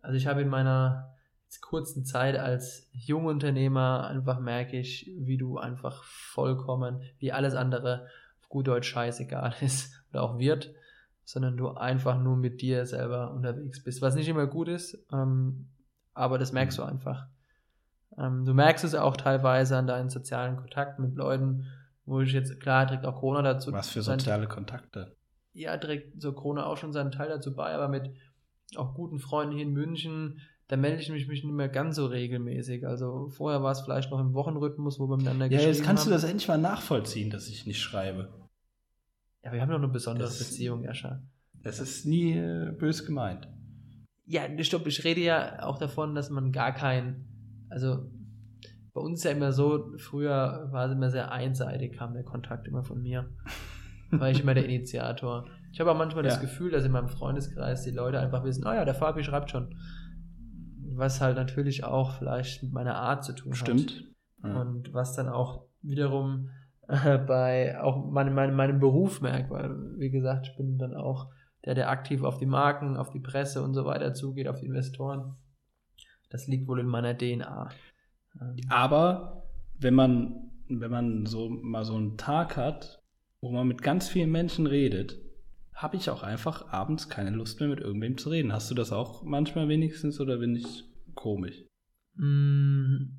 Also 0.00 0.16
ich 0.16 0.26
habe 0.26 0.42
in 0.42 0.48
meiner 0.48 1.14
kurzen 1.60 2.04
Zeit 2.04 2.36
als 2.36 2.88
Jungunternehmer 2.92 4.06
einfach 4.06 4.38
merke 4.38 4.78
ich, 4.78 5.10
wie 5.18 5.38
du 5.38 5.58
einfach 5.58 6.04
vollkommen, 6.04 7.02
wie 7.18 7.32
alles 7.32 7.54
andere 7.54 8.06
auf 8.40 8.48
gut 8.48 8.68
Deutsch 8.68 8.88
scheißegal 8.88 9.54
ist 9.60 9.97
oder 10.10 10.22
auch 10.22 10.38
wird, 10.38 10.74
sondern 11.24 11.56
du 11.56 11.68
einfach 11.70 12.18
nur 12.18 12.36
mit 12.36 12.62
dir 12.62 12.86
selber 12.86 13.32
unterwegs 13.32 13.82
bist. 13.82 14.00
Was 14.00 14.14
nicht 14.14 14.28
immer 14.28 14.46
gut 14.46 14.68
ist, 14.68 15.06
ähm, 15.12 15.68
aber 16.14 16.38
das 16.38 16.52
merkst 16.52 16.78
du 16.78 16.82
mhm. 16.82 16.88
einfach. 16.88 17.26
Ähm, 18.16 18.44
du 18.44 18.54
merkst 18.54 18.84
es 18.84 18.94
auch 18.94 19.16
teilweise 19.16 19.76
an 19.76 19.86
deinen 19.86 20.10
sozialen 20.10 20.56
Kontakten 20.56 21.04
mit 21.04 21.16
Leuten, 21.16 21.66
wo 22.04 22.20
ich 22.20 22.32
jetzt, 22.32 22.58
klar, 22.60 22.86
trägt 22.86 23.04
auch 23.04 23.20
Corona 23.20 23.42
dazu. 23.42 23.72
Was 23.72 23.90
für 23.90 24.02
soziale 24.02 24.44
sein, 24.44 24.48
Kontakte? 24.48 25.16
Ja, 25.52 25.76
trägt 25.76 26.20
so 26.20 26.32
Corona 26.32 26.66
auch 26.66 26.76
schon 26.76 26.92
seinen 26.92 27.10
Teil 27.10 27.28
dazu 27.28 27.54
bei, 27.54 27.74
aber 27.74 27.88
mit 27.88 28.10
auch 28.76 28.94
guten 28.94 29.18
Freunden 29.18 29.54
hier 29.54 29.64
in 29.64 29.72
München, 29.72 30.40
da 30.68 30.76
melde 30.76 31.00
ich 31.00 31.10
mich, 31.10 31.26
mich 31.28 31.44
nicht 31.44 31.54
mehr 31.54 31.68
ganz 31.68 31.96
so 31.96 32.06
regelmäßig. 32.06 32.86
Also 32.86 33.28
vorher 33.30 33.62
war 33.62 33.72
es 33.72 33.80
vielleicht 33.80 34.10
noch 34.10 34.20
im 34.20 34.34
Wochenrhythmus, 34.34 34.98
wo 34.98 35.08
wir 35.08 35.16
miteinander 35.16 35.46
Ja, 35.46 35.60
jetzt 35.60 35.82
kannst 35.82 36.04
haben. 36.04 36.10
du 36.10 36.14
das 36.14 36.24
endlich 36.24 36.48
mal 36.48 36.58
nachvollziehen, 36.58 37.30
dass 37.30 37.48
ich 37.48 37.66
nicht 37.66 37.80
schreibe. 37.80 38.28
Ja, 39.42 39.52
wir 39.52 39.60
haben 39.60 39.70
doch 39.70 39.78
eine 39.78 39.88
besondere 39.88 40.28
das, 40.28 40.38
Beziehung, 40.38 40.82
Jascha. 40.82 41.22
Das 41.62 41.80
ist 41.80 42.06
nie 42.06 42.32
äh, 42.32 42.72
bös 42.72 43.04
gemeint. 43.04 43.48
Ja, 44.26 44.42
stopp, 44.62 44.86
ich 44.86 45.04
rede 45.04 45.20
ja 45.20 45.62
auch 45.62 45.78
davon, 45.78 46.14
dass 46.14 46.30
man 46.30 46.52
gar 46.52 46.72
kein, 46.72 47.26
also 47.70 48.10
bei 48.92 49.00
uns 49.00 49.20
ist 49.20 49.24
ja 49.24 49.30
immer 49.30 49.52
so, 49.52 49.92
früher 49.96 50.68
war 50.70 50.86
es 50.86 50.92
immer 50.92 51.10
sehr 51.10 51.30
einseitig, 51.30 51.96
kam 51.96 52.14
der 52.14 52.24
Kontakt 52.24 52.66
immer 52.66 52.82
von 52.82 53.00
mir. 53.00 53.30
War 54.10 54.30
ich 54.30 54.40
immer 54.40 54.54
der 54.54 54.64
Initiator. 54.64 55.46
Ich 55.70 55.80
habe 55.80 55.92
auch 55.92 55.96
manchmal 55.96 56.24
ja. 56.24 56.30
das 56.30 56.40
Gefühl, 56.40 56.70
dass 56.70 56.84
in 56.84 56.92
meinem 56.92 57.08
Freundeskreis 57.08 57.82
die 57.82 57.90
Leute 57.90 58.18
einfach 58.18 58.42
wissen, 58.42 58.66
oh 58.66 58.72
ja, 58.72 58.84
der 58.86 58.94
Fabi 58.94 59.22
schreibt 59.22 59.50
schon. 59.50 59.76
Was 60.94 61.20
halt 61.20 61.36
natürlich 61.36 61.84
auch 61.84 62.14
vielleicht 62.14 62.62
mit 62.62 62.72
meiner 62.72 62.96
Art 62.96 63.22
zu 63.22 63.34
tun 63.34 63.52
Stimmt. 63.52 63.80
hat. 63.82 63.90
Stimmt. 63.90 64.56
Und 64.56 64.94
was 64.94 65.14
dann 65.14 65.28
auch 65.28 65.66
wiederum 65.82 66.48
äh, 66.88 67.18
bei 67.26 67.80
auch 67.80 68.10
meinem, 68.10 68.34
meinem, 68.34 68.56
meinem 68.56 68.80
Beruf 68.80 69.20
merkt, 69.20 69.50
weil, 69.50 69.70
wie 69.98 70.10
gesagt, 70.10 70.48
ich 70.48 70.56
bin 70.56 70.78
dann 70.78 70.94
auch 70.94 71.30
der, 71.64 71.74
der 71.74 71.90
aktiv 71.90 72.22
auf 72.22 72.38
die 72.38 72.46
Marken, 72.46 72.96
auf 72.96 73.10
die 73.10 73.20
Presse 73.20 73.62
und 73.62 73.74
so 73.74 73.84
weiter 73.84 74.14
zugeht, 74.14 74.48
auf 74.48 74.60
die 74.60 74.66
Investoren. 74.66 75.36
Das 76.30 76.46
liegt 76.46 76.68
wohl 76.68 76.80
in 76.80 76.86
meiner 76.86 77.16
DNA. 77.16 77.70
Ähm. 78.40 78.56
Aber 78.68 79.44
wenn 79.78 79.94
man, 79.94 80.50
wenn 80.68 80.90
man 80.90 81.26
so 81.26 81.48
mal 81.48 81.84
so 81.84 81.96
einen 81.96 82.16
Tag 82.16 82.56
hat, 82.56 83.02
wo 83.40 83.50
man 83.50 83.68
mit 83.68 83.82
ganz 83.82 84.08
vielen 84.08 84.30
Menschen 84.30 84.66
redet, 84.66 85.18
habe 85.72 85.96
ich 85.96 86.10
auch 86.10 86.24
einfach 86.24 86.68
abends 86.72 87.08
keine 87.08 87.30
Lust 87.30 87.60
mehr 87.60 87.68
mit 87.68 87.80
irgendwem 87.80 88.18
zu 88.18 88.30
reden. 88.30 88.52
Hast 88.52 88.70
du 88.70 88.74
das 88.74 88.92
auch 88.92 89.22
manchmal 89.22 89.68
wenigstens 89.68 90.20
oder 90.20 90.38
bin 90.38 90.56
ich 90.56 90.84
komisch? 91.14 91.64
Mm, 92.14 93.18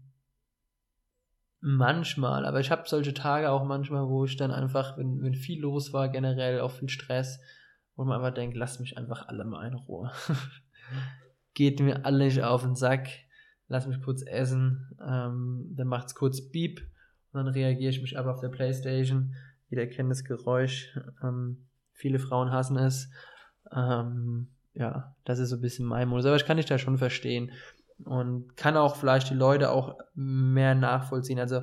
manchmal, 1.62 2.46
aber 2.46 2.60
ich 2.60 2.72
habe 2.72 2.88
solche 2.88 3.14
Tage 3.14 3.52
auch 3.52 3.64
manchmal, 3.64 4.08
wo 4.08 4.26
ich 4.26 4.38
dann 4.38 4.52
einfach, 4.52 4.98
wenn, 4.98 5.22
wenn 5.22 5.36
viel 5.36 5.62
los 5.62 5.94
war, 5.94 6.10
generell 6.10 6.62
auch 6.62 6.72
viel 6.72 6.90
Stress, 6.90 7.40
wo 7.96 8.06
man 8.06 8.18
einfach 8.18 8.34
denkt, 8.34 8.56
lass 8.56 8.80
mich 8.80 8.98
einfach 8.98 9.28
alle 9.28 9.44
mal 9.44 9.68
in 9.68 9.74
Ruhe. 9.74 10.12
Geht 11.54 11.80
mir 11.80 12.06
alle 12.06 12.26
nicht 12.26 12.42
auf 12.42 12.64
den 12.64 12.76
Sack, 12.76 13.10
lass 13.68 13.88
mich 13.88 14.02
kurz 14.02 14.24
essen, 14.26 14.96
ähm, 15.06 15.74
dann 15.76 15.88
macht's 15.88 16.16
kurz 16.16 16.50
Beep 16.50 16.80
und 17.32 17.44
dann 17.44 17.54
reagiere 17.54 17.90
ich 17.90 18.02
mich 18.02 18.18
ab 18.18 18.26
auf 18.26 18.40
der 18.40 18.50
Playstation. 18.50 19.36
Jeder 19.70 19.86
kennt 19.88 20.10
das 20.10 20.24
Geräusch. 20.24 20.98
Ähm, 21.22 21.70
Viele 22.00 22.20
Frauen 22.20 22.52
hassen 22.52 22.78
es. 22.78 23.10
Ähm, 23.76 24.48
ja, 24.74 25.14
das 25.26 25.40
ist 25.40 25.50
so 25.50 25.58
ein 25.58 25.62
bisschen 25.62 25.86
mein 25.86 26.08
Modus. 26.08 26.26
Aber 26.26 26.38
ich 26.38 26.46
kann 26.46 26.56
dich 26.56 26.66
da 26.66 26.78
schon 26.78 26.98
verstehen. 26.98 27.52
Und 28.06 28.56
kann 28.56 28.78
auch 28.78 28.96
vielleicht 28.96 29.30
die 29.30 29.36
Leute 29.36 29.72
auch 29.72 29.98
mehr 30.16 30.76
nachvollziehen. 30.76 31.40
Also 31.40 31.62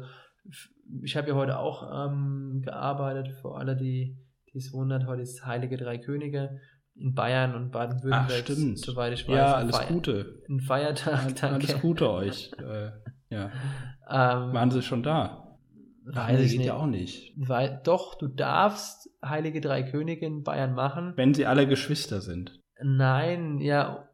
ich 1.03 1.17
habe 1.17 1.29
ja 1.29 1.35
heute 1.35 1.59
auch 1.59 2.09
ähm, 2.09 2.63
gearbeitet, 2.65 3.35
für 3.41 3.57
alle, 3.57 3.77
die 3.77 4.17
es 4.55 4.73
wundert, 4.73 5.07
heute 5.07 5.23
ist 5.23 5.45
Heilige 5.45 5.77
Drei 5.77 5.99
Könige 5.99 6.61
in 6.95 7.15
Bayern 7.15 7.55
und 7.55 7.73
Baden-Württemberg, 7.73 8.45
stimmt. 8.45 8.79
soweit 8.79 9.13
ich 9.13 9.29
weiß. 9.29 9.37
Ja, 9.37 9.55
alles 9.55 9.77
Feier 9.77 9.89
Gute. 9.89 10.43
Ein 10.49 10.61
Feiertag, 10.61 11.37
danke. 11.41 11.69
Alles 11.69 11.81
Gute 11.83 12.11
euch. 12.11 12.51
äh, 12.59 12.91
ja. 13.29 13.51
Ähm, 14.09 14.53
Waren 14.55 14.71
sie 14.71 14.83
schon 14.83 15.03
da? 15.03 15.59
Weiß 16.05 16.41
ich 16.41 16.57
nicht. 16.57 16.69
ja 16.69 16.75
auch 16.77 16.87
nicht. 16.87 17.33
Weil, 17.37 17.81
doch, 17.85 18.15
du 18.15 18.29
darfst 18.29 19.11
Heilige 19.25 19.61
Drei 19.61 19.83
Könige 19.83 20.25
in 20.25 20.43
Bayern 20.43 20.75
machen. 20.75 21.13
Wenn 21.17 21.35
sie 21.35 21.47
alle 21.47 21.67
Geschwister 21.67 22.21
sind. 22.21 22.63
Nein, 22.83 23.59
ja, 23.59 24.06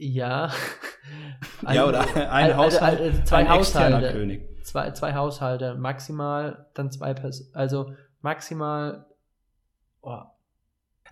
ja. 0.00 0.52
ja, 1.70 1.86
oder 1.86 2.00
ein 2.16 2.52
also, 2.52 2.56
Haushalt, 2.56 3.00
also, 3.00 3.22
zwei 3.24 3.36
ein 3.38 3.48
Haushalte. 3.48 4.12
König. 4.12 4.64
Zwei, 4.64 4.90
zwei 4.92 5.14
Haushalte, 5.14 5.74
maximal 5.74 6.66
dann 6.74 6.90
zwei 6.90 7.14
Personen. 7.14 7.50
Also 7.54 7.92
maximal. 8.20 9.06
Oh, 10.02 10.22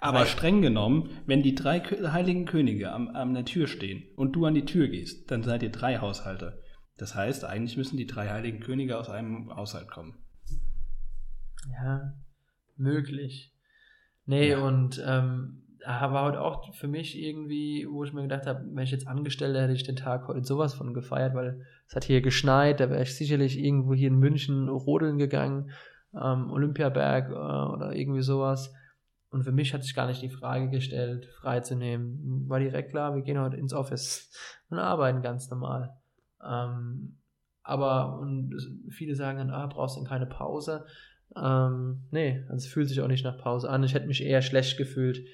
aber 0.01 0.27
streng 0.27 0.63
genommen, 0.63 1.11
wenn 1.27 1.43
die 1.43 1.55
drei 1.55 1.81
heiligen 1.81 2.45
Könige 2.45 2.93
am, 2.93 3.09
an 3.09 3.35
der 3.35 3.45
Tür 3.45 3.67
stehen 3.67 4.05
und 4.17 4.33
du 4.33 4.47
an 4.47 4.55
die 4.55 4.65
Tür 4.65 4.89
gehst, 4.89 5.31
dann 5.31 5.43
seid 5.43 5.63
ihr 5.63 5.73
drei 5.73 5.99
Haushalte. 5.99 6.63
Das 6.97 7.15
heißt, 7.15 7.45
eigentlich 7.45 7.77
müssen 7.77 7.97
die 7.97 8.07
drei 8.07 8.29
heiligen 8.29 8.61
Könige 8.61 8.99
aus 8.99 9.11
einem 9.11 9.55
Haushalt 9.55 9.89
kommen. 9.89 10.19
Ja, 11.73 12.15
möglich. 12.77 13.53
Nee, 14.25 14.51
ja. 14.51 14.59
und 14.59 15.03
ähm, 15.05 15.65
war 15.89 16.25
heute 16.27 16.43
auch 16.43 16.75
für 16.75 16.87
mich 16.87 17.19
irgendwie, 17.19 17.87
wo 17.91 18.05
ich 18.05 18.13
mir 18.13 18.23
gedacht 18.23 18.47
habe, 18.47 18.63
wenn 18.73 18.85
ich 18.85 18.91
jetzt 18.91 19.07
Angestellter 19.07 19.63
hätte 19.63 19.73
ich 19.73 19.85
den 19.85 19.97
Tag 19.97 20.29
heute 20.29 20.45
sowas 20.45 20.75
von 20.75 20.93
gefeiert, 20.93 21.35
weil 21.35 21.65
es 21.87 21.97
hat 21.97 22.05
hier 22.05 22.21
geschneit, 22.21 22.81
da 22.81 22.91
wäre 22.91 23.03
ich 23.03 23.17
sicherlich 23.17 23.59
irgendwo 23.59 23.95
hier 23.95 24.09
in 24.09 24.19
München 24.19 24.69
rodeln 24.69 25.17
gegangen, 25.17 25.71
ähm, 26.15 26.51
Olympiaberg 26.51 27.31
äh, 27.31 27.33
oder 27.33 27.95
irgendwie 27.95 28.21
sowas. 28.21 28.75
Und 29.31 29.45
für 29.45 29.53
mich 29.53 29.73
hat 29.73 29.83
sich 29.83 29.95
gar 29.95 30.07
nicht 30.07 30.21
die 30.21 30.29
Frage 30.29 30.69
gestellt, 30.69 31.27
freizunehmen. 31.41 32.49
War 32.49 32.61
direkt 32.61 32.91
klar, 32.91 33.15
wir 33.15 33.23
gehen 33.23 33.41
heute 33.41 33.57
ins 33.57 33.73
Office 33.73 34.31
und 34.69 34.79
arbeiten 34.79 35.23
ganz 35.23 35.49
normal. 35.49 35.97
Ähm, 36.47 37.17
aber 37.63 38.19
und 38.19 38.55
viele 38.91 39.15
sagen 39.15 39.39
dann, 39.39 39.51
ah, 39.51 39.67
brauchst 39.67 39.97
du 39.97 40.01
denn 40.01 40.09
keine 40.09 40.27
Pause? 40.27 40.85
Ähm, 41.35 42.09
nee, 42.11 42.45
also 42.51 42.57
es 42.57 42.67
fühlt 42.67 42.89
sich 42.89 43.01
auch 43.01 43.09
nicht 43.09 43.25
nach 43.25 43.39
Pause 43.39 43.71
an. 43.71 43.85
Ich 43.85 43.95
hätte 43.95 44.07
mich 44.07 44.23
eher 44.23 44.43
schlecht 44.43 44.77
gefühlt, 44.77 45.27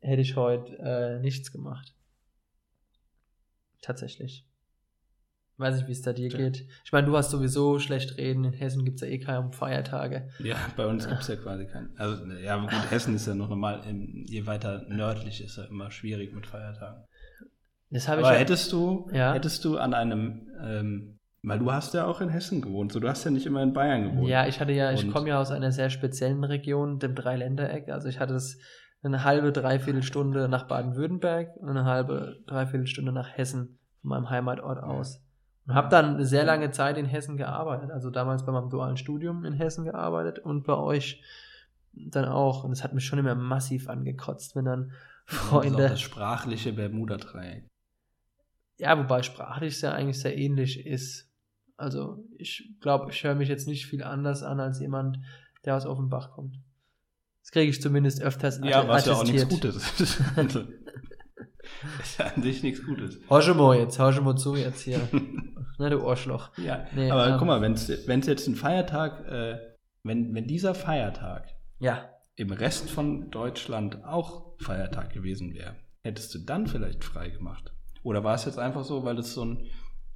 hätte 0.00 0.22
ich 0.22 0.36
heute 0.36 0.78
äh, 0.78 1.20
nichts 1.20 1.52
gemacht. 1.52 1.94
Tatsächlich. 3.82 4.48
Weiß 5.58 5.74
nicht, 5.74 5.88
wie 5.88 5.92
es 5.92 6.02
da 6.02 6.12
dir 6.12 6.28
ja. 6.28 6.38
geht. 6.38 6.68
Ich 6.84 6.92
meine, 6.92 7.08
du 7.08 7.16
hast 7.16 7.30
sowieso 7.30 7.80
schlecht 7.80 8.16
reden. 8.16 8.44
In 8.44 8.52
Hessen 8.52 8.84
gibt 8.84 9.02
es 9.02 9.08
ja 9.08 9.12
eh 9.12 9.18
keine 9.18 9.50
Feiertage. 9.52 10.28
Ja, 10.38 10.56
bei 10.76 10.86
uns 10.86 11.08
gibt 11.08 11.20
es 11.20 11.26
ja 11.26 11.34
quasi 11.34 11.66
keinen. 11.66 11.90
Also, 11.98 12.24
ja, 12.26 12.56
gut, 12.58 12.90
Hessen 12.90 13.16
ist 13.16 13.26
ja 13.26 13.34
noch 13.34 13.48
normal. 13.48 13.82
Je 14.26 14.46
weiter 14.46 14.86
nördlich 14.88 15.42
ist 15.42 15.56
ja 15.56 15.64
immer 15.64 15.90
schwierig 15.90 16.32
mit 16.32 16.46
Feiertagen. 16.46 17.02
Das 17.90 18.06
habe 18.06 18.22
Aber 18.22 18.34
ich 18.34 18.40
hättest 18.40 18.70
du, 18.72 19.10
ja. 19.12 19.32
hättest 19.32 19.64
du 19.64 19.78
an 19.78 19.94
einem, 19.94 20.46
ähm, 20.62 21.18
weil 21.42 21.58
du 21.58 21.72
hast 21.72 21.92
ja 21.94 22.06
auch 22.06 22.20
in 22.20 22.28
Hessen 22.28 22.60
gewohnt, 22.60 22.92
so 22.92 23.00
du 23.00 23.08
hast 23.08 23.24
ja 23.24 23.30
nicht 23.32 23.46
immer 23.46 23.62
in 23.62 23.72
Bayern 23.72 24.10
gewohnt. 24.10 24.28
Ja, 24.28 24.46
ich 24.46 24.60
hatte 24.60 24.72
ja, 24.72 24.92
ich 24.92 25.10
komme 25.10 25.30
ja 25.30 25.40
aus 25.40 25.50
einer 25.50 25.72
sehr 25.72 25.90
speziellen 25.90 26.44
Region, 26.44 27.00
dem 27.00 27.16
Dreiländereck. 27.16 27.88
Also 27.88 28.08
ich 28.08 28.20
hatte 28.20 28.34
es 28.34 28.58
eine 29.02 29.24
halbe, 29.24 29.52
dreiviertel 29.52 30.02
Stunde 30.02 30.48
nach 30.48 30.66
Baden-Württemberg 30.66 31.56
und 31.56 31.68
eine 31.68 31.84
halbe, 31.84 32.40
dreiviertel 32.46 32.86
Stunde 32.86 33.12
nach 33.12 33.36
Hessen 33.36 33.78
von 34.00 34.10
meinem 34.10 34.30
Heimatort 34.30 34.82
aus. 34.82 35.22
Und 35.66 35.74
habe 35.74 35.88
dann 35.88 36.14
eine 36.14 36.24
sehr 36.24 36.44
lange 36.44 36.70
Zeit 36.70 36.96
in 36.96 37.06
Hessen 37.06 37.36
gearbeitet. 37.36 37.90
Also 37.90 38.10
damals 38.10 38.44
bei 38.44 38.52
meinem 38.52 38.70
dualen 38.70 38.96
Studium 38.96 39.44
in 39.44 39.52
Hessen 39.52 39.84
gearbeitet 39.84 40.38
und 40.38 40.64
bei 40.64 40.74
euch 40.74 41.22
dann 41.92 42.24
auch. 42.24 42.64
Und 42.64 42.72
es 42.72 42.82
hat 42.82 42.94
mich 42.94 43.04
schon 43.04 43.18
immer 43.18 43.34
massiv 43.34 43.88
angekotzt, 43.88 44.56
wenn 44.56 44.64
dann 44.64 44.92
Freunde. 45.26 45.76
Das, 45.76 45.78
ist 45.78 45.84
auch 45.84 45.90
das 45.90 46.00
sprachliche 46.00 46.72
Bermuda-Dreieck. 46.72 47.68
Ja, 48.78 48.96
wobei 48.98 49.22
sprachlich 49.22 49.80
ja 49.82 49.92
eigentlich 49.92 50.20
sehr 50.20 50.36
ähnlich 50.36 50.86
ist. 50.86 51.30
Also 51.76 52.24
ich 52.38 52.74
glaube, 52.80 53.10
ich 53.10 53.22
höre 53.22 53.34
mich 53.34 53.48
jetzt 53.48 53.68
nicht 53.68 53.86
viel 53.86 54.02
anders 54.02 54.42
an 54.42 54.60
als 54.60 54.80
jemand, 54.80 55.18
der 55.64 55.76
aus 55.76 55.86
Offenbach 55.86 56.30
kommt. 56.30 56.58
Das 57.48 57.52
kriege 57.52 57.70
ich 57.70 57.80
zumindest 57.80 58.20
öfters 58.20 58.60
Ja, 58.62 58.86
was 58.86 59.06
ja 59.06 59.14
auch 59.14 59.24
nichts 59.24 59.48
Gutes 59.48 59.76
ist. 59.76 60.00
ist 62.02 62.18
ja 62.18 62.26
an 62.26 62.42
sich 62.42 62.62
nichts 62.62 62.84
Gutes. 62.84 63.18
Hoschemo 63.30 63.72
jetzt, 63.72 63.98
Hoschemo 63.98 64.34
zu 64.34 64.54
jetzt 64.54 64.82
hier. 64.82 65.00
Na, 65.78 65.88
du 65.88 66.06
Arschloch. 66.06 66.50
Ja, 66.58 66.84
nee, 66.94 67.10
aber 67.10 67.26
ähm, 67.26 67.36
guck 67.38 67.46
mal, 67.46 67.62
wenn 67.62 67.72
es 67.72 67.86
jetzt 68.26 68.48
ein 68.48 68.54
Feiertag, 68.54 69.26
äh, 69.30 69.60
wenn, 70.02 70.34
wenn 70.34 70.46
dieser 70.46 70.74
Feiertag 70.74 71.48
ja. 71.78 72.10
im 72.36 72.52
Rest 72.52 72.90
von 72.90 73.30
Deutschland 73.30 74.04
auch 74.04 74.52
Feiertag 74.58 75.14
gewesen 75.14 75.54
wäre, 75.54 75.74
hättest 76.02 76.34
du 76.34 76.40
dann 76.40 76.66
vielleicht 76.66 77.02
frei 77.02 77.30
gemacht? 77.30 77.72
Oder 78.02 78.24
war 78.24 78.34
es 78.34 78.44
jetzt 78.44 78.58
einfach 78.58 78.84
so, 78.84 79.04
weil 79.04 79.18
es 79.18 79.32
so 79.32 79.46
ein 79.46 79.66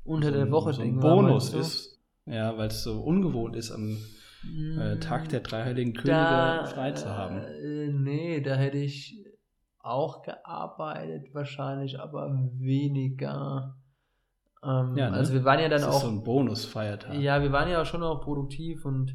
unter 0.05 0.29
so 0.29 0.35
der 0.35 0.51
Woche 0.51 0.75
so 0.75 0.83
ein 0.83 1.01
Bonus 1.01 1.55
ist? 1.55 1.99
Ja, 2.27 2.59
weil 2.59 2.69
es 2.69 2.83
so 2.83 3.01
ungewohnt 3.01 3.57
ist, 3.57 3.71
am 3.71 3.97
äh, 4.45 4.99
Tag 4.99 5.29
der 5.29 5.41
drei 5.41 5.65
heiligen 5.65 5.93
Könige 5.93 6.11
da, 6.11 6.65
frei 6.67 6.93
zu 6.93 7.09
haben. 7.09 7.39
Äh, 7.39 7.89
nee, 7.89 8.41
da 8.41 8.55
hätte 8.55 8.79
ich 8.79 9.25
auch 9.79 10.23
gearbeitet, 10.23 11.35
wahrscheinlich, 11.35 11.99
aber 12.01 12.33
weniger. 12.59 13.77
Ähm, 14.63 14.97
ja, 14.97 15.11
ne? 15.11 15.17
Also 15.17 15.33
wir 15.33 15.45
waren 15.45 15.61
ja 15.61 15.69
dann 15.69 15.81
das 15.81 15.89
auch. 15.89 15.97
Ist 15.97 16.03
so 16.03 16.09
ein 16.09 16.23
Bonusfeiertag. 16.23 17.15
Ja, 17.19 17.43
wir 17.43 17.53
waren 17.53 17.69
ja 17.69 17.83
auch 17.83 17.87
schon 17.87 18.03
auch 18.03 18.21
produktiv 18.21 18.85
und 18.85 19.15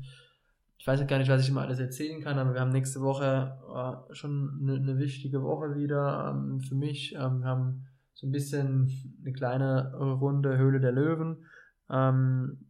ich 0.78 0.86
weiß 0.86 1.06
gar 1.08 1.18
nicht, 1.18 1.30
was 1.30 1.42
ich 1.42 1.50
immer 1.50 1.62
alles 1.62 1.80
erzählen 1.80 2.22
kann, 2.22 2.38
aber 2.38 2.54
wir 2.54 2.62
haben 2.62 2.72
nächste 2.72 3.02
Woche 3.02 3.58
äh, 3.74 4.14
schon 4.14 4.60
eine, 4.62 4.76
eine, 4.76 4.98
wichtige 5.00 5.42
Woche 5.42 5.76
wieder 5.76 6.34
ähm, 6.34 6.60
für 6.60 6.76
mich. 6.76 7.16
Ähm, 7.16 7.40
wir 7.40 7.48
haben 7.48 7.88
so 8.14 8.28
ein 8.28 8.32
bisschen 8.32 8.90
eine 9.22 9.34
kleine 9.34 9.94
Runde 9.96 10.58
Höhle 10.58 10.80
der 10.80 10.92
Löwen, 10.92 11.46
ähm, 11.90 12.66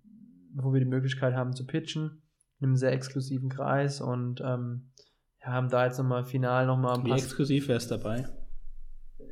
wo 0.53 0.73
wir 0.73 0.79
die 0.79 0.89
Möglichkeit 0.89 1.35
haben 1.35 1.53
zu 1.53 1.65
pitchen 1.65 2.21
einem 2.61 2.75
sehr 2.75 2.91
exklusiven 2.91 3.49
Kreis 3.49 4.01
und 4.01 4.41
ähm, 4.41 4.89
haben 5.41 5.69
da 5.69 5.85
jetzt 5.85 5.97
nochmal 5.97 6.25
final 6.25 6.65
nochmal 6.65 6.97
ein 6.97 7.03
paar. 7.03 7.17
Wie 7.17 7.21
exklusiv 7.21 7.67
wäre 7.67 7.77
es 7.77 7.87
dabei? 7.87 8.27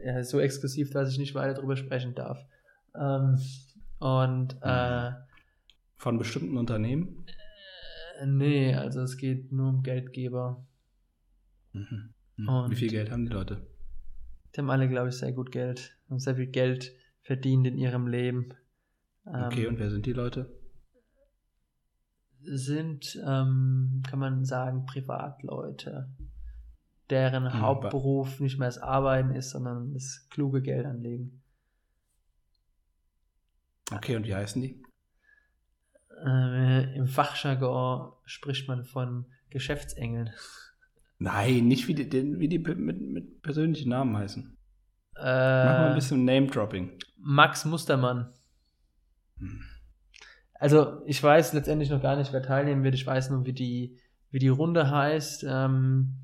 Ja, 0.04 0.24
so 0.24 0.40
exklusiv, 0.40 0.92
dass 0.92 1.12
ich 1.12 1.18
nicht 1.18 1.36
weiter 1.36 1.60
drüber 1.60 1.76
sprechen 1.76 2.16
darf. 2.16 2.46
Ähm, 2.96 3.40
und 4.00 4.58
äh, 4.62 5.12
von 5.98 6.18
bestimmten 6.18 6.58
Unternehmen? 6.58 7.26
Äh, 8.20 8.26
nee, 8.28 8.76
also 8.76 9.02
es 9.02 9.18
geht 9.18 9.52
nur 9.52 9.70
um 9.70 9.84
Geldgeber. 9.84 10.66
Mhm. 11.74 12.14
Mhm. 12.38 12.70
Wie 12.70 12.76
viel 12.76 12.90
Geld 12.90 13.12
haben 13.12 13.26
die 13.26 13.32
Leute? 13.32 13.66
Die 14.54 14.60
haben 14.60 14.70
alle, 14.70 14.88
glaube 14.88 15.10
ich, 15.10 15.16
sehr 15.16 15.34
gut 15.34 15.52
Geld. 15.52 15.98
Haben 16.10 16.20
sehr 16.20 16.36
viel 16.36 16.48
Geld 16.48 16.94
verdient 17.22 17.68
in 17.68 17.78
ihrem 17.78 18.08
Leben. 18.08 18.54
Okay, 19.26 19.66
Ähm, 19.66 19.74
und 19.74 19.80
wer 19.80 19.90
sind 19.90 20.06
die 20.06 20.14
Leute? 20.14 20.50
Sind, 22.48 23.20
ähm, 23.26 24.02
kann 24.08 24.20
man 24.20 24.46
sagen, 24.46 24.86
Privatleute, 24.86 26.10
deren 27.10 27.52
Hm, 27.52 27.62
Hauptberuf 27.62 28.40
nicht 28.40 28.58
mehr 28.58 28.68
das 28.68 28.78
Arbeiten 28.78 29.32
ist, 29.32 29.52
sondern 29.52 29.94
das 29.94 30.28
kluge 30.30 30.62
Geld 30.62 30.86
anlegen. 30.86 31.42
Okay, 33.92 34.16
und 34.16 34.26
wie 34.26 34.36
heißen 34.36 34.62
die? 34.62 34.82
Äh, 36.26 36.96
Im 36.96 37.08
Fachjargon 37.08 38.14
spricht 38.26 38.68
man 38.68 38.84
von 38.84 39.26
Geschäftsengeln. 39.50 40.32
Nein, 41.20 41.68
nicht 41.68 41.88
wie 41.88 41.94
die, 41.94 42.40
wie 42.40 42.48
die 42.48 42.60
mit, 42.60 43.00
mit 43.00 43.42
persönlichen 43.42 43.90
Namen 43.90 44.18
heißen. 44.18 44.58
Äh, 45.18 45.66
Mach 45.66 45.78
mal 45.78 45.90
ein 45.90 45.96
bisschen 45.96 46.26
Name-Dropping. 46.26 47.00
Max 47.18 47.66
Mustermann. 47.66 48.34
Hm. 49.38 49.64
Also 50.60 51.02
ich 51.06 51.22
weiß 51.22 51.54
letztendlich 51.54 51.90
noch 51.90 52.02
gar 52.02 52.16
nicht, 52.16 52.32
wer 52.34 52.42
teilnehmen 52.42 52.84
wird. 52.84 52.96
Ich 52.96 53.06
weiß 53.06 53.30
nur, 53.30 53.46
wie 53.46 53.54
die, 53.54 53.98
wie 54.32 54.40
die 54.40 54.48
Runde 54.50 54.90
heißt, 54.90 55.46
ähm, 55.48 56.16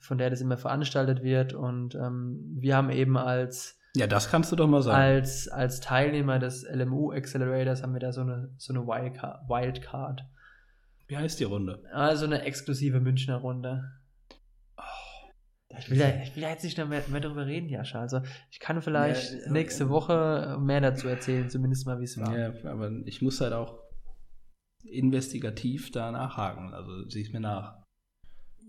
von 0.00 0.18
der 0.18 0.30
das 0.30 0.40
immer 0.40 0.56
veranstaltet 0.56 1.22
wird. 1.22 1.54
Und 1.54 1.94
ähm, 1.94 2.40
wir 2.58 2.76
haben 2.76 2.90
eben 2.90 3.16
als, 3.16 3.78
Ja, 3.94 4.06
das 4.06 4.30
kannst 4.30 4.50
du 4.52 4.56
doch 4.56 4.66
mal 4.66 4.82
sagen. 4.82 4.96
als, 4.96 5.48
als 5.48 5.80
Teilnehmer 5.80 6.38
des 6.38 6.66
LMU 6.68 7.12
Accelerators 7.12 7.82
haben 7.82 7.92
wir 7.92 8.00
da 8.00 8.12
so 8.12 8.22
eine, 8.22 8.50
so 8.58 8.72
eine 8.72 8.86
Wildcard. 8.86 9.48
Wildcard. 9.48 10.24
Wie 11.06 11.16
heißt 11.16 11.38
die 11.38 11.44
Runde? 11.44 11.82
Also 11.92 12.24
eine 12.24 12.42
exklusive 12.42 12.98
Münchner 13.00 13.36
Runde. 13.36 13.92
Ich 15.78 15.90
will, 15.90 15.98
da, 15.98 16.08
ich 16.22 16.34
will 16.36 16.42
da 16.42 16.50
jetzt 16.50 16.64
nicht 16.64 16.76
mehr, 16.78 16.86
mehr 16.86 17.20
darüber 17.20 17.46
reden, 17.46 17.68
Jascha. 17.68 18.00
Also 18.00 18.20
ich 18.50 18.60
kann 18.60 18.80
vielleicht 18.82 19.32
Ja, 19.32 19.38
ja, 19.46 19.52
nächste. 19.52 19.88
Woche 19.88 20.56
mehr 20.60 20.80
dazu 20.80 21.08
erzählen, 21.08 21.48
zumindest 21.50 21.86
mal, 21.86 21.98
wie 22.00 22.04
es 22.04 22.18
war. 22.18 22.36
Ja, 22.36 22.52
aber 22.70 22.90
ich 23.06 23.22
muss 23.22 23.40
halt 23.40 23.52
auch 23.52 23.78
investigativ 24.84 25.90
da 25.90 26.10
nachhaken. 26.10 26.74
Also 26.74 27.08
sieh 27.08 27.22
es 27.22 27.32
mir 27.32 27.40
nach. 27.40 27.76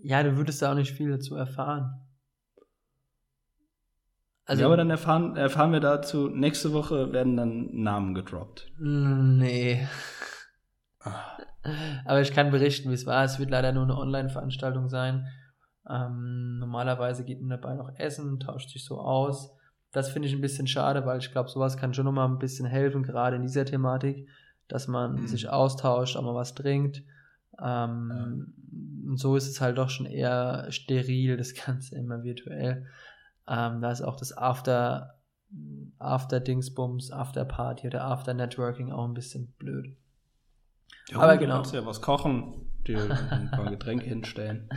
Ja, 0.02 0.22
du 0.22 0.36
würdest 0.36 0.62
da 0.62 0.72
auch 0.72 0.76
nicht 0.76 0.92
viel 0.92 1.10
dazu 1.10 1.34
erfahren. 1.36 2.00
Also, 4.44 4.60
ja, 4.60 4.66
aber 4.66 4.76
dann 4.76 4.90
erfahren, 4.90 5.36
erfahren 5.36 5.72
wir 5.72 5.80
dazu, 5.80 6.28
nächste 6.28 6.72
Woche 6.72 7.12
werden 7.12 7.36
dann 7.36 7.68
Namen 7.82 8.14
gedroppt. 8.14 8.70
Mm, 8.78 9.38
Nee. 9.38 9.86
Ah. 11.00 11.36
Aber 12.04 12.20
ich 12.20 12.32
kann 12.32 12.52
berichten, 12.52 12.90
wie 12.90 12.94
es 12.94 13.06
war. 13.06 13.24
Es 13.24 13.40
wird 13.40 13.50
leider 13.50 13.72
nur 13.72 13.82
eine 13.84 13.96
Online-Veranstaltung 13.96 14.88
sein. 14.88 15.26
Ähm, 15.88 16.58
normalerweise 16.58 17.24
geht 17.24 17.40
man 17.40 17.50
dabei 17.50 17.74
noch 17.74 17.90
essen, 17.98 18.40
tauscht 18.40 18.70
sich 18.70 18.84
so 18.84 19.00
aus. 19.00 19.52
Das 19.92 20.10
finde 20.10 20.28
ich 20.28 20.34
ein 20.34 20.40
bisschen 20.40 20.66
schade, 20.66 21.06
weil 21.06 21.18
ich 21.18 21.30
glaube, 21.32 21.48
sowas 21.48 21.76
kann 21.76 21.94
schon 21.94 22.04
nochmal 22.04 22.28
ein 22.28 22.38
bisschen 22.38 22.66
helfen, 22.66 23.02
gerade 23.02 23.36
in 23.36 23.42
dieser 23.42 23.64
Thematik, 23.64 24.28
dass 24.68 24.88
man 24.88 25.14
Mhm. 25.20 25.26
sich 25.26 25.48
austauscht, 25.48 26.16
auch 26.16 26.22
mal 26.22 26.34
was 26.34 26.54
trinkt. 26.54 27.02
Ähm, 27.62 28.52
Und 29.08 29.18
so 29.18 29.36
ist 29.36 29.46
es 29.48 29.60
halt 29.60 29.78
doch 29.78 29.88
schon 29.88 30.06
eher 30.06 30.66
steril, 30.70 31.36
das 31.36 31.54
Ganze 31.66 31.96
immer 31.96 32.24
virtuell. 32.24 32.86
Ähm, 33.48 33.80
da 33.80 33.92
ist 33.92 34.02
auch 34.02 34.16
das 34.16 34.36
After, 34.36 35.14
After-Dingsbums, 35.98 37.12
After-Party 37.12 37.86
oder 37.86 38.04
After-Networking 38.04 38.92
auch 38.92 39.04
ein 39.06 39.14
bisschen 39.14 39.52
blöd. 39.58 39.96
Ja, 41.08 41.18
Aber 41.20 41.36
genau. 41.38 41.54
Du 41.54 41.60
kannst 41.62 41.74
ja 41.74 41.86
was 41.86 42.02
kochen, 42.02 42.66
dir 42.86 42.98
ein 43.30 43.50
paar 43.52 43.70
Getränke 43.70 44.06
hinstellen. 44.06 44.68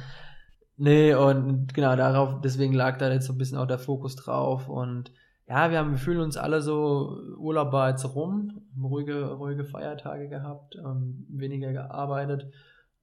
Nee, 0.82 1.14
und 1.14 1.74
genau 1.74 1.98
darauf, 1.98 2.40
deswegen 2.40 2.72
lag 2.72 2.98
da 2.98 3.12
jetzt 3.12 3.26
so 3.26 3.34
ein 3.34 3.38
bisschen 3.38 3.58
auch 3.58 3.68
der 3.68 3.80
Fokus 3.80 4.16
drauf. 4.16 4.70
Und 4.70 5.12
ja, 5.46 5.70
wir 5.72 5.78
haben, 5.78 5.92
wir 5.92 5.98
fühlen 5.98 6.22
uns 6.22 6.38
alle 6.38 6.62
so, 6.62 7.20
Urlaub 7.38 7.74
war 7.74 7.90
jetzt 7.90 8.06
rum, 8.06 8.62
ruhige, 8.82 9.26
ruhige 9.34 9.66
Feiertage 9.66 10.30
gehabt, 10.30 10.78
ähm, 10.78 11.26
weniger 11.28 11.74
gearbeitet 11.74 12.50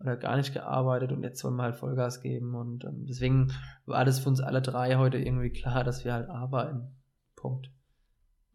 oder 0.01 0.16
gar 0.16 0.39
nicht 0.39 0.55
gearbeitet 0.55 1.12
und 1.12 1.22
jetzt 1.22 1.45
wollen 1.45 1.57
wir 1.57 1.64
halt 1.64 1.77
Vollgas 1.77 2.22
geben. 2.22 2.55
Und 2.55 2.85
ähm, 2.85 3.05
deswegen 3.07 3.53
war 3.85 4.07
das 4.07 4.20
für 4.20 4.31
uns 4.31 4.41
alle 4.41 4.62
drei 4.62 4.97
heute 4.97 5.18
irgendwie 5.18 5.51
klar, 5.51 5.85
dass 5.85 6.03
wir 6.03 6.14
halt 6.14 6.31
arbeiten. 6.31 6.97
Punkt. 7.35 7.70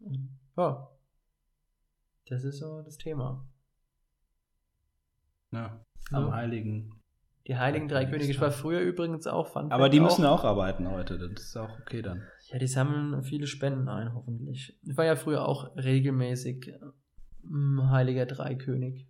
Und, 0.00 0.36
ja. 0.56 0.88
Das 2.28 2.42
ist 2.42 2.58
so 2.58 2.82
das 2.82 2.98
Thema. 2.98 3.46
Ja, 5.52 5.80
am 6.10 6.26
Ja. 6.26 6.32
Heiligen. 6.32 7.01
Die 7.48 7.56
Heiligen 7.56 7.88
Drei 7.88 8.04
Könige. 8.04 8.30
Ich 8.30 8.40
war 8.40 8.52
früher 8.52 8.80
übrigens 8.80 9.26
auch 9.26 9.48
fand 9.48 9.72
Aber 9.72 9.88
die 9.88 9.98
müssen 9.98 10.24
auch 10.24 10.44
arbeiten 10.44 10.88
heute, 10.88 11.18
das 11.18 11.42
ist 11.42 11.56
auch 11.56 11.78
okay 11.80 12.00
dann. 12.02 12.22
Ja, 12.50 12.58
die 12.58 12.68
sammeln 12.68 13.22
viele 13.24 13.46
Spenden 13.46 13.88
ein, 13.88 14.14
hoffentlich. 14.14 14.78
Ich 14.82 14.96
war 14.96 15.04
ja 15.04 15.16
früher 15.16 15.46
auch 15.48 15.76
regelmäßig 15.76 16.72
ähm, 17.44 17.90
Heiliger 17.90 18.26
Dreikönig. 18.26 19.08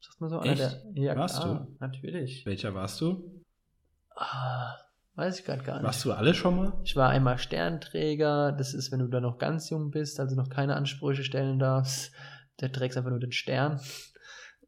Sagt 0.00 0.20
man 0.20 0.30
so? 0.30 0.38
Einer 0.38 0.52
Echt? 0.52 0.60
Der, 0.94 1.02
ja, 1.02 1.16
Warst 1.16 1.40
klar, 1.40 1.66
natürlich. 1.80 2.46
Welcher 2.46 2.74
warst 2.74 3.00
du? 3.00 3.42
Ah, 4.16 4.74
weiß 5.16 5.40
ich 5.40 5.44
gerade 5.44 5.62
gar 5.62 5.76
nicht. 5.76 5.84
Warst 5.84 6.04
du 6.04 6.12
alle 6.12 6.34
schon 6.34 6.56
mal? 6.56 6.72
Ich 6.84 6.96
war 6.96 7.10
einmal 7.10 7.38
Sternträger. 7.38 8.52
Das 8.52 8.72
ist, 8.72 8.92
wenn 8.92 9.00
du 9.00 9.08
da 9.08 9.20
noch 9.20 9.38
ganz 9.38 9.68
jung 9.70 9.90
bist, 9.90 10.20
also 10.20 10.36
noch 10.36 10.48
keine 10.48 10.76
Ansprüche 10.76 11.24
stellen 11.24 11.58
darfst. 11.58 12.12
Der 12.60 12.72
trägst 12.72 12.96
einfach 12.96 13.10
nur 13.10 13.20
den 13.20 13.32
Stern. 13.32 13.80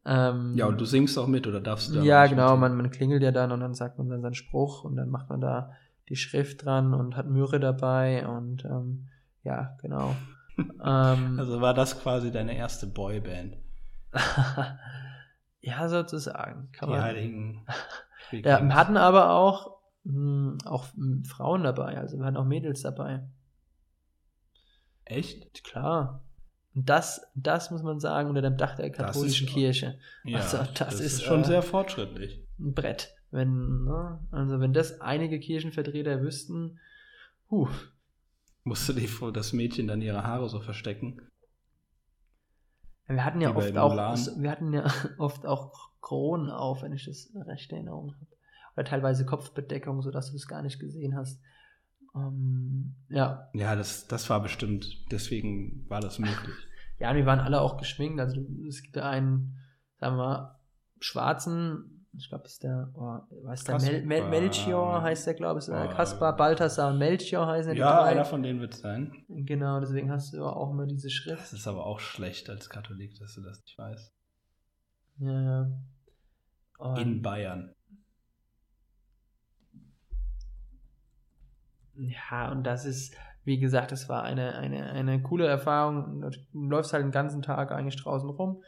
Ähm, 0.07 0.55
Ja, 0.55 0.67
und 0.67 0.79
du 0.79 0.85
singst 0.85 1.17
auch 1.19 1.27
mit 1.27 1.45
oder 1.47 1.59
darfst 1.59 1.89
du 1.89 1.95
da 1.95 2.01
Ja, 2.01 2.25
genau, 2.27 2.55
man, 2.55 2.77
man 2.77 2.89
klingelt 2.91 3.21
ja 3.21 3.31
dann 3.31 3.51
und 3.51 3.59
dann 3.59 3.73
sagt 3.73 3.97
man 3.97 4.07
dann 4.09 4.21
seinen 4.21 4.35
Spruch 4.35 4.83
und 4.85 4.95
dann 4.95 5.09
macht 5.09 5.29
man 5.29 5.41
da 5.41 5.71
die 6.07 6.15
Schrift 6.15 6.63
dran 6.63 6.93
und 6.93 7.17
hat 7.17 7.27
Myrrhe 7.27 7.59
dabei 7.59 8.25
und 8.25 8.63
ähm, 8.63 9.07
ja, 9.43 9.75
genau. 9.81 10.15
ähm, 10.57 11.37
Also 11.37 11.59
war 11.59 11.73
das 11.73 11.99
quasi 12.01 12.31
deine 12.31 12.55
erste 12.55 12.87
Boyband. 12.87 13.57
ja, 15.59 15.89
sozusagen. 15.89 16.69
Kann 16.71 16.89
die 16.89 16.95
man. 16.95 17.01
heiligen. 17.03 17.65
Ja, 18.31 18.61
wir 18.61 18.75
hatten 18.75 18.97
aber 18.97 19.31
auch, 19.31 19.77
mh, 20.03 20.57
auch 20.65 20.87
mh, 20.95 21.23
Frauen 21.29 21.63
dabei, 21.63 21.97
also 21.97 22.17
wir 22.17 22.25
hatten 22.25 22.35
auch 22.35 22.43
Mädels 22.45 22.81
dabei. 22.81 23.23
Echt? 25.05 25.63
Klar. 25.63 26.26
Und 26.77 26.87
das, 26.87 27.21
das 27.33 27.71
muss 27.71 27.81
man 27.81 27.99
sagen, 27.99 28.29
unter 28.29 28.43
dem 28.43 28.55
Dach 28.55 28.75
der 28.75 28.89
Das 28.89 28.99
ist- 28.99 29.05
katholischen 29.05 29.47
Kirche. 29.47 29.97
Ja, 30.23 30.37
Also, 30.37 30.59
das 30.75 30.99
ist, 30.99 31.23
schon 31.23 31.41
äh, 31.41 31.45
sehr 31.45 31.63
fortschrittlich. 31.63 32.45
Ein 32.59 32.75
Brett. 32.75 33.15
Wenn, 33.31 33.83
ne? 33.83 34.19
Also 34.29 34.59
wenn 34.59 34.73
das 34.73 35.01
einige 35.01 35.39
Kirchenvertreter 35.39 36.21
wüssten, 36.21 36.79
huh, 37.49 37.67
Musste 38.63 38.93
die 38.93 39.09
das 39.33 39.53
Mädchen 39.53 39.87
dann 39.87 40.03
ihre 40.03 40.23
Haare 40.23 40.49
so 40.49 40.59
verstecken? 40.59 41.19
Wir 43.07 43.25
hatten 43.25 43.41
ja 43.41 43.55
oft 43.55 43.75
auch, 43.75 43.95
wir 43.95 44.51
hatten 44.51 44.71
ja 44.73 44.85
oft 45.17 45.47
auch 45.47 45.89
Kronen 45.99 46.51
auf, 46.51 46.83
wenn 46.83 46.93
ich 46.93 47.05
das 47.05 47.31
recht 47.47 47.71
in 47.71 47.77
Erinnerung 47.77 48.13
habe. 48.13 48.27
Oder 48.75 48.85
teilweise 48.85 49.25
Kopfbedeckung, 49.25 50.03
sodass 50.03 50.27
du 50.27 50.33
das 50.33 50.47
gar 50.47 50.61
nicht 50.61 50.79
gesehen 50.79 51.15
hast. 51.15 51.41
Ähm, 52.15 52.95
ja. 53.09 53.49
Ja, 53.53 53.75
das, 53.75 54.07
das 54.07 54.29
war 54.29 54.41
bestimmt, 54.41 54.85
deswegen 55.11 55.85
war 55.89 56.01
das 56.01 56.19
möglich. 56.19 56.55
Ja, 56.99 57.13
wir 57.15 57.27
waren 57.27 57.39
alle 57.39 57.61
auch 57.61 57.77
geschminkt. 57.77 58.19
Also 58.19 58.41
es 58.67 58.81
gibt 58.81 58.97
einen, 58.97 59.55
sagen 59.99 60.15
wir 60.15 60.23
mal, 60.23 60.59
schwarzen, 60.99 62.07
ich 62.17 62.27
glaube, 62.27 62.45
ist 62.45 62.63
der, 62.63 62.89
oh, 62.95 63.19
weiß 63.45 63.65
der 63.65 63.79
Mel 63.79 64.03
Mel. 64.03 64.27
Melchior 64.29 65.03
heißt 65.03 65.27
der, 65.27 65.35
glaube 65.35 65.59
ich, 65.59 65.69
Oh. 65.69 65.89
Kaspar, 65.89 66.35
Balthasar 66.35 66.91
und 66.91 66.97
Melchior 66.97 67.45
heißen 67.45 67.73
die 67.73 67.77
ja, 67.77 68.01
drei. 68.01 68.09
einer 68.13 68.25
von 68.25 68.41
denen 68.41 68.59
wird 68.61 68.73
es 68.73 68.79
sein. 68.79 69.11
Genau, 69.29 69.79
deswegen 69.79 70.09
hast 70.11 70.33
du 70.33 70.43
auch 70.43 70.71
immer 70.71 70.87
diese 70.87 71.05
Das 71.05 71.13
Schrift. 71.13 71.53
ist 71.53 71.67
aber 71.67 71.85
auch 71.85 71.99
schlecht 71.99 72.49
als 72.49 72.67
Katholik, 72.67 73.13
dass 73.19 73.35
du 73.35 73.41
das 73.41 73.61
nicht 73.61 73.77
weißt. 73.77 74.11
Ja, 75.19 75.39
ja. 75.41 75.71
Und- 76.79 76.97
In 76.97 77.21
Bayern. 77.21 77.75
Ja, 81.97 82.51
und 82.51 82.63
das 82.63 82.85
ist, 82.85 83.15
wie 83.43 83.59
gesagt, 83.59 83.91
das 83.91 84.07
war 84.07 84.23
eine, 84.23 84.55
eine, 84.55 84.91
eine 84.91 85.21
coole 85.21 85.47
Erfahrung. 85.47 86.21
Du 86.21 86.29
läufst 86.53 86.93
halt 86.93 87.03
den 87.03 87.11
ganzen 87.11 87.41
Tag 87.41 87.71
eigentlich 87.71 88.01
draußen 88.01 88.29
rum. 88.29 88.63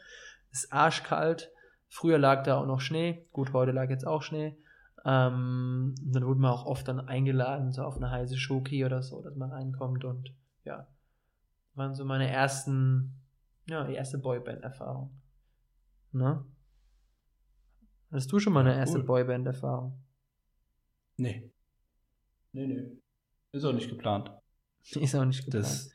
Es 0.50 0.64
ist 0.64 0.72
arschkalt. 0.72 1.52
Früher 1.88 2.18
lag 2.18 2.42
da 2.42 2.58
auch 2.58 2.66
noch 2.66 2.80
Schnee. 2.80 3.26
Gut, 3.32 3.52
heute 3.52 3.72
lag 3.72 3.88
jetzt 3.90 4.06
auch 4.06 4.22
Schnee. 4.22 4.56
Ähm, 5.04 5.94
dann 6.02 6.26
wurde 6.26 6.40
man 6.40 6.50
auch 6.50 6.66
oft 6.66 6.86
dann 6.86 7.00
eingeladen, 7.00 7.72
so 7.72 7.82
auf 7.82 7.96
eine 7.96 8.10
heiße 8.10 8.36
Schoki 8.36 8.84
oder 8.84 9.02
so, 9.02 9.22
dass 9.22 9.36
man 9.36 9.50
reinkommt. 9.50 10.04
Und 10.04 10.34
ja, 10.64 10.86
waren 11.74 11.94
so 11.94 12.04
meine 12.04 12.28
ersten, 12.28 13.14
ja, 13.66 13.84
die 13.84 13.94
erste 13.94 14.18
Boyband-Erfahrung. 14.18 15.10
Ne? 16.12 16.44
Hast 18.10 18.30
du 18.32 18.40
schon 18.40 18.52
mal 18.52 18.66
eine 18.66 18.76
erste 18.76 18.98
Cool. 18.98 19.04
Boyband-Erfahrung? 19.04 20.02
Nee. 21.16 21.50
Nee, 22.52 22.66
nee. 22.66 22.99
Ist 23.52 23.64
auch 23.64 23.72
nicht 23.72 23.88
geplant. 23.88 24.30
Ist 24.92 25.14
auch 25.14 25.24
nicht 25.24 25.44
geplant. 25.44 25.64
Das, 25.64 25.90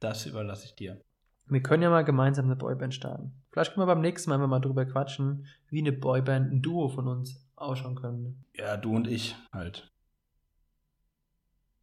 das 0.00 0.26
überlasse 0.26 0.66
ich 0.66 0.74
dir. 0.74 1.02
Wir 1.46 1.62
können 1.62 1.82
ja 1.82 1.90
mal 1.90 2.04
gemeinsam 2.04 2.46
eine 2.46 2.56
Boyband 2.56 2.94
starten. 2.94 3.42
Vielleicht 3.50 3.74
können 3.74 3.86
wir 3.86 3.94
beim 3.94 4.00
nächsten 4.00 4.30
Mal 4.30 4.38
mal 4.38 4.60
drüber 4.60 4.86
quatschen, 4.86 5.46
wie 5.68 5.80
eine 5.80 5.92
Boyband, 5.92 6.50
ein 6.50 6.62
Duo 6.62 6.88
von 6.88 7.06
uns 7.06 7.46
ausschauen 7.54 7.96
könnte. 7.96 8.34
Ja, 8.54 8.76
du 8.78 8.96
und 8.96 9.06
ich 9.06 9.36
halt. 9.52 9.92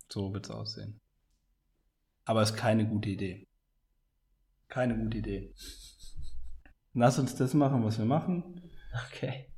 So 0.09 0.33
wird's 0.33 0.49
aussehen. 0.49 0.99
Aber 2.25 2.41
ist 2.41 2.55
keine 2.55 2.87
gute 2.87 3.09
Idee. 3.09 3.47
Keine 4.67 4.97
gute 4.97 5.19
Idee. 5.19 5.53
Lass 6.93 7.19
uns 7.19 7.35
das 7.35 7.53
machen, 7.53 7.83
was 7.83 7.97
wir 7.97 8.05
machen. 8.05 8.61
Okay. 9.07 9.50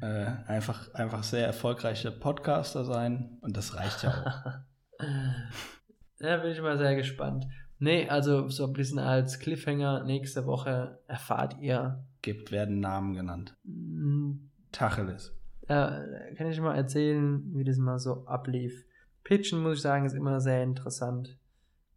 Äh, 0.00 0.26
einfach, 0.46 0.92
einfach 0.94 1.22
sehr 1.22 1.46
erfolgreicher 1.46 2.10
Podcaster 2.10 2.84
sein 2.84 3.38
und 3.40 3.56
das 3.56 3.74
reicht 3.76 4.02
ja 4.02 4.10
auch. 4.10 5.04
da 6.18 6.36
bin 6.38 6.52
ich 6.52 6.60
mal 6.60 6.76
sehr 6.76 6.94
gespannt. 6.96 7.46
Nee, 7.78 8.08
also 8.08 8.48
so 8.48 8.66
ein 8.66 8.72
bisschen 8.72 8.98
als 8.98 9.38
Cliffhanger 9.38 10.04
nächste 10.04 10.46
Woche 10.46 10.98
erfahrt 11.06 11.58
ihr. 11.60 12.04
Gibt, 12.22 12.50
werden 12.50 12.80
Namen 12.80 13.14
genannt. 13.14 13.56
Mm, 13.64 14.32
Tacheles. 14.72 15.34
Da 15.66 16.04
kann 16.36 16.50
ich 16.50 16.60
mal 16.60 16.76
erzählen, 16.76 17.42
wie 17.54 17.64
das 17.64 17.76
mal 17.78 17.98
so 17.98 18.26
ablief. 18.26 18.84
Pitchen, 19.24 19.60
muss 19.60 19.76
ich 19.76 19.82
sagen, 19.82 20.06
ist 20.06 20.14
immer 20.14 20.40
sehr 20.40 20.62
interessant. 20.62 21.36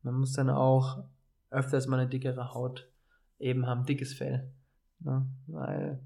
Man 0.01 0.15
muss 0.15 0.33
dann 0.33 0.49
auch 0.49 1.03
öfters 1.51 1.87
mal 1.87 1.99
eine 1.99 2.09
dickere 2.09 2.53
Haut 2.53 2.89
eben 3.39 3.67
haben, 3.67 3.85
dickes 3.85 4.13
Fell. 4.13 4.51
Ne? 4.99 5.25
Weil 5.47 5.99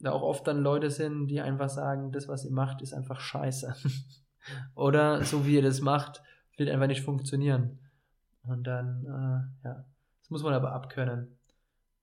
da 0.00 0.12
auch 0.12 0.22
oft 0.22 0.46
dann 0.46 0.62
Leute 0.62 0.90
sind, 0.90 1.28
die 1.28 1.40
einfach 1.40 1.68
sagen, 1.68 2.12
das, 2.12 2.28
was 2.28 2.44
ihr 2.44 2.52
macht, 2.52 2.82
ist 2.82 2.92
einfach 2.92 3.20
scheiße. 3.20 3.74
Oder 4.74 5.24
so 5.24 5.46
wie 5.46 5.54
ihr 5.54 5.62
das 5.62 5.80
macht, 5.80 6.22
wird 6.56 6.68
einfach 6.70 6.86
nicht 6.86 7.02
funktionieren. 7.02 7.78
Und 8.46 8.64
dann, 8.66 9.04
äh, 9.04 9.66
ja, 9.68 9.84
das 10.20 10.30
muss 10.30 10.42
man 10.42 10.52
aber 10.52 10.72
abkönnen. 10.72 11.38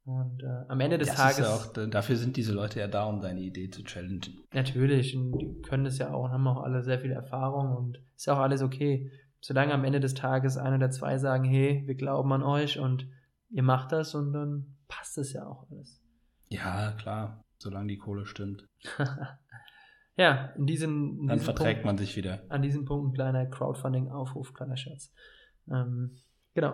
Und 0.04 0.42
äh, 0.42 0.66
am 0.68 0.80
Ende 0.80 0.98
des 0.98 1.10
Das 1.10 1.18
Tages. 1.18 1.40
ja 1.40 1.54
auch, 1.54 1.90
dafür 1.90 2.16
sind 2.16 2.36
diese 2.36 2.54
Leute 2.54 2.80
ja 2.80 2.88
da, 2.88 3.06
um 3.06 3.22
deine 3.22 3.40
Idee 3.42 3.70
zu 3.70 3.84
challengen. 3.84 4.44
Natürlich, 4.52 5.16
und 5.16 5.34
die 5.34 5.62
können 5.62 5.84
das 5.84 6.00
ja 6.00 6.12
auch 6.12 6.26
und 6.26 6.32
haben 6.32 6.48
auch 6.48 6.64
alle 6.64 6.82
sehr 6.82 7.00
viel 7.00 7.12
Erfahrung 7.12 7.76
und 7.76 8.02
ist 8.16 8.26
ja 8.26 8.34
auch 8.34 8.40
alles 8.40 8.64
okay. 8.64 9.12
Solange 9.42 9.74
am 9.74 9.84
Ende 9.84 10.00
des 10.00 10.16
Tages 10.16 10.58
ein 10.58 10.74
oder 10.74 10.90
zwei 10.90 11.18
sagen, 11.18 11.44
hey, 11.44 11.84
wir 11.86 11.96
glauben 11.96 12.32
an 12.34 12.42
euch 12.44 12.80
und 12.80 13.08
ihr 13.50 13.64
macht 13.64 13.92
das 13.92 14.16
und 14.16 14.34
dann 14.34 14.76
passt 14.88 15.18
es 15.20 15.34
ja 15.34 15.46
auch 15.46 15.70
alles. 15.70 16.02
Ja, 16.50 16.92
klar, 16.94 17.44
solange 17.62 17.88
die 17.88 17.98
Kohle 17.98 18.26
stimmt. 18.26 18.68
ja, 20.18 20.46
in 20.58 20.66
diesem, 20.66 21.20
in 21.22 21.28
Dann 21.28 21.38
diesem 21.38 21.46
verträgt 21.46 21.82
Punkt, 21.82 21.86
man 21.86 21.98
sich 21.98 22.16
wieder. 22.16 22.42
an 22.50 22.62
diesem 22.62 22.86
Punkt 22.86 23.10
ein 23.10 23.14
kleiner 23.14 23.46
Crowdfunding-Aufruf, 23.46 24.54
kleiner 24.54 24.78
Scherz. 24.78 25.14
Ähm, 25.70 26.18
genau. 26.54 26.74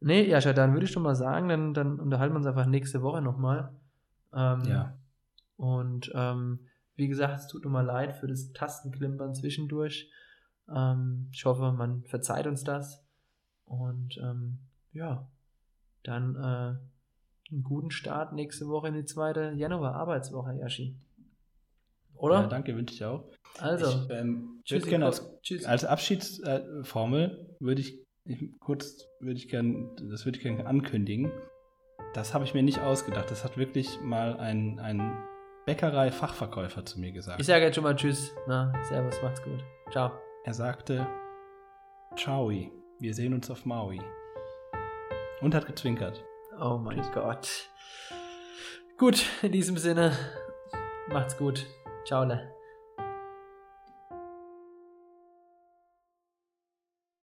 Nee, 0.00 0.26
Jascha, 0.28 0.52
dann 0.52 0.72
würde 0.72 0.84
ich 0.86 0.92
schon 0.92 1.02
mal 1.02 1.14
sagen, 1.14 1.48
dann, 1.48 1.74
dann 1.74 2.00
unterhalten 2.00 2.34
wir 2.34 2.38
uns 2.38 2.46
einfach 2.46 2.66
nächste 2.66 3.02
Woche 3.02 3.20
nochmal. 3.22 3.72
Ähm, 4.32 4.62
Ja. 4.64 4.96
Und 5.56 6.10
ähm, 6.14 6.60
wie 6.96 7.08
gesagt, 7.08 7.38
es 7.40 7.46
tut 7.48 7.64
mir 7.64 7.70
mal 7.70 7.84
leid 7.84 8.14
für 8.14 8.26
das 8.26 8.52
Tastenklimpern 8.52 9.34
zwischendurch. 9.34 10.10
Ähm, 10.74 11.28
ich 11.32 11.44
hoffe, 11.44 11.72
man 11.72 12.02
verzeiht 12.04 12.46
uns 12.46 12.64
das. 12.64 13.04
Und 13.66 14.18
ähm, 14.22 14.58
ja, 14.92 15.28
dann 16.02 16.34
äh, 16.36 16.78
einen 17.50 17.62
guten 17.62 17.90
Start 17.90 18.32
nächste 18.32 18.68
Woche 18.68 18.88
in 18.88 18.94
die 18.94 19.04
zweite 19.04 19.52
Januar-Arbeitswoche, 19.52 20.54
Yashi. 20.54 20.96
Oder? 22.14 22.42
Ja, 22.42 22.46
danke, 22.46 22.76
wünsche 22.76 22.94
ich 22.94 23.04
auch. 23.04 23.24
also, 23.58 23.86
ich 23.86 24.10
ähm, 24.10 24.60
tschüss, 24.64 24.82
würde 24.82 24.90
gerne 24.90 25.06
als, 25.06 25.40
tschüss. 25.42 25.64
als 25.64 25.84
Abschiedsformel 25.84 27.56
würde 27.60 27.80
ich, 27.80 28.04
ich 28.24 28.58
kurz 28.60 29.06
würde 29.20 29.36
ich 29.36 29.48
gerne, 29.48 29.90
das 30.10 30.26
würde 30.26 30.38
ich 30.38 30.42
gerne 30.42 30.66
ankündigen. 30.66 31.30
Das 32.12 32.34
habe 32.34 32.44
ich 32.44 32.54
mir 32.54 32.62
nicht 32.62 32.80
ausgedacht. 32.80 33.30
Das 33.30 33.44
hat 33.44 33.56
wirklich 33.56 34.00
mal 34.02 34.36
ein, 34.36 34.78
ein 34.80 35.16
Bäckerei-Fachverkäufer 35.66 36.84
zu 36.84 37.00
mir 37.00 37.12
gesagt. 37.12 37.40
Ich 37.40 37.46
sage 37.46 37.64
jetzt 37.64 37.76
schon 37.76 37.84
mal 37.84 37.96
Tschüss. 37.96 38.32
Na, 38.46 38.72
Servus, 38.84 39.22
macht's 39.22 39.42
gut. 39.42 39.64
Ciao. 39.90 40.10
Er 40.44 40.54
sagte, 40.54 41.06
Ciao, 42.16 42.50
wir 42.50 43.14
sehen 43.14 43.32
uns 43.32 43.50
auf 43.50 43.64
Maui. 43.64 44.00
Und 45.40 45.54
hat 45.54 45.66
gezwinkert. 45.66 46.24
Oh 46.62 46.76
mein 46.76 47.00
Gott. 47.14 47.70
Gut, 48.98 49.24
in 49.40 49.50
diesem 49.50 49.78
Sinne, 49.78 50.14
macht's 51.08 51.38
gut. 51.38 51.64
Ciao. 52.04 52.22
Le. 52.24 52.54